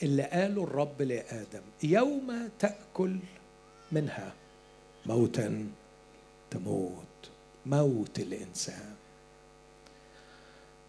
اللي 0.04 0.24
قاله 0.24 0.64
الرب 0.64 1.02
لآدم 1.02 1.62
يوم 1.84 2.50
تأكل 2.60 3.18
منها. 3.92 4.34
موتا 5.08 5.66
تموت 6.52 7.30
موت 7.66 8.20
الإنسان. 8.20 8.94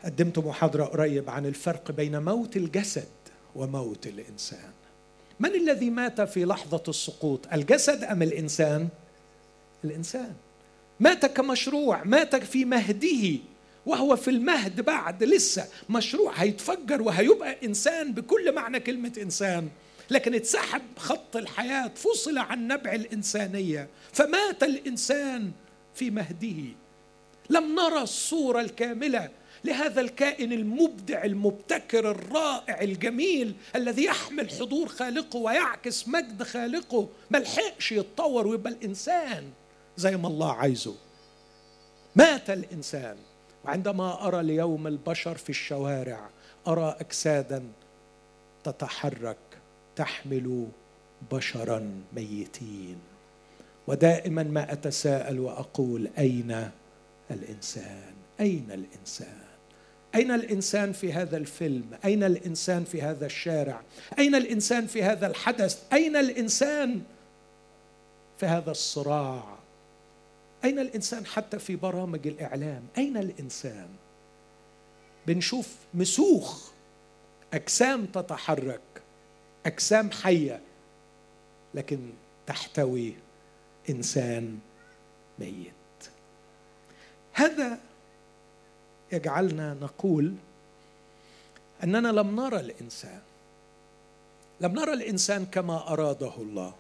قدمت 0.05 0.39
محاضرة 0.39 0.85
قريب 0.85 1.31
عن 1.31 1.47
الفرق 1.47 1.91
بين 1.91 2.23
موت 2.23 2.57
الجسد 2.57 3.09
وموت 3.57 4.07
الإنسان. 4.07 4.71
من 5.41 5.55
الذي 5.55 5.91
مات 5.91 6.21
في 6.21 6.45
لحظة 6.45 6.83
السقوط 6.89 7.53
الجسد 7.53 8.05
أم 8.05 8.23
الإنسان؟ 8.23 8.89
الإنسان. 9.85 10.35
مات 11.01 11.27
كمشروع 11.27 12.05
مات 12.05 12.37
في 12.37 12.65
مهده 12.65 13.39
وهو 13.87 14.17
في 14.17 14.31
المهد 14.31 14.81
بعد 14.81 15.25
لسه 15.25 15.69
مشروع. 15.91 16.33
هيتفجر 16.35 17.03
وهيبقى 17.03 17.67
إنسان 17.67 18.13
بكل 18.13 18.55
معنى 18.55 18.81
كلمة 18.81 19.13
إنسان. 19.23 19.69
لكن 20.11 20.35
اتسحب 20.35 20.83
خط 20.99 21.37
الحياة 21.37 21.89
فصل 21.89 22.39
عن 22.39 22.69
نبع 22.69 22.93
الإنسانية. 22.93 23.89
فمات 24.13 24.63
الإنسان 24.63 25.53
في 25.95 26.11
مهده. 26.11 26.65
لم 27.51 27.75
نرى 27.75 28.03
الصورة 28.03 28.61
الكاملة 28.61 29.31
لهذا 29.65 30.01
الكائن 30.01 30.53
المبدع 30.53 31.25
المبتكر 31.25 32.11
الرائع 32.11 32.81
الجميل 32.81 33.55
الذي 33.77 34.05
يحمل 34.05 34.51
حضور 34.51 34.89
خالقه 34.89 35.37
ويعكس 35.37 36.09
مجد 36.09 36.43
خالقه. 36.43 37.09
ملحقش 37.31 37.93
يتطور 37.93 38.47
ويبقى 38.47 38.73
الإنسان 38.73 39.51
زي 39.97 40.17
ما 40.17 40.29
الله 40.29 40.53
عايزه. 40.53 40.95
مات 42.17 42.51
الإنسان. 42.51 43.17
وعندما 43.65 44.27
أرى 44.27 44.41
اليوم 44.41 44.87
البشر 44.87 45.37
في 45.37 45.51
الشوارع 45.51 46.31
أرى 46.67 46.97
أجسادا 47.01 47.63
تتحرك. 48.65 49.37
تحمل 49.99 50.69
بشرا 51.33 51.91
ميتين. 52.13 52.99
ودائما 53.87 54.43
ما 54.43 54.73
أتساءل 54.73 55.41
وأقول 55.41 56.09
أين 56.19 56.71
الإنسان؟ 57.31 58.13
أين 58.41 58.71
الإنسان؟ 58.71 59.49
أين 60.15 60.31
الإنسان 60.31 60.93
في 60.93 61.13
هذا 61.13 61.37
الفيلم؟ 61.37 61.85
أين 62.05 62.25
الإنسان 62.25 62.85
في 62.85 63.03
هذا 63.03 63.27
الشارع؟ 63.27 63.81
أين 64.19 64.35
الإنسان 64.35 64.87
في 64.87 65.03
هذا 65.03 65.27
الحدث؟ 65.27 65.83
أين 65.93 66.17
الإنسان 66.17 67.03
في 68.39 68.47
هذا 68.47 68.71
الصراع؟ 68.71 69.59
أين 70.65 70.79
الإنسان 70.79 71.27
حتى 71.27 71.59
في 71.59 71.77
برامج 71.77 72.27
الإعلام؟ 72.27 72.83
أين 72.99 73.17
الإنسان؟ 73.17 73.89
بنشوف 75.27 75.77
مسوخ 75.95 76.71
أجسام 77.55 78.07
تتحرك. 78.07 78.81
أجسام 79.69 80.11
حية 80.11 80.61
لكن 81.75 81.99
تحتوي 82.47 83.15
إنسان 83.91 84.59
ميت. 85.39 85.73
هذا 87.33 87.79
يجعلنا 89.13 89.75
نقول 89.75 90.35
أننا 91.85 92.09
لم 92.09 92.41
نرى 92.41 92.61
الإنسان. 92.61 93.21
لم 94.61 94.73
نرى 94.73 94.93
الإنسان 94.93 95.47
كما 95.47 95.93
أراده 95.93 96.33
الله. 96.39 96.75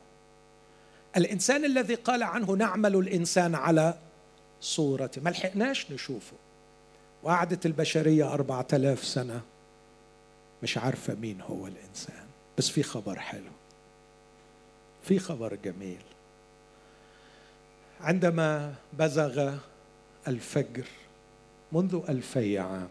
الإنسان 1.16 1.64
الذي 1.64 1.94
قال 1.94 2.22
عنه 2.22 2.52
نعمل 2.52 2.96
الإنسان 2.96 3.54
على 3.54 3.94
صورته. 4.60 5.22
ما 5.22 5.30
لحقناش 5.30 5.92
نشوفه. 5.92 6.36
وقعدت 7.22 7.66
البشرية 7.66 8.32
أربعة 8.34 8.66
آلاف 8.72 9.04
سنة 9.04 9.40
مش 10.62 10.78
عارفة 10.78 11.14
مين 11.14 11.40
هو 11.40 11.66
الإنسان. 11.66 12.27
بس 12.58 12.68
في 12.68 12.82
خبر 12.82 13.18
حلو. 13.18 13.50
في 15.02 15.18
خبر 15.18 15.54
جميل. 15.54 16.02
عندما 18.00 18.74
بزغ 18.92 19.58
الفجر 20.28 20.86
منذ 21.72 22.00
ألفي 22.08 22.58
عام 22.58 22.88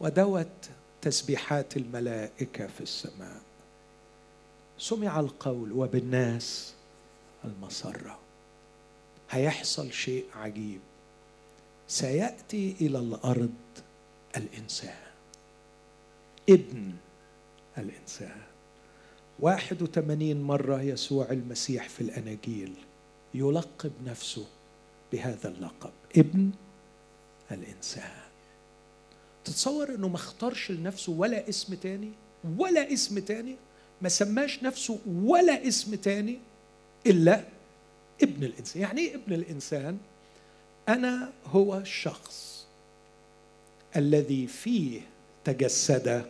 ودوت 0.00 0.70
تسبيحات 1.02 1.76
الملائكة 1.76 2.66
في 2.66 2.80
السماء 2.80 3.40
سمع 4.78 5.20
القول 5.20 5.72
وبالناس 5.72 6.74
المسرة. 7.44 8.18
هيحصل 9.30 9.92
شيء 9.92 10.24
عجيب. 10.34 10.80
سيأتي 11.88 12.76
إلى 12.80 12.98
الأرض 12.98 13.54
الإنسان. 14.36 15.06
ابن 16.48 16.92
الإنسان. 17.78 18.40
واحد 19.40 19.82
وثمانين 19.82 20.42
مرة 20.42 20.82
يسوع 20.82 21.30
المسيح 21.30 21.88
في 21.88 22.00
الأناجيل 22.00 22.74
يلقب 23.34 23.92
نفسه 24.06 24.46
بهذا 25.12 25.48
اللقب 25.48 25.90
ابن 26.16 26.50
الإنسان. 27.50 28.10
تتصور 29.44 29.94
أنه 29.94 30.08
ما 30.08 30.16
اختارش 30.16 30.70
لنفسه 30.70 31.12
ولا 31.12 31.48
اسم 31.48 31.74
تاني 31.74 32.12
ولا 32.58 32.92
اسم 32.92 33.18
تاني 33.18 33.56
ما 34.02 34.08
سماش 34.08 34.62
نفسه 34.62 34.98
ولا 35.06 35.68
اسم 35.68 35.94
تاني 35.94 36.38
إلا 37.06 37.44
ابن 38.22 38.44
الإنسان. 38.44 38.82
يعني 38.82 39.00
إيه 39.00 39.14
ابن 39.14 39.32
الإنسان؟ 39.32 39.98
أنا 40.88 41.32
هو 41.46 41.76
الشخص 41.78 42.66
الذي 43.96 44.46
فيه 44.46 45.00
تجسد 45.44 46.26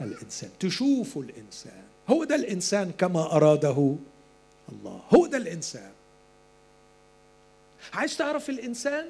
الإنسان 0.00 0.50
تشوفوا 0.60 1.22
الإنسان. 1.22 1.82
هو 2.08 2.24
ده 2.24 2.34
الإنسان 2.34 2.92
كما 2.98 3.36
أراده 3.36 3.96
الله. 4.72 5.00
هو 5.14 5.26
ده 5.26 5.38
الإنسان. 5.38 5.90
عايز 7.92 8.16
تعرف 8.16 8.50
الإنسان؟ 8.50 9.06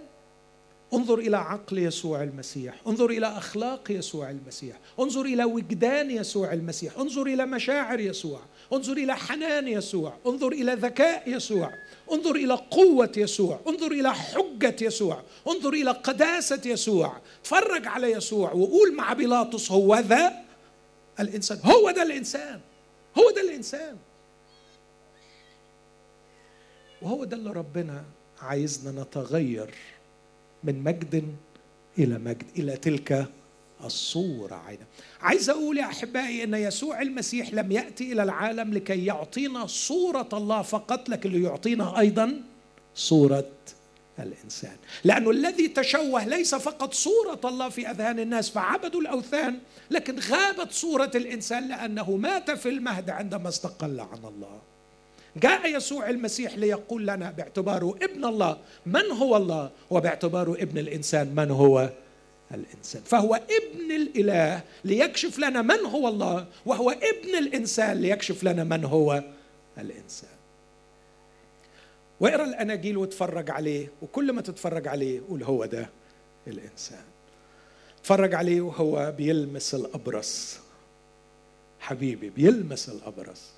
انظر 0.94 1.18
إلى 1.18 1.36
عقل 1.36 1.78
يسوع 1.78 2.22
المسيح. 2.22 2.74
انظر 2.86 3.10
إلى 3.10 3.26
أخلاق 3.26 3.90
يسوع 3.90 4.30
المسيح. 4.30 4.76
انظر 5.00 5.20
إلى 5.20 5.44
وجدان 5.44 6.10
يسوع 6.10 6.52
المسيح. 6.52 6.98
انظر 6.98 7.26
إلى 7.26 7.46
مشاعر 7.46 8.00
يسوع. 8.00 8.40
انظر 8.72 8.92
إلى 8.92 9.16
حنان 9.16 9.68
يسوع. 9.68 10.14
انظر 10.26 10.52
إلى 10.52 10.74
ذكاء 10.74 11.30
يسوع. 11.30 11.74
انظر 12.12 12.34
إلى 12.34 12.54
قوة 12.54 13.12
يسوع. 13.16 13.60
انظر 13.68 13.92
إلى 13.92 14.14
حجة 14.14 14.76
يسوع. 14.80 15.22
انظر 15.48 15.72
إلى 15.72 15.90
قداسة 15.90 16.60
يسوع. 16.64 17.16
تفرج 17.44 17.86
على 17.86 18.12
يسوع 18.12 18.52
وقول 18.52 18.94
مع 18.94 19.12
بيلاطس 19.12 19.72
هو 19.72 19.98
ذا 19.98 20.41
الإنسان. 21.22 21.58
هو 21.64 21.90
ده 21.90 22.02
الإنسان. 22.02 22.60
هو 23.18 23.30
ده 23.30 23.40
الإنسان. 23.40 23.96
وهو 27.02 27.24
ده 27.24 27.36
اللي 27.36 27.50
ربنا 27.52 28.04
عايزنا 28.42 29.02
نتغير 29.02 29.74
من 30.64 30.82
مجد 30.84 31.34
إلى 31.98 32.18
مجد 32.18 32.46
إلى 32.58 32.76
تلك 32.76 33.26
الصورة 33.84 34.54
عينا. 34.54 34.84
عايز 35.20 35.50
أقول 35.50 35.78
يا 35.78 35.84
أحبائي 35.84 36.44
إن 36.44 36.54
يسوع 36.54 37.02
المسيح 37.02 37.54
لم 37.54 37.72
يأتي 37.72 38.12
إلى 38.12 38.22
العالم 38.22 38.74
لكي 38.74 39.04
يعطينا 39.06 39.66
صورة 39.66 40.28
الله 40.32 40.62
فقط 40.62 41.08
لكن 41.08 41.30
ليعطينا 41.30 41.98
أيضا 42.00 42.40
صورة 42.94 43.50
الإنسان. 44.18 44.76
لأنه 45.04 45.30
الذي 45.30 45.68
تشوه 45.68 46.24
ليس 46.24 46.54
فقط 46.54 46.94
صورة 46.94 47.40
الله 47.44 47.68
في 47.68 47.90
أذهان 47.90 48.18
الناس 48.18 48.50
فعبدوا 48.50 49.00
الأوثان 49.00 49.58
لكن 49.90 50.18
غابت 50.18 50.72
صورة 50.72 51.10
الإنسان 51.14 51.68
لأنه 51.68 52.16
مات 52.16 52.50
في 52.50 52.68
المهد 52.68 53.10
عندما 53.10 53.48
استقل 53.48 54.00
عن 54.00 54.24
الله. 54.24 54.60
جاء 55.36 55.76
يسوع 55.76 56.10
المسيح 56.10 56.54
ليقول 56.54 57.06
لنا 57.06 57.30
باعتباره 57.30 57.98
ابن 58.02 58.24
الله 58.24 58.58
من 58.86 59.10
هو 59.10 59.36
الله؟ 59.36 59.70
وباعتباره 59.90 60.52
ابن 60.52 60.78
الإنسان 60.78 61.34
من 61.34 61.50
هو 61.50 61.90
الإنسان؟ 62.54 63.02
فهو 63.02 63.34
ابن 63.34 63.90
الإله 63.90 64.62
ليكشف 64.84 65.38
لنا 65.38 65.62
من 65.62 65.86
هو 65.86 66.08
الله 66.08 66.46
وهو 66.66 66.90
ابن 66.90 67.38
الإنسان 67.38 68.00
ليكشف 68.00 68.44
لنا 68.44 68.64
من 68.64 68.84
هو 68.84 69.22
الإنسان. 69.78 70.41
واقرأ 72.22 72.44
الأناجيل 72.44 72.96
واتفرج 72.96 73.50
عليه 73.50 73.88
وكل 74.02 74.32
ما 74.32 74.42
تتفرج 74.42 74.88
عليه 74.88 75.20
قول 75.28 75.42
هو 75.42 75.64
ده 75.64 75.90
الإنسان. 76.46 77.04
اتفرج 78.00 78.34
عليه 78.34 78.60
وهو 78.60 79.12
بيلمس 79.16 79.74
الأبرص. 79.74 80.58
حبيبي 81.80 82.30
بيلمس 82.30 82.88
الأبرص. 82.88 83.50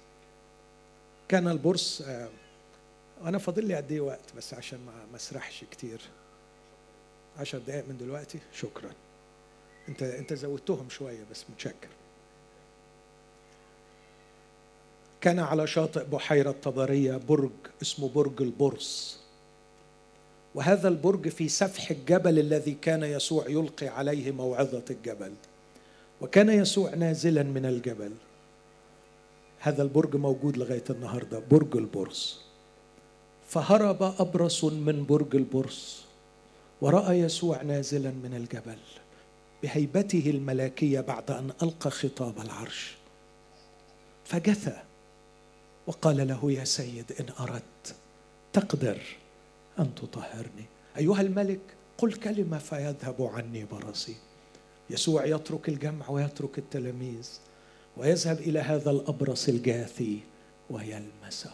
كان 1.29 1.49
البورس 1.49 2.03
آه، 2.07 2.29
أنا 3.25 3.39
فاضل 3.39 3.65
لي 3.67 3.75
قد 3.75 3.93
إيه 3.93 4.01
وقت؟ 4.01 4.35
بس 4.37 4.55
عشان 4.55 4.79
ما 5.11 5.17
أسرحش 5.17 5.65
كتير. 5.71 6.01
عشر 7.39 7.59
دقائق 7.59 7.85
من 7.89 7.97
دلوقتي؟ 7.99 8.39
شكرا. 8.53 8.91
انت 9.89 10.03
انت 10.03 10.35
زودتهم 10.35 10.89
شوية 10.89 11.25
بس 11.31 11.45
متشكر. 11.51 11.89
كان 15.25 15.39
على 15.39 15.67
شاطئ 15.67 16.05
بحيرة 16.05 16.55
طبرية 16.63 17.17
برج 17.17 17.51
اسمه 17.83 18.09
برج 18.09 18.43
البرص. 18.43 19.19
وهذا 20.55 20.89
البرج 20.89 21.29
في 21.29 21.49
سفح 21.49 21.91
الجبل 21.91 22.39
الذي 22.39 22.73
كان 22.73 23.03
يسوع 23.03 23.49
يلقي 23.49 23.89
عليه 23.89 24.33
موعظة 24.33 24.85
الجبل. 24.91 25.33
وكان 26.21 26.49
يسوع 26.49 26.95
نازلا 26.95 27.43
من 27.43 27.67
الجبل. 27.67 28.13
هذا 29.59 29.83
البرج 29.83 30.17
موجود 30.17 30.57
لغاية 30.57 30.85
النهارده 30.91 31.43
برج 31.51 31.77
البرص. 31.77 32.41
فهرب 33.49 34.03
أبرص 34.03 34.65
من 34.65 35.07
برج 35.07 35.37
البرص 35.37 36.03
ورأى 36.81 37.19
يسوع 37.19 37.63
نازلا 37.63 38.11
من 38.11 38.35
الجبل 38.35 38.79
بهيبته 39.63 40.31
الملاكيه 40.31 41.01
بعد 41.01 41.31
أن 41.31 41.51
ألقى 41.63 41.91
خطاب 41.91 42.39
العرش. 42.39 42.95
فجثى 44.25 44.84
وقال 45.87 46.29
له 46.29 46.53
يا 46.53 46.65
سيد 46.65 47.13
إن 47.21 47.27
أردت 47.41 47.95
تقدر 48.53 48.99
أن 49.79 49.95
تطهرني. 49.95 50.65
أيها 50.97 51.21
الملك 51.21 51.61
قل 51.99 52.13
كلمة 52.13 52.59
فيذهب 52.59 53.23
عني 53.23 53.65
برصي 53.65 54.17
يسوع 54.91 55.25
يترك 55.25 55.69
الجمع 55.69 56.11
ويترك 56.11 56.59
التلاميذ 56.59 57.29
ويذهب 57.97 58.39
إلى 58.39 58.59
هذا 58.59 58.91
الأبرص 58.91 59.49
الجاثي 59.49 60.21
ويلمسه. 60.71 61.53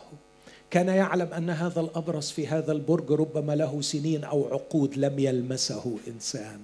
كان 0.70 0.88
يعلم 0.88 1.32
أن 1.32 1.50
هذا 1.50 1.80
الأبرص 1.80 2.30
في 2.30 2.46
هذا 2.46 2.72
البرج 2.72 3.12
ربما 3.12 3.52
له 3.56 3.80
سنين 3.80 4.24
أو 4.24 4.48
عقود 4.54 4.96
لم 4.96 5.18
يلمسه 5.18 5.98
إنسان. 6.08 6.60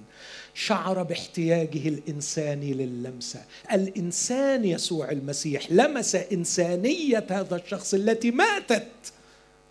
شعر 0.59 1.03
باحتياجه 1.03 1.87
الانساني 1.87 2.73
للمسة. 2.73 3.43
الإنسان 3.71 4.65
يسوع 4.65 5.11
المسيح 5.11 5.71
لمس 5.71 6.15
إنسانية 6.15 7.25
هذا 7.29 7.55
الشخص 7.55 7.93
التي 7.93 8.31
ماتت. 8.31 8.87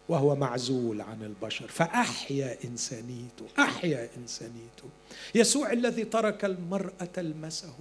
وهو 0.09 0.35
معزول 0.37 1.01
عن 1.01 1.23
البشر. 1.23 1.69
فأحيا 1.69 2.59
إنسانيته 2.65 3.47
أحيا 3.59 4.09
إنسانيته. 4.17 4.85
يسوع 5.35 5.73
الذي 5.73 6.05
ترك 6.05 6.45
المرأة 6.45 7.05
تلمسه 7.15 7.75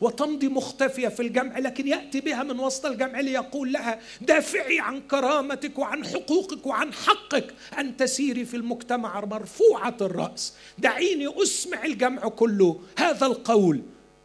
وتمضي 0.00 0.48
مختفية 0.48 1.08
في 1.08 1.22
الجمع 1.22 1.58
لكن 1.58 1.88
يأتي 1.88 2.20
بها 2.20 2.42
من 2.42 2.60
وسط 2.60 2.86
الجمع 2.86 3.20
ليقول 3.20 3.72
لها 3.72 4.00
دافعي 4.20 4.80
عن 4.80 5.00
كرامتك 5.00 5.78
وعن 5.78 6.04
حقوقك 6.06 6.66
وعن 6.66 6.92
حقك 6.92 7.54
أن 7.78 7.96
تسيري 7.96 8.44
في 8.44 8.56
المجتمع 8.56 9.24
مرفوعة 9.24 9.96
الرأس. 10.00 10.54
دعيني 10.78 11.42
أسمع 11.42 11.84
الجمع 11.84 12.28
كله. 12.28 12.80
هذا 12.98 13.26
القول 13.26 13.82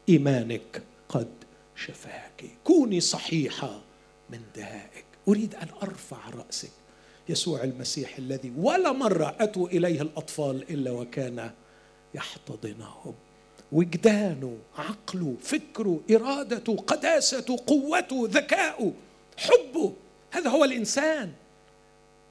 إيمانك 0.09 0.83
قد 1.09 1.33
شفاك. 1.75 2.45
كوني 2.63 3.01
صحيحة 3.01 3.81
من 4.29 4.39
دهائك. 4.55 5.05
أريد 5.27 5.55
أن 5.55 5.67
أرفع 5.83 6.29
رأسك 6.29 6.84
يسوع 7.29 7.63
المسيح 7.63 8.17
الذي 8.17 8.53
ولا 8.57 8.91
مرة 8.91 9.35
أتوا 9.39 9.67
إليه 9.67 10.01
الأطفال 10.01 10.69
إلا 10.69 10.91
وكان 10.91 11.51
يحتضنهم. 12.13 13.13
وجدانه 13.71 14.57
عقله 14.77 15.35
فكره 15.41 15.99
إرادته 16.11 16.75
قداسته 16.75 17.57
قوته 17.67 18.27
ذكاؤه 18.31 18.93
حبه 19.37 19.93
هذا 20.31 20.49
هو 20.49 20.63
الإنسان. 20.63 21.31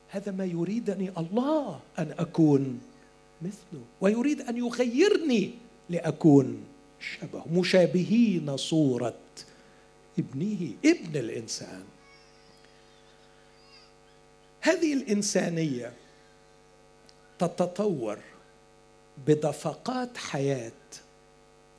هذا 0.09 0.33
ما 0.33 0.45
يريدني 0.45 1.11
الله 1.19 1.81
أن 1.99 2.15
أكون 2.19 2.81
مثله 3.43 3.83
ويريد 4.01 4.41
أن 4.41 4.57
يغيرني 4.57 5.51
لأكون 5.91 6.65
شبهه 7.01 7.45
مشابهين 7.53 8.57
صورة 8.57 9.21
ابنه 10.19 10.73
ابن 10.85 11.19
الإنسان. 11.19 11.83
هذه 14.65 14.95
الإنسانية 14.95 15.93
تتطور 17.39 18.19
بدفقات 19.27 20.17
حياة 20.17 20.73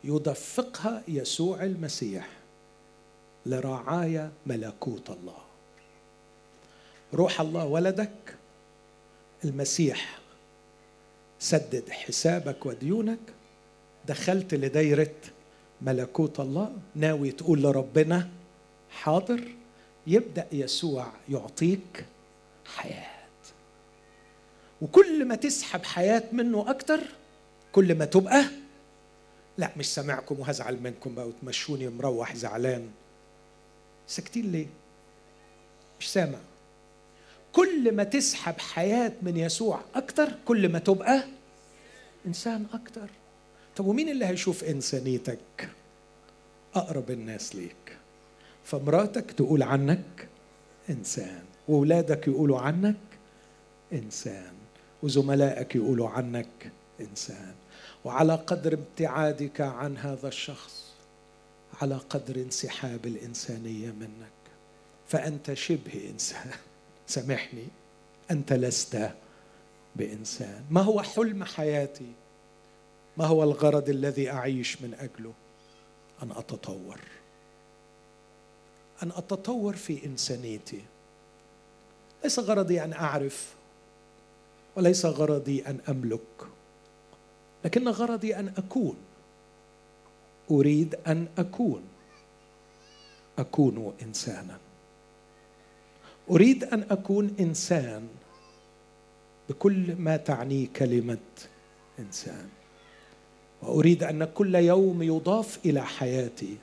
يدفقها 0.04 1.04
يسوع 1.08 1.64
المسيح 1.64 2.30
لرعايا 3.46 4.32
ملكوت 4.46 5.10
الله. 5.10 5.38
روح 7.14 7.42
الله 7.42 7.66
ولدك 7.66 8.36
المسيح 9.46 10.20
سدد 11.40 11.90
حسابك 11.90 12.66
وديونك 12.66 13.20
دخلت 14.08 14.54
لدايرة 14.54 15.16
ملكوت 15.82 16.40
الله 16.40 16.74
ناوي 16.96 17.32
تقول 17.32 17.62
لربنا 17.62 18.30
حاضر 18.90 19.42
يبدأ 20.08 20.48
يسوع 20.52 21.12
يعطيك 21.30 22.06
حياة. 22.66 23.16
وكل 24.82 25.26
ما 25.26 25.36
تسحب 25.36 25.84
حياة 25.84 26.24
منه 26.32 26.70
أكتر 26.70 27.00
كل 27.72 27.96
ما 27.98 28.06
تبقى 28.06 28.46
لا 29.58 29.72
مش 29.78 29.94
سامعكم 29.94 30.40
وهزعل 30.40 30.80
منكم 30.82 31.16
بقى 31.16 31.28
وتمشوني 31.28 31.90
مروح 31.90 32.36
زعلان. 32.36 32.90
ساكتين 34.08 34.52
ليه؟ 34.52 34.68
مش 36.00 36.12
سامع. 36.14 36.40
كل 37.54 37.96
ما 37.96 38.04
تسحب 38.04 38.60
حياة 38.60 39.12
من 39.22 39.38
يسوع 39.38 39.82
أكتر 39.96 40.30
كل 40.46 40.70
ما 40.70 40.80
تبقى 40.80 41.24
إنسان 42.26 42.66
أكتر. 42.74 43.10
طب 43.76 43.86
ومين 43.86 44.10
اللي 44.10 44.26
هيشوف 44.26 44.64
إنسانيتك؟ 44.64 45.70
أقرب 46.76 47.12
الناس 47.12 47.56
ليك. 47.56 47.98
فمراتك 48.64 49.32
تقول 49.32 49.64
عنك 49.64 50.28
إنسان. 50.90 51.45
وأولادك 51.68 52.28
يقولوا 52.28 52.60
عنك 52.60 52.96
إنسان 53.94 54.54
وزملائك 55.04 55.76
يقولوا 55.76 56.10
عنك 56.10 56.72
إنسان. 57.02 57.54
وعلى 58.06 58.36
قدر 58.36 58.74
ابتعادك 58.74 59.62
عن 59.62 59.98
هذا 59.98 60.28
الشخص 60.28 60.94
على 61.82 61.96
قدر 61.96 62.36
انسحاب 62.36 63.06
الإنسانية 63.06 63.92
منك. 63.92 64.36
فأنت 65.08 65.54
شبه 65.54 66.10
إنسان. 66.10 66.52
سامحني. 67.08 67.68
أنت 68.32 68.54
لست 68.54 69.12
بإنسان. 69.96 70.64
ما 70.70 70.82
هو 70.82 71.02
حلم 71.02 71.44
حياتي؟ 71.44 72.12
ما 73.18 73.26
هو 73.26 73.44
الغرض 73.44 73.90
الذي 73.90 74.32
أعيش 74.32 74.82
من 74.82 74.94
أجله؟ 74.94 75.34
أن 76.24 76.32
أتطور. 76.32 77.00
أن 79.04 79.12
أتطور 79.12 79.76
في 79.76 80.06
إنسانيتي. 80.06 80.82
ليس 82.26 82.40
غرضي 82.40 82.84
أن 82.84 82.94
أعرف 82.94 83.56
وليس 84.76 85.06
غرضي 85.06 85.62
أن 85.62 85.80
أملك 85.90 86.48
لكن 87.66 87.88
غرضي 87.90 88.36
أن 88.36 88.54
أكون. 88.58 88.96
أريد 90.52 90.96
أن 91.08 91.28
أكون. 91.38 91.82
أكون 93.40 93.94
إنسانا. 94.02 94.58
أريد 96.30 96.64
أن 96.64 96.86
أكون 96.92 97.36
إنسان 97.40 98.08
بكل 99.50 99.96
ما 99.96 100.18
تعنيه 100.18 100.68
كلمة 100.76 101.18
إنسان. 102.00 102.50
وأريد 103.62 104.04
أن 104.04 104.26
كل 104.26 104.56
يوم 104.56 105.04
يضاف 105.04 105.60
إلى 105.66 105.86
حياتي 105.86 106.58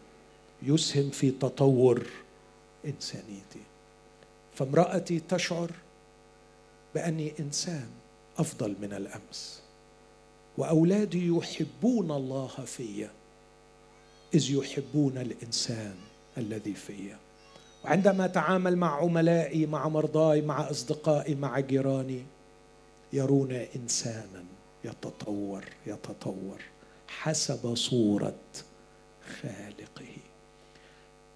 يسهم 0.62 1.10
في 1.10 1.30
تطور 1.30 2.06
إنسانيتي. 2.86 3.72
فامرأتي 4.55 5.20
تشعر 5.20 5.70
بأني 6.94 7.32
إنسان 7.40 7.88
أفضل 8.38 8.76
من 8.80 8.92
الأمس 8.92 9.62
وأولادي 10.59 11.28
يحبون 11.28 12.11
الله 12.11 12.46
في 12.46 13.09
إذ 14.34 14.50
يحبون 14.50 15.18
الإنسان 15.18 15.94
الذي 16.38 16.74
فيّ. 16.74 17.16
وعندما 17.84 18.24
أتعامل 18.24 18.76
مع 18.76 18.96
عملائي 18.96 19.66
مع 19.66 19.88
مرضاي 19.88 20.40
مع 20.42 20.70
أصدقائي 20.70 21.34
مع 21.34 21.61
جيراني 21.61 22.22
يرون 23.12 23.53
إنسانا 23.53 24.44
يتطور 24.84 25.64
يتطور 25.86 26.62
حسب 27.09 27.74
صورة 27.74 28.34
خالقه. 29.40 30.16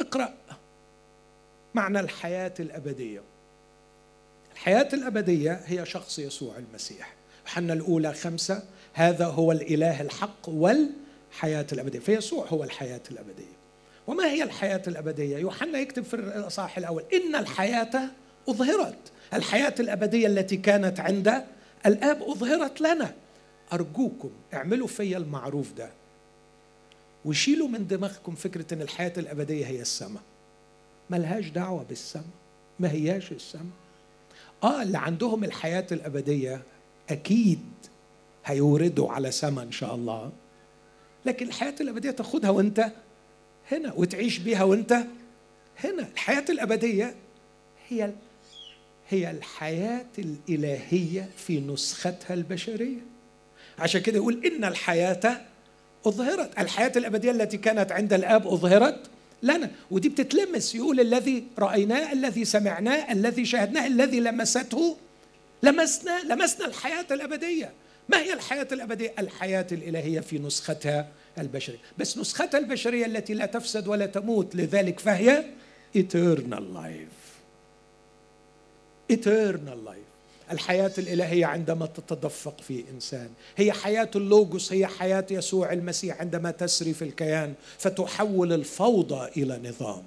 اقرأ 0.01 0.35
معنى 1.77 2.01
الحياة 2.01 2.55
الأبدية. 2.61 3.23
الحياة 4.53 4.89
الأبدية 4.93 5.61
هي 5.65 5.87
شخص 5.87 6.19
يسوع 6.19 6.57
المسيح. 6.59 7.15
حنا 7.47 7.73
الأولى 7.73 8.15
خمسة 8.15 8.63
هذا 8.93 9.27
هو 9.27 9.53
الإله 9.53 10.01
الحق 10.01 10.49
والحياة 10.49 11.67
الأبدية. 11.73 11.99
فيسوع 11.99 12.47
هو 12.47 12.65
الحياة 12.65 13.01
الأبدية. 13.11 13.57
وما 14.07 14.25
هي 14.25 14.43
الحياة 14.43 14.83
الأبدية؟ 14.89 15.39
يوحنا 15.39 15.79
يكتب 15.79 16.05
في 16.05 16.15
الأصحاح 16.15 16.79
الأول 16.79 17.05
إن 17.13 17.35
الحياة 17.35 18.11
أظهرت. 18.49 19.13
الحياة 19.35 19.75
الأبدية 19.81 20.27
التي 20.27 20.57
كانت 20.57 21.01
عند 21.01 21.45
الآب 21.87 22.23
أظهرت 22.23 22.81
لنا. 22.81 23.15
أرجوكم 23.73 24.31
اعملوا 24.55 24.87
فيا 24.87 25.19
المعروف 25.19 25.73
ده. 25.73 25.91
وشيلوا 27.25 27.69
من 27.69 27.87
دماغكم 27.87 28.35
فكرة 28.35 28.75
أن 28.75 28.83
الحياة 28.83 29.13
الأبدية 29.19 29.67
هي 29.67 29.81
السماء. 29.81 30.23
ملهاش 31.11 31.49
دعوة 31.49 31.83
بالسماء 31.83 32.25
ما 32.81 32.91
هياش 32.91 33.33
السماء 33.33 33.65
آه 34.63 34.83
اللي 34.83 34.99
عندهم 34.99 35.45
الحياة 35.45 35.87
الأبدية 35.93 36.63
أكيد 37.11 37.61
هيوردوا 38.45 39.13
على 39.13 39.31
سماء 39.31 39.65
إن 39.65 39.73
شاء 39.73 39.95
الله. 39.95 40.33
لكن 41.27 41.47
الحياة 41.47 41.75
الأبدية 41.81 42.11
تاخدها 42.11 42.51
وأنت 42.51 42.93
هنا 43.73 43.93
وتعيش 43.97 44.39
بيها 44.39 44.65
وأنت 44.65 44.93
هنا. 45.85 46.09
الحياة 46.13 46.45
الأبدية 46.49 47.15
هي 47.89 48.13
هي 49.09 49.31
الحياة 49.31 50.07
الإلهية 50.19 51.29
في 51.37 51.61
نسختها 51.61 52.35
البشرية. 52.35 53.01
عشان 53.79 54.01
كده 54.01 54.17
يقول 54.17 54.45
إن 54.47 54.65
الحياة 54.65 55.41
أظهرت. 56.07 56.59
الحياة 56.59 56.93
الأبدية 56.97 57.31
التي 57.31 57.57
كانت 57.59 57.93
عند 57.93 58.13
الآب 58.13 58.47
أظهرت 58.47 59.11
لنا. 59.43 59.71
ودي 59.91 60.09
بتتلمس. 60.09 60.75
يقول 60.75 61.01
الذي 61.01 61.45
رأيناه 61.59 62.13
الذي 62.13 62.45
سمعناه 62.45 63.13
الذي 63.13 63.45
شاهدناه 63.45 63.87
الذي 63.87 64.21
لمسته. 64.21 64.97
لمسنا 65.63 66.23
لمسنا 66.23 66.67
الحياة 66.67 67.07
الأبدية. 67.11 67.73
ما 68.09 68.19
هي 68.19 68.33
الحياة 68.33 68.69
الأبدية؟ 68.73 69.15
الحياة 69.19 69.67
الإلهية 69.73 70.21
في 70.21 70.39
نسختها 70.39 71.09
البشرية. 71.39 71.79
بس 71.99 72.19
نسختها 72.19 72.59
البشرية 72.59 73.07
التي 73.07 73.35
لا 73.35 73.47
تفسد 73.47 73.89
ولا 73.89 74.07
تموت 74.07 74.57
لذلك 74.57 75.01
فهي 75.01 75.45
eternal 75.99 76.65
life. 76.75 77.17
eternal 79.13 79.79
life. 79.89 80.06
الحياة 80.53 80.93
الإلهية 80.99 81.47
عندما 81.47 81.87
تتدفق 81.87 82.61
في 82.61 82.85
إنسان. 82.95 83.29
هي 83.57 83.73
حياة 83.73 84.11
اللوجوس 84.17 84.73
هي 84.73 84.87
حياة 84.87 85.27
يسوع 85.31 85.73
المسيح 85.73 86.21
عندما 86.21 86.51
تسري 86.51 86.95
في 86.95 87.03
الكيان 87.03 87.55
فتحول 87.79 88.53
الفوضى 88.53 89.29
إلى 89.37 89.69
نظام. 89.69 90.03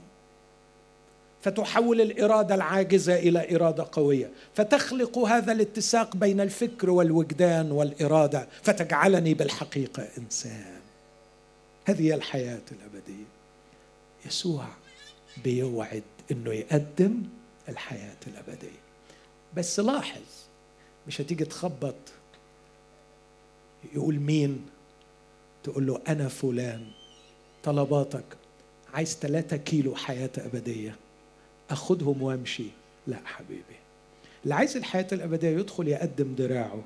فتحول 1.41 2.01
الإرادة 2.01 2.55
العاجزة 2.55 3.15
إلى 3.15 3.55
إرادة 3.55 3.87
قوية. 3.91 4.29
فتخلق 4.55 5.17
هذا 5.17 5.51
الاتساق 5.51 6.15
بين 6.15 6.41
الفكر 6.41 6.89
والوجدان 6.89 7.71
والإرادة. 7.71 8.47
فتجعلني 8.63 9.33
بالحقيقة 9.33 10.07
إنسان. 10.17 10.79
هذه 11.85 12.13
الحياة 12.13 12.61
الأبدية. 12.71 13.25
يسوع 14.25 14.65
بيوعد 15.43 16.03
أنه 16.31 16.53
يقدم 16.53 17.23
الحياة 17.69 18.17
الأبدية. 18.27 18.88
بس 19.59 19.79
لاحظ 19.79 20.21
مش 21.07 21.21
هتيجي 21.21 21.45
تخبط 21.45 21.95
يقول 23.93 24.15
مين؟ 24.15 24.65
تقول 25.63 25.87
له 25.87 26.01
أنا 26.07 26.27
فلان. 26.27 26.87
طلباتك 27.63 28.25
عايز 28.93 29.15
ثلاثة 29.15 29.57
كيلو 29.57 29.95
حياة 29.95 30.29
أبدية. 30.37 30.95
أخدهم 31.69 32.21
وأمشي. 32.21 32.65
لا 33.07 33.17
حبيبي. 33.25 33.79
اللي 34.43 34.55
عايز 34.55 34.77
الحياة 34.77 35.07
الأبدية 35.11 35.49
يدخل 35.49 35.87
يقدم 35.87 36.35
دراعه. 36.35 36.83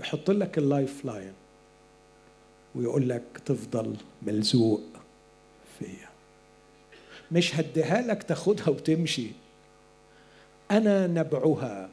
يحط 0.00 0.30
لك 0.30 0.58
ال 0.58 0.67
life 0.67 1.04
line. 1.04 1.32
ويقول 2.74 3.08
لك 3.08 3.22
تفضل 3.46 3.96
ملزوق 4.22 4.82
فيا. 5.78 6.08
مش 7.32 7.56
هديها 7.56 8.00
لك 8.02 8.22
تاخدها 8.22 8.68
وتمشي. 8.68 9.41
أنا 10.72 11.06
نبعها. 11.06 11.88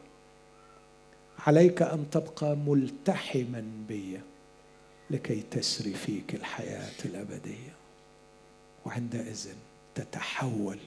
عليك 1.40 1.82
أن 1.82 2.10
تبقى 2.12 2.56
ملتحما 2.56 3.66
بي 3.88 4.20
لكي 5.10 5.42
تسري 5.52 5.94
فيك 5.94 6.36
الحياة 6.36 7.06
الأبدية. 7.06 7.74
وعندئذ 8.86 9.48
تتحول 9.96 10.78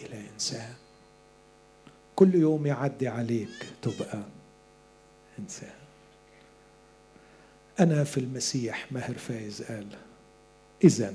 إلى 0.00 0.28
إنسان. 0.34 0.74
كل 2.16 2.34
يوم 2.34 2.66
يعدي 2.66 3.08
عليك 3.08 3.66
تبقى 3.82 4.22
إنسان. 5.38 5.74
أنا 7.80 8.04
في 8.04 8.20
المسيح 8.20 8.92
ماهر 8.92 9.14
فايز 9.14 9.62
قال 9.62 9.86
إذا 10.84 11.14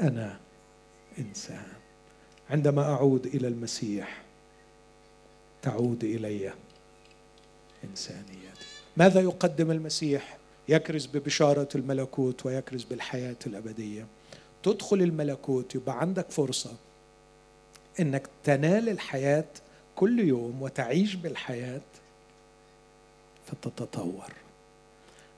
أنا 0.00 0.40
إنسان. 1.18 1.72
عندما 2.50 2.82
أعود 2.82 3.26
إلى 3.26 3.48
المسيح 3.48 4.23
تعود 5.64 6.04
إلي 6.04 6.52
إنسان 7.84 8.16
إنسانيته 8.20 8.66
ماذا 8.96 9.20
يقدم 9.20 9.70
المسيح؟ 9.70 10.36
يكرز 10.68 11.06
ببشارة 11.06 11.68
الملكوت 11.74 12.46
ويكرز 12.46 12.84
بالحياة 12.84 13.36
الأبدية. 13.46 14.06
تدخل 14.62 14.96
الملكوت 15.02 15.74
يبقى 15.74 16.00
عندك 16.00 16.30
فرصة 16.30 16.72
إنك 18.00 18.28
تنال 18.44 18.88
الحياة 18.88 19.44
كل 19.96 20.20
يوم 20.20 20.62
وتعيش 20.62 21.14
بالحياة 21.14 21.80
فتتطور. 23.46 24.32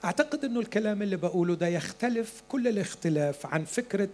أعتقد 0.05 0.45
إنه 0.45 0.61
الكلام 0.61 1.03
اللي 1.03 1.17
بقوله 1.17 1.55
ده 1.55 1.67
يختلف 1.69 2.43
كل 2.49 2.69
الاختلاف 2.69 3.47
عن 3.47 3.65
فكرة 3.65 4.09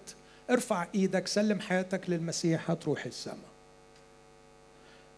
ارفع 0.50 0.86
إيدك 0.94 1.26
سلم 1.26 1.60
حياتك 1.60 2.10
للمسيح 2.10 2.70
هتروح 2.70 3.06
السماء. 3.06 3.51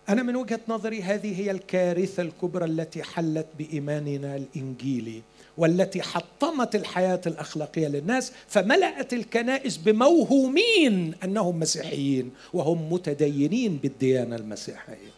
أنا 0.09 0.23
من 0.23 0.37
وجهة 0.37 0.61
نظري 0.69 1.03
هذه 1.03 1.41
هي 1.41 1.51
الكارثة 1.51 2.23
الكبرى 2.23 2.65
التي 2.65 3.03
حلت 3.03 3.47
بإيماننا 3.59 4.37
الإنجيلي 4.37 5.23
والتي 5.59 6.03
حطمت 6.03 6.75
الحياة 6.75 7.21
الأخلاقية 7.27 7.89
للناس 7.89 8.33
فملأت 8.49 9.13
الكنائس 9.13 9.77
بموهومين 9.77 11.15
أنهم 11.25 11.61
مسيحيين 11.61 12.31
وهم 12.53 12.93
متدينين 12.93 13.77
بالديانة 13.77 14.37
المسيحية. 14.37 15.15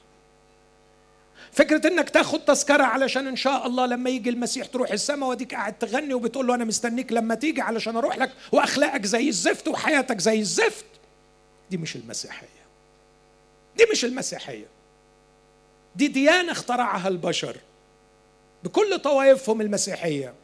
فكرة 1.52 1.86
إنك 1.88 2.10
تاخد 2.10 2.40
تذكرة 2.40 2.82
علشان 2.82 3.26
إن 3.26 3.36
شاء 3.36 3.66
الله 3.66 3.86
لما 3.86 4.10
يجي 4.10 4.30
المسيح 4.30 4.66
تروح 4.66 4.90
السماء 4.92 5.28
وديك 5.28 5.54
قاعد 5.54 5.78
تغني 5.78 6.14
وبتقول 6.14 6.46
له 6.46 6.54
أنا 6.54 6.64
مستنيك 6.64 7.12
لما 7.12 7.34
تيجي 7.34 7.60
علشان 7.60 7.96
أروح 7.96 8.18
لك 8.18 8.30
وأخلاقك 8.52 9.06
زي 9.06 9.28
الزفت 9.28 9.68
وحياتك 9.68 10.20
زي 10.20 10.40
الزفت. 10.40 10.84
دي 11.70 11.76
مش 11.76 11.96
المسيحية. 11.96 12.48
دي 13.76 13.84
مش 13.92 14.04
المسيحية. 14.04 14.75
دي 15.96 16.08
ديانة 16.08 16.52
اخترعها 16.52 17.08
البشر 17.08 17.56
بكل 18.64 18.98
طوائفهم 18.98 19.60
المسيحية. 19.60 20.34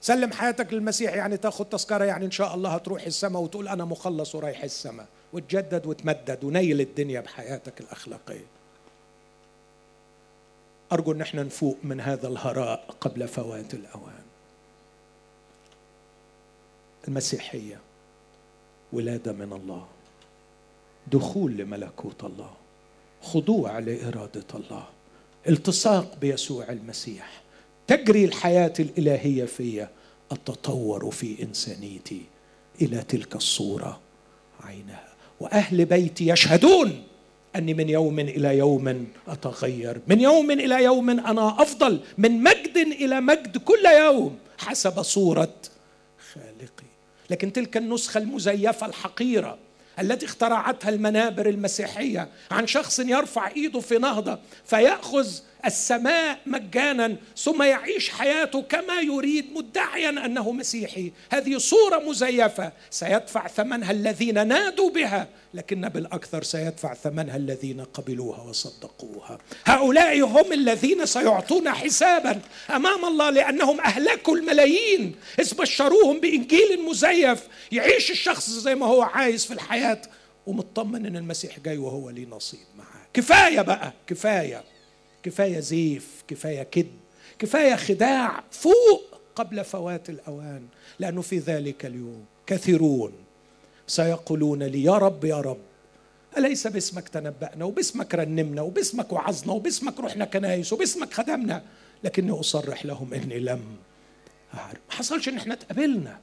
سلم 0.00 0.32
حياتك 0.32 0.72
للمسيح 0.72 1.14
يعني 1.14 1.36
تاخد 1.36 1.68
تذكرة 1.68 2.04
يعني 2.04 2.26
إن 2.26 2.30
شاء 2.30 2.54
الله 2.54 2.70
هتروح 2.70 3.02
السماء 3.02 3.42
وتقول 3.42 3.68
أنا 3.68 3.84
مخلص 3.84 4.34
ورايح 4.34 4.62
السماء. 4.62 5.06
وتجدد 5.32 5.86
وتمدد 5.86 6.44
ونيل 6.44 6.80
الدنيا 6.80 7.20
بحياتك 7.20 7.80
الأخلاقية. 7.80 8.46
أرجو 10.92 11.12
أن 11.12 11.20
إحنا 11.20 11.42
نفوق 11.42 11.76
من 11.82 12.00
هذا 12.00 12.28
الهراء 12.28 12.84
قبل 13.00 13.28
فوات 13.28 13.74
الأوان. 13.74 14.22
المسيحية 17.08 17.80
ولادة 18.92 19.32
من 19.32 19.52
الله 19.52 19.86
دخول 21.06 21.52
لملكوت 21.52 22.24
الله. 22.24 22.54
خضوع 23.26 23.78
لإرادة 23.78 24.44
الله 24.54 24.84
التصاق 25.48 26.16
بيسوع 26.20 26.68
المسيح 26.68 27.42
تجري 27.86 28.24
الحياة 28.24 28.72
الإلهية 28.80 29.44
في 29.44 29.86
التطور 30.32 31.10
في 31.10 31.42
إنسانيتي 31.42 32.22
إلى 32.82 33.02
تلك 33.02 33.36
الصورة 33.36 34.00
عينها. 34.60 35.08
وأهل 35.40 35.84
بيتي 35.84 36.28
يشهدون 36.28 37.02
أني 37.56 37.74
من 37.74 37.88
يوم 37.88 38.20
إلى 38.20 38.58
يوم 38.58 39.06
أتغير 39.28 40.00
من 40.06 40.20
يوم 40.20 40.50
إلى 40.50 40.84
يوم 40.84 41.10
أنا 41.10 41.62
أفضل 41.62 42.00
من 42.18 42.42
مجد 42.42 42.76
إلى 42.76 43.20
مجد 43.20 43.56
كل 43.56 43.86
يوم 43.98 44.38
حسب 44.58 45.02
صورة 45.02 45.54
خالقي. 46.32 46.86
لكن 47.30 47.52
تلك 47.52 47.76
النسخة 47.76 48.18
المزيفة 48.18 48.86
الحقيرة 48.86 49.58
التي 50.00 50.26
اخترعتها 50.26 50.88
المنابر 50.88 51.48
المسيحية 51.48 52.28
عن 52.50 52.66
شخص 52.66 52.98
يرفع 52.98 53.48
ايده 53.48 53.80
في 53.80 53.98
نهضة 53.98 54.38
فيأخذ 54.64 55.28
السماء 55.66 56.38
مجانا 56.46 57.16
ثم 57.36 57.62
يعيش 57.62 58.10
حياته 58.10 58.62
كما 58.62 59.00
يريد 59.00 59.46
مدعيا 59.54 60.08
أنه 60.08 60.52
مسيحي. 60.52 61.12
هذه 61.30 61.58
صورة 61.58 61.98
مزيفة. 61.98 62.72
سيدفع 62.90 63.48
ثمنها 63.48 63.90
الذين 63.90 64.48
نادوا 64.48 64.90
بها 64.90 65.28
لكن 65.54 65.88
بالأكثر 65.88 66.42
سيدفع 66.42 66.94
ثمنها 66.94 67.36
الذين 67.36 67.80
قبلوها 67.84 68.42
وصدقوها. 68.42 69.38
هؤلاء 69.64 70.20
هم 70.20 70.52
الذين 70.52 71.06
سيعطون 71.06 71.72
حسابا 71.72 72.40
أمام 72.70 73.04
الله 73.04 73.30
لأنهم 73.30 73.80
أهلكوا 73.80 74.36
الملايين. 74.36 75.14
إذ 75.40 75.54
بشروهم 75.54 76.20
بإنجيل 76.20 76.84
مزيف. 76.84 77.42
يعيش 77.72 78.10
الشخص 78.10 78.50
زي 78.50 78.74
ما 78.74 78.86
هو 78.86 79.02
عايز 79.02 79.44
في 79.46 79.54
الحياة 79.54 80.02
ومطمن 80.46 81.06
إن 81.06 81.16
المسيح 81.16 81.58
جاي 81.60 81.78
وهو 81.78 82.10
ليه 82.10 82.26
نصيب 82.26 82.60
معاه. 82.78 83.06
كفاية 83.14 83.60
بقى 83.60 83.92
كفاية. 84.06 84.64
كفاية 85.26 85.60
زيف 85.60 86.22
كفاية 86.28 86.62
كذب 86.62 86.90
كفاية 87.38 87.74
خداع 87.76 88.44
فوق 88.50 89.20
قبل 89.34 89.64
فوات 89.64 90.10
الأوان 90.10 90.66
لأنه 90.98 91.22
في 91.22 91.38
ذلك 91.38 91.86
اليوم 91.86 92.24
كثيرون 92.46 93.12
سيقولون 93.86 94.62
لي 94.62 94.84
يا 94.84 94.92
رب 94.92 95.24
يا 95.24 95.40
رب 95.40 95.58
أليس 96.38 96.66
باسمك 96.66 97.08
تنبأنا 97.08 97.64
وباسمك 97.64 98.14
رنمنا 98.14 98.62
وباسمك 98.62 99.12
وعظنا 99.12 99.52
وباسمك 99.52 100.00
رحنا 100.00 100.24
كنايس 100.24 100.72
وباسمك 100.72 101.12
خدمنا 101.14 101.62
لكني 102.04 102.30
أصرح 102.40 102.86
لهم 102.86 103.14
إني 103.14 103.38
لم 103.38 103.62
أعرف. 104.54 104.78
ما 104.88 104.94
حصلش 104.94 105.28
إن 105.28 105.36
إحنا 105.36 105.54
اتقابلنا. 105.54 106.18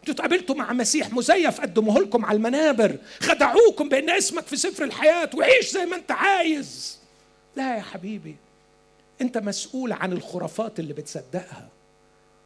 أنتوا 0.00 0.14
اتقابلتوا 0.14 0.54
مع 0.54 0.72
مسيح 0.72 1.12
مزيف 1.12 1.60
قدموه 1.60 1.98
لكم 1.98 2.24
على 2.24 2.36
المنابر 2.36 2.96
خدعوكم 3.20 3.88
بأن 3.88 4.10
اسمك 4.10 4.46
في 4.46 4.56
سفر 4.56 4.84
الحياة 4.84 5.30
وعيش 5.34 5.70
زي 5.70 5.86
ما 5.86 5.96
أنت 5.96 6.10
عايز. 6.10 6.97
لا 7.58 7.76
يا 7.76 7.82
حبيبي 7.82 8.36
أنت 9.20 9.38
مسؤول 9.38 9.92
عن 9.92 10.12
الخرافات 10.12 10.80
اللي 10.80 10.94
بتصدقها. 10.94 11.68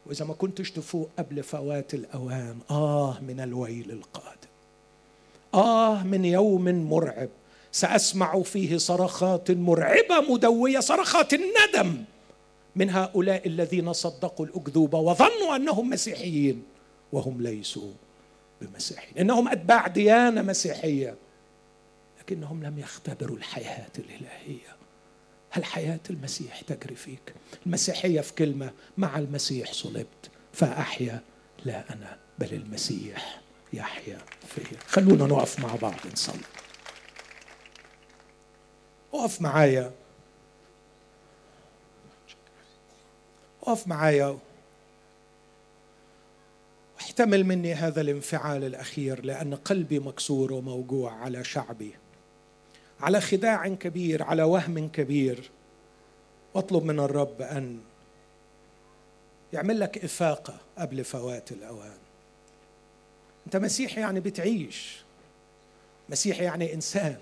وإذا 0.05 0.25
ما 0.25 0.33
كنتش 0.33 0.71
تفوق 0.71 1.09
قبل 1.19 1.43
فوات 1.43 1.93
الأوان 1.93 2.59
آه 2.71 3.19
من 3.19 3.39
الويل 3.39 3.91
القادم. 3.91 4.49
آه 5.53 6.03
من 6.03 6.25
يوم 6.25 6.89
مرعب 6.89 7.29
سأسمع 7.71 8.41
فيه 8.41 8.77
صرخات 8.77 9.51
مرعبة 9.51 10.21
مدوية 10.29 10.79
صرخات 10.79 11.33
الندم 11.33 12.03
من 12.75 12.89
هؤلاء 12.89 13.47
الذين 13.47 13.93
صدقوا 13.93 14.45
الاكذوبه 14.45 14.99
وظنوا 14.99 15.55
أنهم 15.55 15.89
مسيحيين 15.89 16.63
وهم 17.11 17.41
ليسوا 17.41 17.91
بمسيحيين. 18.61 19.17
إنهم 19.17 19.47
أتباع 19.47 19.87
ديانة 19.87 20.41
مسيحية 20.41 21.15
لكنهم 22.19 22.63
لم 22.63 22.79
يختبروا 22.79 23.37
الحياة 23.37 23.91
الإلهية. 23.99 24.72
هل 25.55 25.65
حياة 25.65 25.99
المسيح 26.09 26.61
تجري 26.61 26.95
فيك. 26.95 27.33
المسيحية 27.65 28.21
في 28.21 28.33
كلمة 28.33 28.71
مع 28.97 29.17
المسيح 29.19 29.73
صلبت. 29.73 30.31
فأحيا 30.53 31.21
لا 31.65 31.93
أنا 31.93 32.17
بل 32.39 32.53
المسيح 32.53 33.41
يحيا 33.73 34.17
فيا. 34.47 34.77
خلونا 34.87 35.25
نقف 35.25 35.59
مع 35.59 35.75
بعض 35.75 35.99
نصلي. 36.13 36.43
اقف 39.13 39.41
معايا. 39.41 39.91
اقف 43.63 43.87
معايا. 43.87 44.37
واحتمل 46.95 47.43
مني 47.43 47.73
هذا 47.73 48.01
الانفعال 48.01 48.63
الأخير 48.63 49.25
لأن 49.25 49.55
قلبي 49.55 49.99
مكسور 49.99 50.53
وموجوع 50.53 51.13
على 51.13 51.43
شعبي. 51.43 51.95
على 53.03 53.21
خداع 53.21 53.67
كبير 53.67 54.23
على 54.23 54.43
وهم 54.43 54.87
كبير. 54.89 55.51
واطلب 56.53 56.83
من 56.83 56.99
الرب 56.99 57.41
أن 57.41 57.79
يعمل 59.53 59.79
لك 59.79 60.03
إفاقة 60.03 60.57
قبل 60.77 61.03
فوات 61.03 61.51
الأوان. 61.51 61.97
أنت 63.45 63.55
مسيحي 63.55 64.01
يعني 64.01 64.19
بتعيش. 64.19 65.03
مسيحي 66.09 66.43
يعني 66.43 66.73
إنسان. 66.73 67.17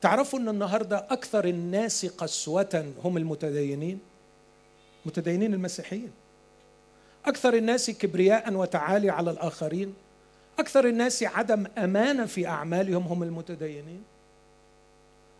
تعرفوا 0.00 0.38
إن 0.38 0.48
النهارده 0.48 0.98
أكثر 0.98 1.44
الناس 1.44 2.06
قسوة 2.06 2.92
هم 3.04 3.16
المتدينين؟ 3.16 4.00
متدينين 5.06 5.54
المسيحيين. 5.54 6.12
أكثر 7.24 7.54
الناس 7.54 7.90
كبرياء 7.90 8.54
وتعالي 8.54 9.10
على 9.10 9.30
الآخرين. 9.30 9.94
أكثر 10.58 10.86
الناس 10.88 11.22
عدم 11.22 11.66
أمانة 11.78 12.26
في 12.26 12.46
أعمالهم 12.46 13.02
هم 13.02 13.22
المتدينين. 13.22 14.11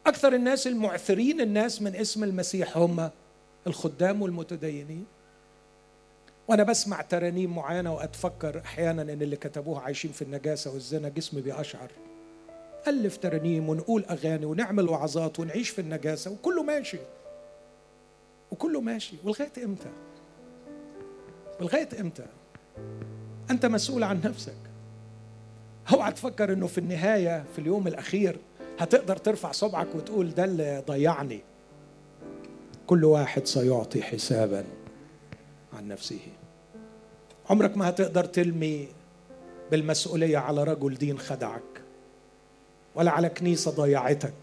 أكثر 0.07 0.35
الناس 0.35 0.66
المعثرين 0.66 1.41
الناس 1.41 1.83
من 1.83 1.97
اسم 1.97 2.24
المسيح 2.24 2.77
هم 2.77 3.11
الخدام 3.66 4.23
والمتدينين. 4.23 5.05
وأنا 6.49 6.62
بسمع 6.62 7.01
ترانيم 7.01 7.55
معينة 7.57 7.95
وأتفكر 7.95 8.61
أحيانا 8.65 9.03
إن 9.03 9.23
اللي 9.23 9.37
كتبوها 9.37 9.81
عايشين 9.81 10.12
في 10.12 10.23
النجاسة 10.23 10.73
والزنا 10.73 11.09
جسمي 11.09 11.41
بيأشعر 11.41 11.91
ألف 12.89 13.16
ترانيم 13.16 13.69
ونقول 13.69 14.05
أغاني 14.05 14.47
ونعمل 14.47 14.89
وعظات 14.89 15.41
ونعيش 15.41 15.70
في 15.70 15.81
النجاسة 15.81 16.31
وكله 16.31 16.62
ماشي. 16.62 16.99
وكله 18.51 18.81
ماشي. 18.81 19.16
ولغاية 19.24 19.53
إمتى؟ 19.65 19.91
ولغاية 21.61 21.89
إمتى؟ 22.01 22.27
أنت 23.51 23.66
مسؤول 23.66 24.03
عن 24.03 24.20
نفسك. 24.24 24.57
أوعى 25.93 26.12
تفكر 26.12 26.53
إنه 26.53 26.66
في 26.66 26.79
النهاية 26.79 27.45
في 27.53 27.59
اليوم 27.59 27.87
الأخير 27.87 28.37
هتقدر 28.83 29.17
ترفع 29.17 29.53
صبعك 29.53 29.95
وتقول 29.95 30.35
ده 30.35 30.45
اللي 30.45 30.83
ضيعني. 30.87 31.41
كل 32.87 33.05
واحد 33.05 33.47
سيعطي 33.47 34.03
حسابا 34.03 34.65
عن 35.73 35.89
نفسه. 35.89 36.19
عمرك 37.51 37.77
ما 37.77 37.89
هتقدر 37.89 38.25
تلمي 38.25 38.89
بالمسؤولية 39.71 40.39
على 40.39 40.65
رجل 40.65 40.95
دين 40.95 41.19
خدعك 41.19 41.63
ولا 42.95 43.11
على 43.11 43.29
كنيسة 43.29 43.71
ضيعتك. 43.71 44.35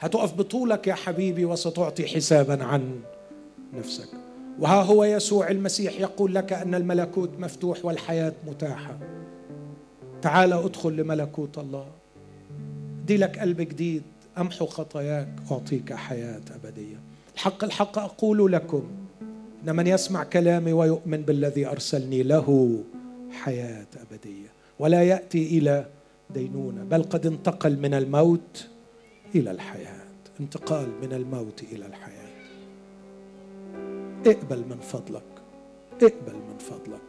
هتقف 0.00 0.34
بطولك 0.34 0.86
يا 0.86 0.94
حبيبي 0.94 1.44
وستعطي 1.44 2.06
حسابا 2.06 2.64
عن 2.64 3.00
نفسك. 3.74 4.08
وها 4.58 4.82
هو 4.82 5.04
يسوع 5.04 5.50
المسيح 5.50 6.00
يقول 6.00 6.34
لك 6.34 6.52
أن 6.52 6.74
الملكوت 6.74 7.30
مفتوح 7.38 7.84
والحياة 7.84 8.32
متاحة. 8.46 8.98
تعال 10.22 10.52
أدخل 10.52 10.92
لملكوت 10.96 11.58
الله. 11.58 11.97
دي 13.08 13.16
لك 13.16 13.38
قلب 13.38 13.60
جديد. 13.60 14.02
أمحو 14.38 14.66
خطاياك 14.66 15.28
أعطيك 15.50 15.92
حياة 15.92 16.40
أبدية. 16.54 17.00
الحق 17.34 17.64
الحق 17.64 17.98
أقول 17.98 18.52
لكم 18.52 18.90
إن 19.64 19.76
من 19.76 19.86
يسمع 19.86 20.24
كلامي 20.24 20.72
ويؤمن 20.72 21.22
بالذي 21.22 21.66
أرسلني 21.66 22.22
له 22.22 22.78
حياة 23.32 23.86
أبدية. 23.96 24.48
ولا 24.78 25.02
يأتي 25.02 25.58
إلى 25.58 25.86
دينونة 26.30 26.84
بل 26.84 27.02
قد 27.02 27.26
انتقل 27.26 27.78
من 27.78 27.94
الموت 27.94 28.68
إلى 29.34 29.50
الحياة. 29.50 30.08
انتقال 30.40 30.88
من 31.02 31.12
الموت 31.12 31.62
إلى 31.72 31.86
الحياة. 31.86 32.28
اقبل 34.26 34.58
من 34.58 34.78
فضلك 34.80 35.22
اقبل 36.02 36.34
من 36.34 36.58
فضلك. 36.58 37.00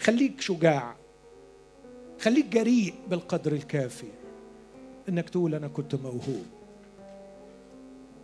خليك 0.00 0.40
شجاع 0.40 0.96
خليك 2.20 2.46
جريء 2.46 2.94
بالقدر 3.10 3.52
الكافي. 3.52 4.06
إنك 5.08 5.30
تقول 5.30 5.54
أنا 5.54 5.68
كنت 5.68 5.94
موهوب. 5.94 6.46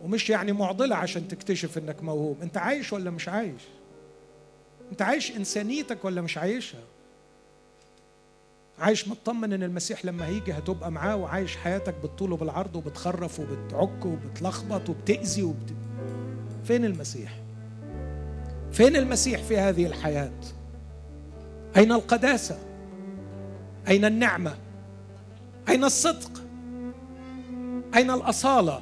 ومش 0.03 0.29
يعني 0.29 0.51
معضلة 0.51 0.95
عشان 0.95 1.27
تكتشف 1.27 1.77
إنك 1.77 2.03
موهوب. 2.03 2.41
أنت 2.41 2.57
عايش 2.57 2.93
ولا 2.93 3.11
مش 3.11 3.29
عايش؟ 3.29 3.61
أنت 4.91 5.01
عايش 5.01 5.31
إنسانيتك 5.31 6.05
ولا 6.05 6.21
مش 6.21 6.37
عايشها؟ 6.37 6.81
عايش 8.79 9.07
مطمن 9.07 9.53
إن 9.53 9.63
المسيح 9.63 10.05
لما 10.05 10.25
هيجي 10.25 10.53
هتبقى 10.53 10.91
معاه 10.91 11.15
وعايش 11.15 11.57
حياتك 11.57 11.95
بالطول 12.01 12.31
وبالعرض 12.31 12.75
وبتخرف 12.75 13.39
وبتعك 13.39 14.05
وبتلخبط 14.05 14.89
وبتأذي 14.89 15.43
وبت... 15.43 15.73
فين 16.63 16.85
المسيح؟ 16.85 17.39
فين 18.71 18.95
المسيح 18.95 19.41
في 19.43 19.57
هذه 19.57 19.85
الحياة؟ 19.85 20.31
أين 21.77 21.91
القداسة؟ 21.91 22.57
أين 23.87 24.05
النعمة؟ 24.05 24.55
أين 25.69 25.83
الصدق؟ 25.83 26.42
أين 27.95 28.11
الأصالة؟ 28.11 28.81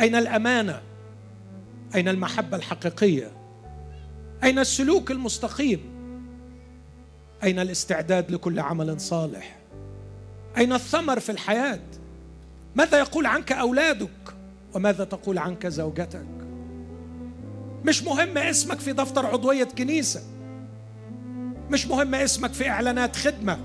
أين 0.00 0.14
الأمانة؟ 0.14 0.82
أين 1.94 2.08
المحبة 2.08 2.56
الحقيقية؟ 2.56 3.32
أين 4.44 4.58
السلوك 4.58 5.10
المستقيم؟ 5.10 5.80
أين 7.42 7.58
الاستعداد 7.58 8.30
لكل 8.30 8.60
عمل 8.60 9.00
صالح؟ 9.00 9.56
أين 10.58 10.72
الثمر 10.72 11.20
في 11.20 11.32
الحياة؟ 11.32 11.80
ماذا 12.74 12.98
يقول 12.98 13.26
عنك 13.26 13.52
أولادك؟ 13.52 14.34
وماذا 14.74 15.04
تقول 15.04 15.38
عنك 15.38 15.66
زوجتك؟ 15.66 16.26
مش 17.84 18.02
مهم 18.02 18.38
اسمك 18.38 18.78
في 18.78 18.92
دفتر 18.92 19.26
عضوية 19.26 19.64
كنيسة. 19.64 20.22
مش 21.70 21.86
مهم 21.86 22.14
اسمك 22.14 22.52
في 22.52 22.68
إعلانات 22.68 23.16
خدمة. 23.16 23.58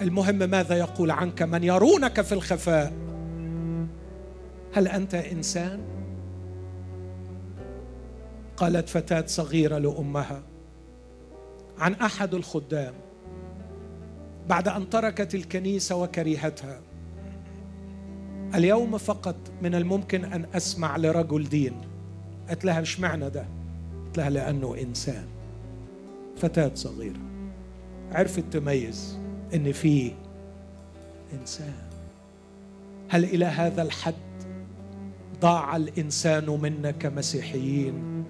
المهم 0.00 0.50
ماذا 0.50 0.74
يقول 0.74 1.10
عنك 1.10 1.42
من 1.42 1.64
يرونك 1.64 2.20
في 2.20 2.32
الخفاء؟ 2.32 2.92
هل 4.74 4.88
أنت 4.88 5.14
إنسان؟ 5.14 5.80
قالت 8.56 8.88
فتاة 8.88 9.24
صغيرة 9.26 9.78
لأمها 9.78 10.42
عن 11.78 11.94
أحد 11.94 12.34
الخدام 12.34 12.94
بعد 14.48 14.68
أن 14.68 14.90
تركت 14.90 15.34
الكنيسة 15.34 15.96
وكرهتها 15.96 16.80
اليوم 18.54 18.98
فقط 18.98 19.36
من 19.62 19.74
الممكن 19.74 20.24
أن 20.24 20.46
أسمع 20.54 20.96
لرجل 20.96 21.48
دين. 21.48 21.80
قالت 22.48 22.64
لها 22.64 22.80
مش 22.80 23.00
معنى 23.00 23.30
ده؟ 23.30 23.46
قلت 24.06 24.18
لها 24.18 24.30
لأنه 24.30 24.76
إنسان. 24.82 25.24
فتاة 26.36 26.70
صغيرة 26.74 27.20
عرفت 28.12 28.44
تميز. 28.52 29.18
إن 29.54 29.72
فيه 29.72 30.12
إنسان. 31.40 31.74
هل 33.08 33.24
إلى 33.24 33.44
هذا 33.44 33.82
الحد 33.82 34.14
ضاع 35.40 35.76
الإنسان 35.76 36.46
منا 36.46 36.90
كمسيحيين 36.90 38.24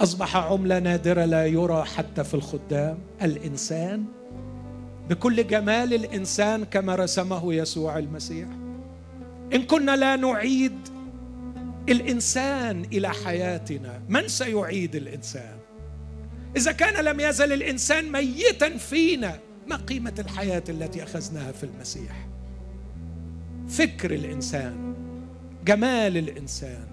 أصبح 0.00 0.36
عملة 0.36 0.78
نادرة 0.78 1.24
لا 1.24 1.46
يرى 1.46 1.84
حتى 1.84 2.24
في 2.24 2.34
الخدام. 2.34 2.98
الإنسان 3.22 4.04
بكل 5.10 5.46
جمال 5.46 5.94
الإنسان 5.94 6.64
كما 6.64 6.94
رسمه 6.94 7.54
يسوع 7.54 7.98
المسيح. 7.98 8.48
إن 9.54 9.62
كنا 9.62 9.96
لا 9.96 10.16
نعيد 10.16 10.78
الإنسان 11.88 12.84
إلى 12.92 13.08
حياتنا 13.08 14.02
من 14.08 14.28
سيعيد 14.28 14.94
الإنسان؟ 14.94 15.56
إذا 16.56 16.72
كان 16.72 17.04
لم 17.04 17.20
يزل 17.20 17.52
الإنسان 17.52 18.12
ميتا 18.12 18.76
فينا 18.76 19.38
ما 19.68 19.76
قيمة 19.76 20.14
الحياة 20.18 20.64
التي 20.68 21.02
أخذناها 21.02 21.52
في 21.52 21.64
المسيح؟ 21.64 22.28
فكر 23.68 24.14
الإنسان 24.14 24.94
جمال 25.64 26.16
الإنسان 26.16 26.86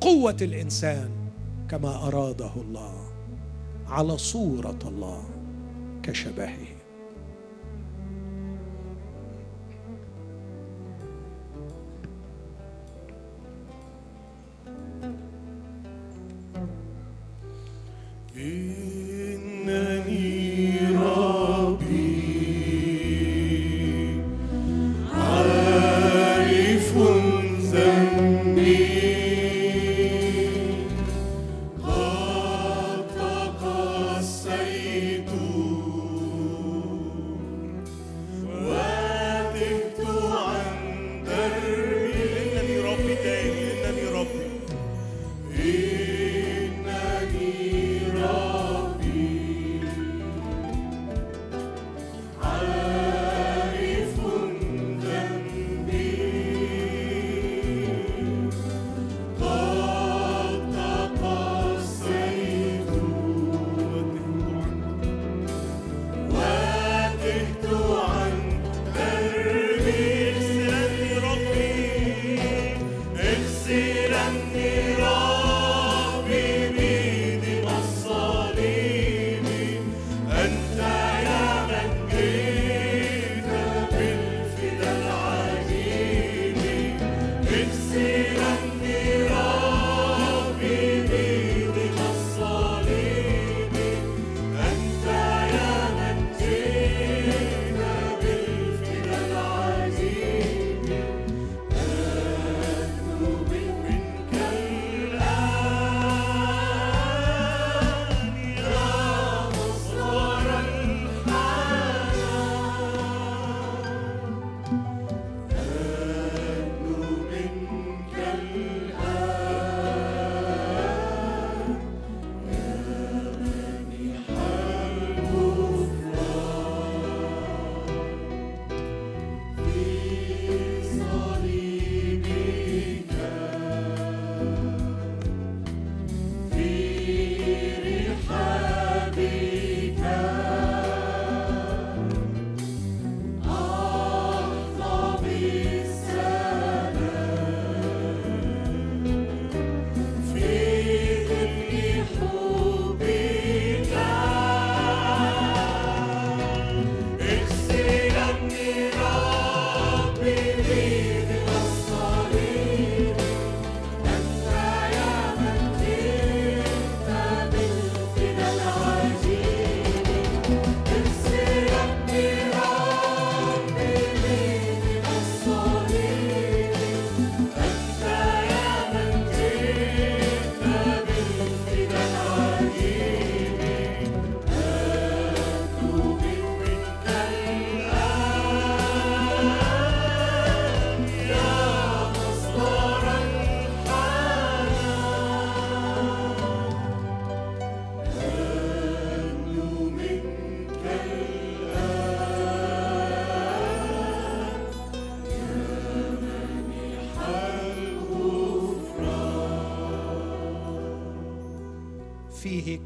قوة 0.00 0.36
الإنسان 0.42 1.10
كما 1.70 2.06
أراده 2.06 2.52
الله 2.56 3.10
على 3.86 4.18
صورة 4.18 4.78
الله 4.84 5.24
كشبهه. 6.02 6.73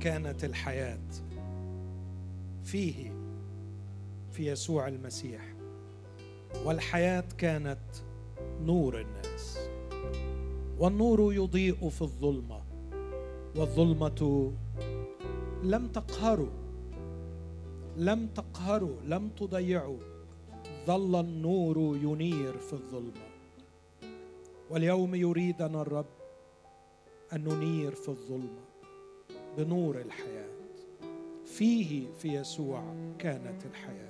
كانت 0.00 0.44
الحياة 0.44 1.08
فيه 2.64 3.12
في 4.32 4.46
يسوع 4.46 4.88
المسيح 4.88 5.54
والحياة 6.64 7.24
كانت 7.38 7.78
نور 8.62 9.00
الناس 9.00 9.58
والنور 10.78 11.34
يضيء 11.34 11.88
في 11.88 12.02
الظلمة 12.02 12.60
والظلمة 13.56 14.52
لم 15.62 15.88
تقهروا 15.88 16.50
لم 17.96 18.26
تقهروا 18.26 18.96
لم 19.04 19.28
تضيعوا 19.28 19.98
ظل 20.86 21.20
النور 21.20 21.96
ينير 22.02 22.58
في 22.58 22.72
الظلمة. 22.72 23.28
واليوم 24.70 25.14
يريدنا 25.14 25.82
الرب 25.82 26.06
أن 27.32 27.44
ننير 27.44 27.94
في 27.94 28.08
الظلمة. 28.08 28.67
بنور 29.58 30.00
الحياة. 30.00 30.48
فيه 31.46 32.06
في 32.18 32.34
يسوع 32.34 32.82
كانت 33.18 33.66
الحياة. 33.66 34.08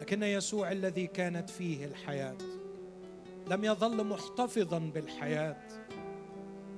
لكن 0.00 0.22
يسوع 0.22 0.72
الذي 0.72 1.06
كانت 1.06 1.50
فيه 1.50 1.84
الحياة 1.84 2.36
لم 3.50 3.64
يظل 3.64 4.04
محتفظا 4.04 4.78
بالحياة 4.78 5.56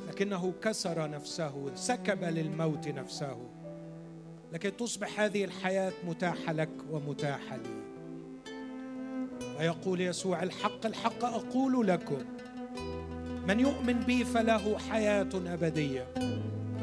لكنه 0.09 0.53
كسر 0.63 1.11
نفسه 1.11 1.75
سكب 1.75 2.25
للموت 2.25 2.89
نفسه. 2.89 3.39
لكي 4.53 4.71
تصبح 4.71 5.21
هذه 5.21 5.45
الحياة 5.45 5.93
متاحة 6.07 6.53
لك 6.53 6.71
ومتاحة 6.91 7.57
لي. 7.57 7.85
ويقول 9.59 10.01
يسوع 10.01 10.43
الحق 10.43 10.87
الحق 10.87 11.25
أقول 11.25 11.89
لكم 11.89 12.25
من 13.49 13.61
يؤمن 13.61 14.01
بي 14.01 14.25
فله 14.25 14.79
حياة 14.79 15.29
أبدية. 15.35 16.07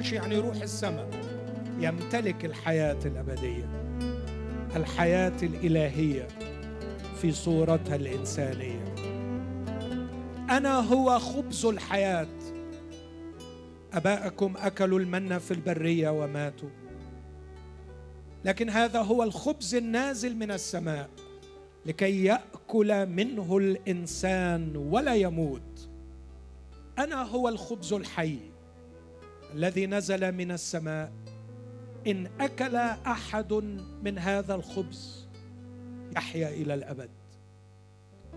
مش 0.02 0.12
يعني 0.12 0.36
يروح 0.36 0.62
السماء. 0.62 1.10
يمتلك 1.80 2.46
الحياة 2.46 2.98
الأبدية 3.06 3.70
الحياة 4.76 5.38
الإلهية 5.44 6.28
في 7.22 7.32
صورتها 7.32 7.96
الإنسانية. 7.96 8.96
أنا 10.50 10.80
هو 10.80 11.20
خبز 11.20 11.66
الحياة. 11.66 12.28
أباءكم 13.94 14.54
أكلوا 14.58 15.00
المن 15.00 15.40
في 15.40 15.52
البرية 15.52 16.10
وماتوا. 16.10 16.70
لكن 18.46 18.70
هذا 18.70 19.02
هو 19.02 19.24
الخبز 19.24 19.76
النازل 19.76 20.36
من 20.36 20.52
السماء 20.52 21.10
لكي 21.86 22.24
يأكل 22.24 23.06
منه 23.06 23.58
الإنسان 23.58 24.76
ولا 24.76 25.16
يموت. 25.16 25.90
أنا 27.00 27.24
هو 27.24 27.50
الخبز 27.50 27.94
الحي. 27.94 28.51
الذي 29.54 29.88
نزل 29.88 30.32
من 30.32 30.52
السماء. 30.52 31.12
إن 32.08 32.28
أكل 32.40 32.76
أحد 32.76 33.54
من 34.04 34.18
هذا 34.18 34.56
الخبز 34.56 35.28
يحيا 36.16 36.50
إلى 36.50 36.74
الأبد. 36.74 37.10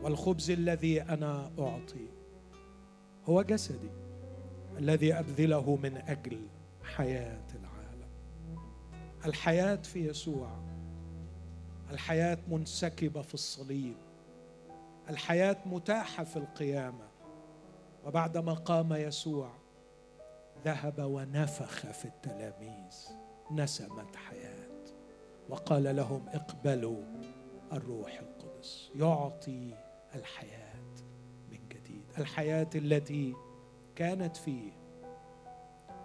والخبز 0.03 0.51
الذي 0.51 1.03
أنا 1.03 1.51
أعطي 1.59 2.07
هو 3.29 3.43
جسدي 3.43 3.91
الذي 4.79 5.15
أبذله 5.15 5.79
من 5.83 5.97
أجل 5.97 6.41
حياة 6.83 7.47
العالم. 7.55 8.09
الحياة 9.27 9.77
في 9.77 10.09
يسوع. 10.09 10.51
الحياة 11.91 12.39
منسكبة 12.49 13.23
في 13.23 13.35
الصليب. 13.35 13.97
الحياة 15.11 15.57
متاحة 15.67 16.25
في 16.25 16.37
القيامة. 16.37 17.09
وبعدما 18.07 18.55
قام 18.55 18.93
يسوع 18.93 19.64
ذهب 20.65 20.99
ونفخ 20.99 21.91
في 21.93 22.05
التلاميذ 22.05 23.09
نسمت 23.51 24.17
حياة. 24.17 24.85
وقال 25.49 25.97
لهم 25.97 26.29
اقبلوا 26.29 27.03
الروح 27.73 28.21
القدس 28.21 28.91
يعطي 28.95 29.75
الحياة 30.15 30.95
من 31.51 31.69
جديد. 31.69 32.05
الحياة 32.19 32.71
التي 32.75 33.35
كانت 33.97 34.37
فيه 34.37 34.73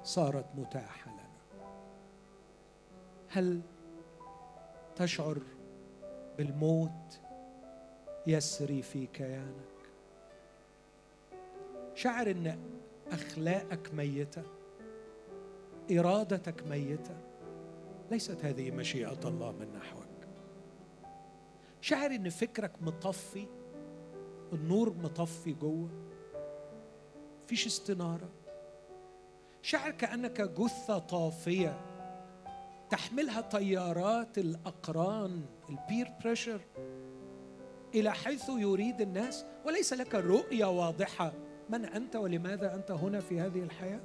صارت 0.03 0.45
متاحة 0.56 1.11
لنا. 1.11 1.64
هل 3.30 3.61
تشعر 4.95 5.38
بالموت 6.38 7.19
يسري 8.27 8.81
في 8.81 9.06
كيانك؟ 9.06 9.69
شعر 11.94 12.31
إن 12.31 12.60
أخلاقك 13.11 13.94
ميتة 13.94 14.44
إرادتك 15.91 16.68
ميتة. 16.68 17.18
ليست 18.11 18.45
هذه 18.45 18.72
مشيئة 18.72 19.19
الله 19.26 19.52
من 19.52 19.73
نحوك. 19.73 20.06
شعر 21.81 22.11
إن 22.11 22.30
فكرك 22.30 22.72
مطفي 22.81 23.48
النور 24.53 24.94
مطفي 24.94 25.53
جوه. 25.53 25.90
فيش 27.48 27.65
استنارة. 27.68 28.30
شعر 29.61 29.91
كأنك 29.91 30.41
جثة 30.41 30.98
طافية 30.98 31.81
تحملها 32.90 33.41
تيارات 33.41 34.38
الأقران 34.38 35.45
ال 35.69 35.78
peer 35.78 36.13
pressure 36.23 36.61
إلى 37.95 38.14
حيث 38.14 38.49
يريد 38.49 39.02
الناس 39.02 39.45
وليس 39.65 39.94
لك 39.94 40.15
رؤية 40.15 40.65
واضحة. 40.65 41.34
من 41.69 41.85
أنت 41.85 42.15
ولماذا 42.15 42.75
أنت 42.75 42.91
هنا 42.91 43.19
في 43.19 43.39
هذه 43.39 43.59
الحياة؟ 43.59 43.99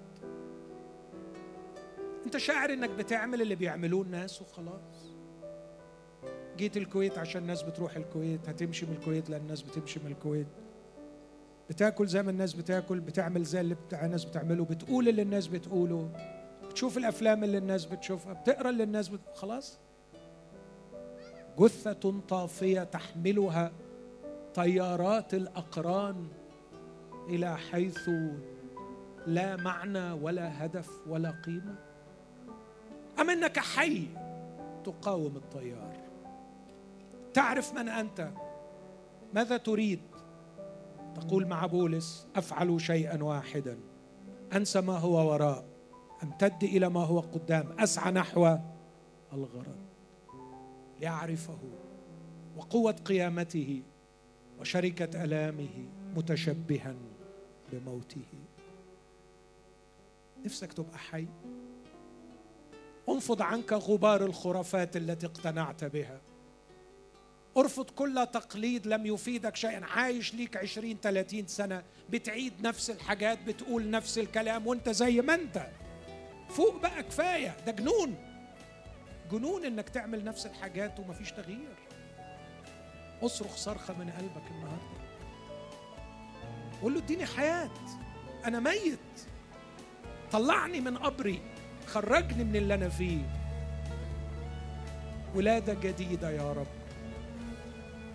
أنت 2.27 2.36
شاعر 2.36 2.73
إنك 2.73 2.91
بتعمل 2.91 3.43
اللي 3.43 3.55
بيعملوه 3.55 4.03
الناس 4.03 4.43
وخلاص. 4.43 5.15
جيت 6.57 6.77
الكويت 6.77 7.19
عشان 7.19 7.43
الناس 7.43 7.62
بتروح 7.62 7.97
الكويت 7.97 8.49
هتمشي 8.49 8.86
من 8.86 8.93
الكويت 8.93 9.31
لأن 9.31 9.41
الناس 9.41 9.62
بتمشي 9.62 10.01
من 10.05 10.11
الكويت. 10.11 10.47
بتاكل 11.70 12.07
زي 12.07 12.23
ما 12.23 12.31
الناس 12.31 12.55
بتاكل 12.55 13.01
بتعمل 13.01 13.45
زي 13.45 13.61
اللي 13.61 13.74
بتاع 13.74 14.05
الناس 14.05 14.24
بتعمله 14.24 14.65
بتقول 14.65 15.09
اللي 15.09 15.23
الناس 15.23 15.47
بتقوله. 15.47 16.11
بتشوف 16.65 16.99
الأفلام 16.99 17.45
اللي 17.45 17.59
الناس 17.59 17.85
بتشوفها 17.85 18.32
بتقرأ 18.32 18.70
اللي 18.70 18.82
الناس 18.82 19.09
بت... 19.09 19.20
خلاص. 19.35 19.78
جثة 21.59 22.20
طافية 22.28 22.85
تحملها 22.85 23.73
طيارات 24.55 25.35
الأقران. 25.35 26.28
إلى 27.29 27.57
حيث 27.57 28.11
لا 29.27 29.57
معنى 29.57 30.13
ولا 30.13 30.65
هدف 30.65 30.91
ولا 31.07 31.31
قيمة. 31.31 31.75
أم 33.21 33.31
إنك 33.31 33.59
حي 33.59 34.07
تقاوم 34.85 35.37
الطيار؟ 35.37 35.97
تعرف 37.35 37.75
من 37.75 37.89
أنت؟ 37.89 38.31
ماذا 39.35 39.57
تريد؟ 39.57 40.01
تقول 41.15 41.47
مع 41.47 41.67
بولس 41.67 42.27
أفعل 42.37 42.81
شيئا 42.81 43.23
واحدا. 43.23 43.79
أنسى 44.53 44.81
ما 44.81 44.99
هو 44.99 45.33
وراء. 45.33 45.65
أمتد 46.23 46.65
إلى 46.65 46.89
ما 46.89 47.01
هو 47.01 47.21
قدام. 47.21 47.73
أسعى 47.79 48.13
نحو 48.13 48.57
الغرض. 49.33 49.77
ليعرفه 51.01 51.59
وقوة 52.57 52.93
قيامته 52.93 53.83
وشركة 54.61 55.25
ألامه 55.25 55.89
متشبها. 56.17 56.95
بموته. 57.73 58.24
نفسك 60.45 60.73
تبقى 60.73 60.99
حي. 60.99 61.27
انفض 63.09 63.43
عنك 63.43 63.73
غبار 63.73 64.24
الخرافات 64.24 64.97
التي 64.97 65.27
اقتنعت 65.27 65.85
بها. 65.85 66.20
ارفض 67.57 67.91
كل 67.91 68.27
تقليد 68.32 68.86
لم 68.86 69.07
يفيدك 69.07 69.57
شيئا. 69.57 69.85
عايش 69.85 70.35
ليك 70.35 70.57
عشرين 70.57 70.99
ثلاثين 71.03 71.47
سنة. 71.47 71.82
بتعيد 72.11 72.53
نفس 72.66 72.91
الحاجات 72.91 73.43
بتقول 73.43 73.91
نفس 73.91 74.19
الكلام. 74.19 74.66
وانت 74.66 74.89
زي 74.89 75.20
ما 75.20 75.35
انت. 75.35 75.66
فوق 76.49 76.82
بقى 76.82 77.03
كفاية. 77.03 77.57
ده 77.66 77.73
جنون. 77.73 78.15
جنون 79.31 79.65
إنك 79.65 79.89
تعمل 79.89 80.24
نفس 80.24 80.47
الحاجات 80.47 81.01
ومفيش 81.01 81.32
تغيير. 81.32 81.77
اصرخ 83.23 83.57
صرخة 83.57 83.95
من 83.99 84.11
قلبك 84.11 84.51
النهاردة. 84.51 85.04
قول 86.85 86.94
له 86.94 87.01
اديني 87.01 87.27
حياة. 87.27 87.70
أنا 88.44 88.61
ميت. 88.61 88.98
طلعني 90.32 90.81
من 90.81 90.97
قبري. 90.97 91.40
خرجني 91.86 92.44
من 92.44 92.56
اللي 92.56 92.74
أنا 92.74 92.89
فيه. 92.89 93.23
ولادة 95.35 95.74
جديدة 95.74 96.31
يا 96.31 96.52
رب. 96.52 96.66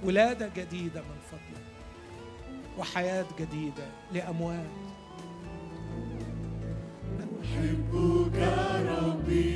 ولادة 0.04 0.50
جديدة 0.56 1.02
من 1.02 1.20
فضلك. 1.32 1.66
وحياة 2.78 3.26
جديدة 3.40 3.86
لأموات. 4.14 4.70
أحبك 7.44 8.38
ربي. 8.88 9.49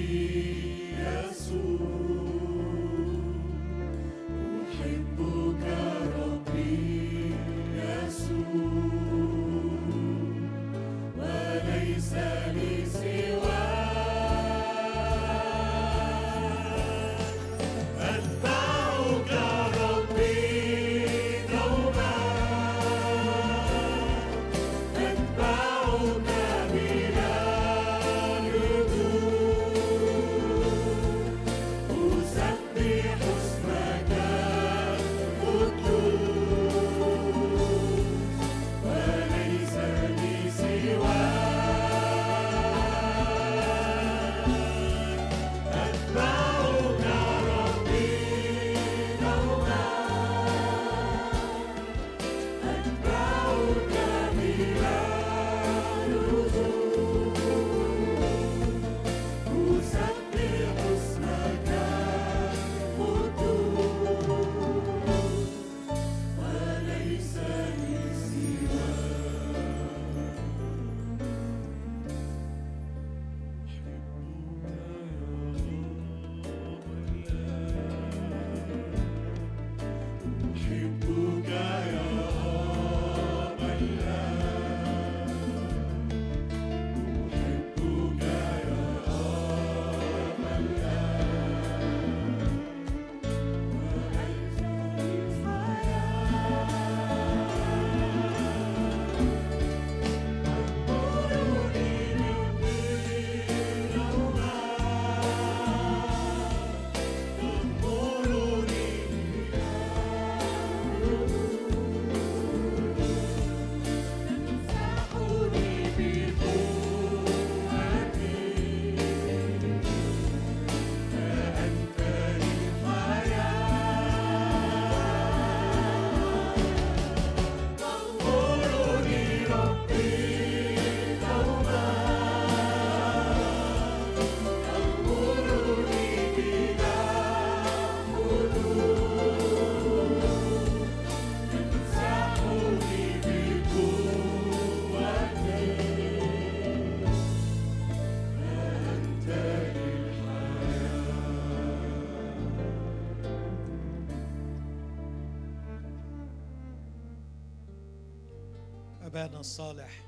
الصالح. 159.44 160.06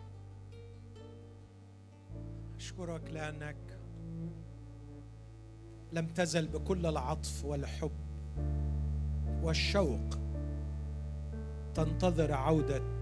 أشكرك 2.58 3.02
لأنك 3.12 3.56
لم 5.94 6.08
تزل 6.08 6.48
بكل 6.48 6.86
العطف 6.86 7.46
والحب 7.46 7.92
والشوق 9.44 10.18
تنتظر 11.74 12.34
عودة 12.34 13.00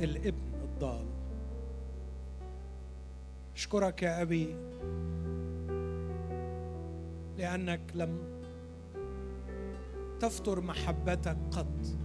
الابن 0.00 0.54
الضال. 0.64 1.06
أشكرك 3.54 4.02
يا 4.02 4.22
أبي 4.22 4.54
لأنك 7.38 7.80
لم 7.94 8.18
تفتر 10.20 10.60
محبتك 10.60 11.36
قط. 11.50 11.96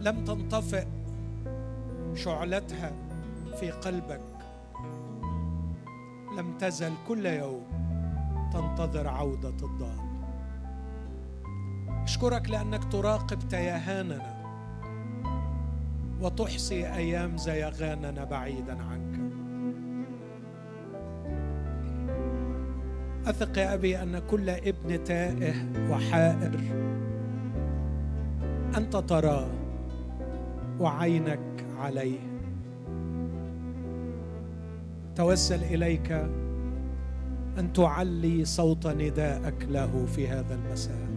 لم 0.00 0.24
تنطفئ 0.24 0.99
شعلتها 2.14 2.92
في 3.60 3.70
قلبك. 3.70 4.20
لم 6.38 6.58
تزل 6.58 6.92
كل 7.08 7.26
يوم 7.26 7.62
تنتظر 8.52 9.08
عودة 9.08 9.48
الضال. 9.48 10.10
أشكرك 12.02 12.50
لأنك 12.50 12.92
تراقب 12.92 13.38
تيهاننا 13.38 14.40
وتحصي 16.20 16.86
أيام 16.94 17.36
زيغاننا 17.36 18.24
بعيدا 18.24 18.82
عنك. 18.82 19.20
أثق 23.26 23.58
يا 23.58 23.74
أبي 23.74 24.02
أن 24.02 24.18
كل 24.18 24.50
ابن 24.50 25.04
تائه 25.04 25.54
وحائر 25.90 26.60
أنت 28.76 28.96
تراه 28.96 29.48
وعينك 30.80 31.59
عليه. 31.80 32.18
توسل 35.16 35.62
إليك 35.64 36.12
أن 37.58 37.72
تعلي 37.74 38.44
صوت 38.44 38.86
نداءك 38.86 39.66
له 39.70 40.06
في 40.06 40.28
هذا 40.28 40.54
المساء. 40.54 41.10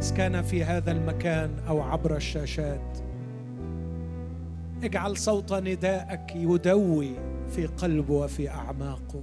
إذ 0.00 0.14
كان 0.16 0.42
في 0.42 0.64
هذا 0.64 0.92
المكان 0.92 1.50
أو 1.68 1.82
عبر 1.82 2.16
الشاشات 2.16 2.98
اجعل 4.82 5.16
صوت 5.16 5.52
نداءك 5.52 6.36
يدوي 6.36 7.10
في 7.50 7.66
قلبه 7.66 8.14
وفي 8.14 8.50
اعماقه 8.50 9.22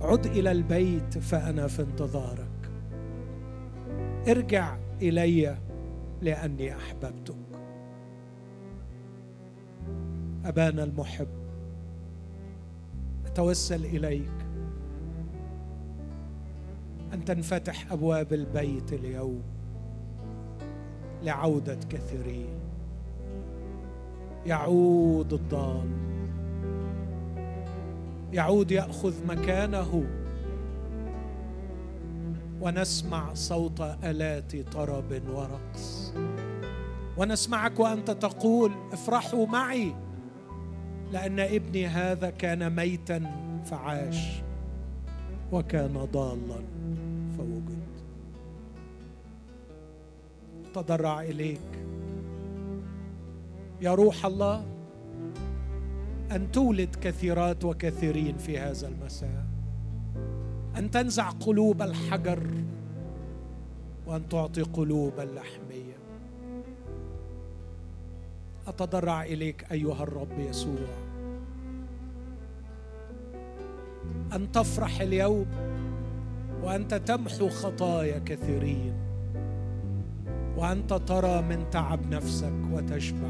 عد 0.00 0.26
إلى 0.26 0.52
البيت 0.52 1.18
فأنا 1.18 1.66
في 1.66 1.82
انتظارك. 1.82 2.70
ارجع 4.28 4.76
إلي 5.02 5.56
لأني 6.22 6.76
أحببتك. 6.76 7.45
أبانا 10.46 10.84
المحب. 10.84 11.28
أتوسل 13.26 13.84
إليك. 13.84 14.30
أن 17.14 17.24
تنفتح 17.24 17.92
أبواب 17.92 18.32
البيت 18.32 18.92
اليوم 18.92 19.42
لعودة 21.22 21.78
كثيرين. 21.90 22.58
يعود 24.46 25.32
الضال. 25.32 25.90
يعود 28.32 28.70
يأخذ 28.70 29.26
مكانه. 29.26 30.04
ونسمع 32.60 33.34
صوت 33.34 33.80
آلات 33.80 34.56
طرب 34.72 35.22
ورقص. 35.34 36.12
ونسمعك 37.16 37.80
وأنت 37.80 38.10
تقول 38.10 38.72
افرحوا 38.92 39.46
معي. 39.46 39.94
لأن 41.12 41.40
ابني 41.40 41.86
هذا 41.86 42.30
كان 42.30 42.76
ميتا 42.76 43.22
فعاش 43.64 44.42
وكان 45.52 46.08
ضالا 46.12 46.60
فوجد. 47.38 47.86
تضرع 50.74 51.22
إليك. 51.22 51.60
يا 53.80 53.94
روح 53.94 54.26
الله 54.26 54.64
أن 56.32 56.52
تولد 56.52 56.96
كثيرات 57.02 57.64
وكثيرين 57.64 58.36
في 58.36 58.58
هذا 58.58 58.88
المساء. 58.88 59.46
أن 60.78 60.90
تنزع 60.90 61.30
قلوب 61.30 61.82
الحجر 61.82 62.46
وأن 64.06 64.28
تعطي 64.28 64.62
قلوب 64.62 65.20
اللحميه 65.20 65.65
أتضرع 68.66 69.22
إليك 69.22 69.72
أيها 69.72 70.02
الرب 70.02 70.38
يسوع. 70.38 70.88
أن 74.34 74.52
تفرح 74.52 75.00
اليوم 75.00 75.46
وأنت 76.62 76.94
تمحو 76.94 77.48
خطايا 77.48 78.18
كثيرين 78.18 78.92
وأنت 80.56 80.94
ترى 80.94 81.42
من 81.42 81.70
تعب 81.70 82.10
نفسك 82.10 82.54
وتشبع 82.72 83.28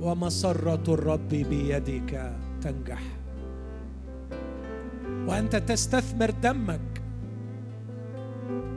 ومسره 0.00 0.94
الرب 0.94 1.28
بيدك 1.28 2.32
تنجح. 2.60 3.02
وأنت 5.26 5.56
تستثمر 5.56 6.30
دمك 6.30 7.02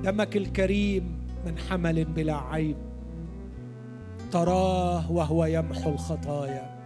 دمك 0.04 0.38
الكريم 0.38 1.20
من 1.46 1.58
حمل 1.58 2.06
بلا 2.06 2.38
عيب. 2.38 2.89
تراه 4.32 5.12
وهو 5.12 5.46
يمحو 5.46 5.90
الخطايا 5.90 6.80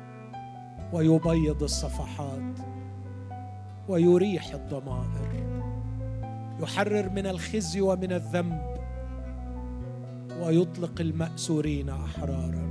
ويبيض 0.93 1.63
الصفحات 1.63 2.59
ويريح 3.89 4.53
الضمائر 4.53 5.33
يحرر 6.59 7.09
من 7.09 7.25
الخزي 7.25 7.81
ومن 7.81 8.11
الذنب 8.11 8.73
ويطلق 10.41 11.01
المأسورين 11.01 11.89
أحرارا. 11.89 12.63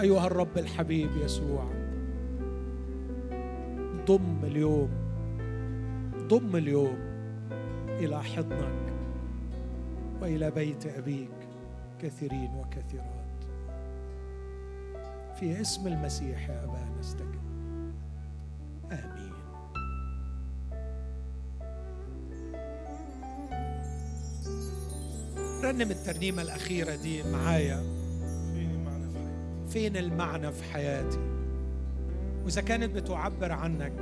أيها 0.00 0.26
الرب 0.26 0.58
الحبيب 0.58 1.10
يسوع 1.24 1.64
ضم 4.06 4.44
اليوم 4.44 4.88
ضم 6.28 6.56
اليوم 6.56 6.98
إلى 7.88 8.22
حضنك 8.22 8.92
وإلى 10.22 10.50
بيت 10.50 10.86
أبيك. 10.86 11.37
كثيرين 12.02 12.50
وكثيرات. 12.54 13.28
في 15.40 15.60
اسم 15.60 15.86
المسيح 15.86 16.48
يا 16.48 16.64
أبا 16.64 16.78
نستجب. 17.00 17.40
آمين. 18.92 19.32
رنم 25.64 25.90
الترنيمة 25.90 26.42
الأخيرة 26.42 26.96
دي 26.96 27.22
معايا. 27.22 27.82
فين 28.52 28.66
المعنى 28.66 29.12
في 29.12 29.18
حياتي؟ 29.18 29.68
فين 29.68 29.96
المعنى 29.96 30.52
في 30.52 30.64
حياتي؟ 30.72 31.18
وإذا 32.44 32.60
كانت 32.60 32.94
بتعبر 32.96 33.52
عنك 33.52 33.92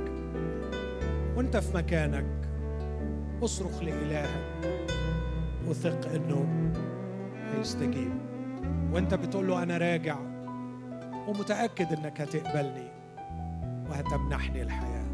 وأنت 1.35 1.57
في 1.57 1.77
مكانك 1.77 2.25
اصرخ 3.43 3.83
لإلهك 3.83 4.75
وثق 5.67 6.11
إنه 6.11 6.45
هيستجيب 7.55 8.11
وانت 8.91 9.13
بتقول 9.13 9.47
له 9.47 9.63
أنا 9.63 9.77
راجع 9.77 10.17
ومتأكد 11.27 11.93
إنك 11.93 12.21
هتقبلني 12.21 12.87
وهتمنحني 13.89 14.61
الحياة. 14.61 15.06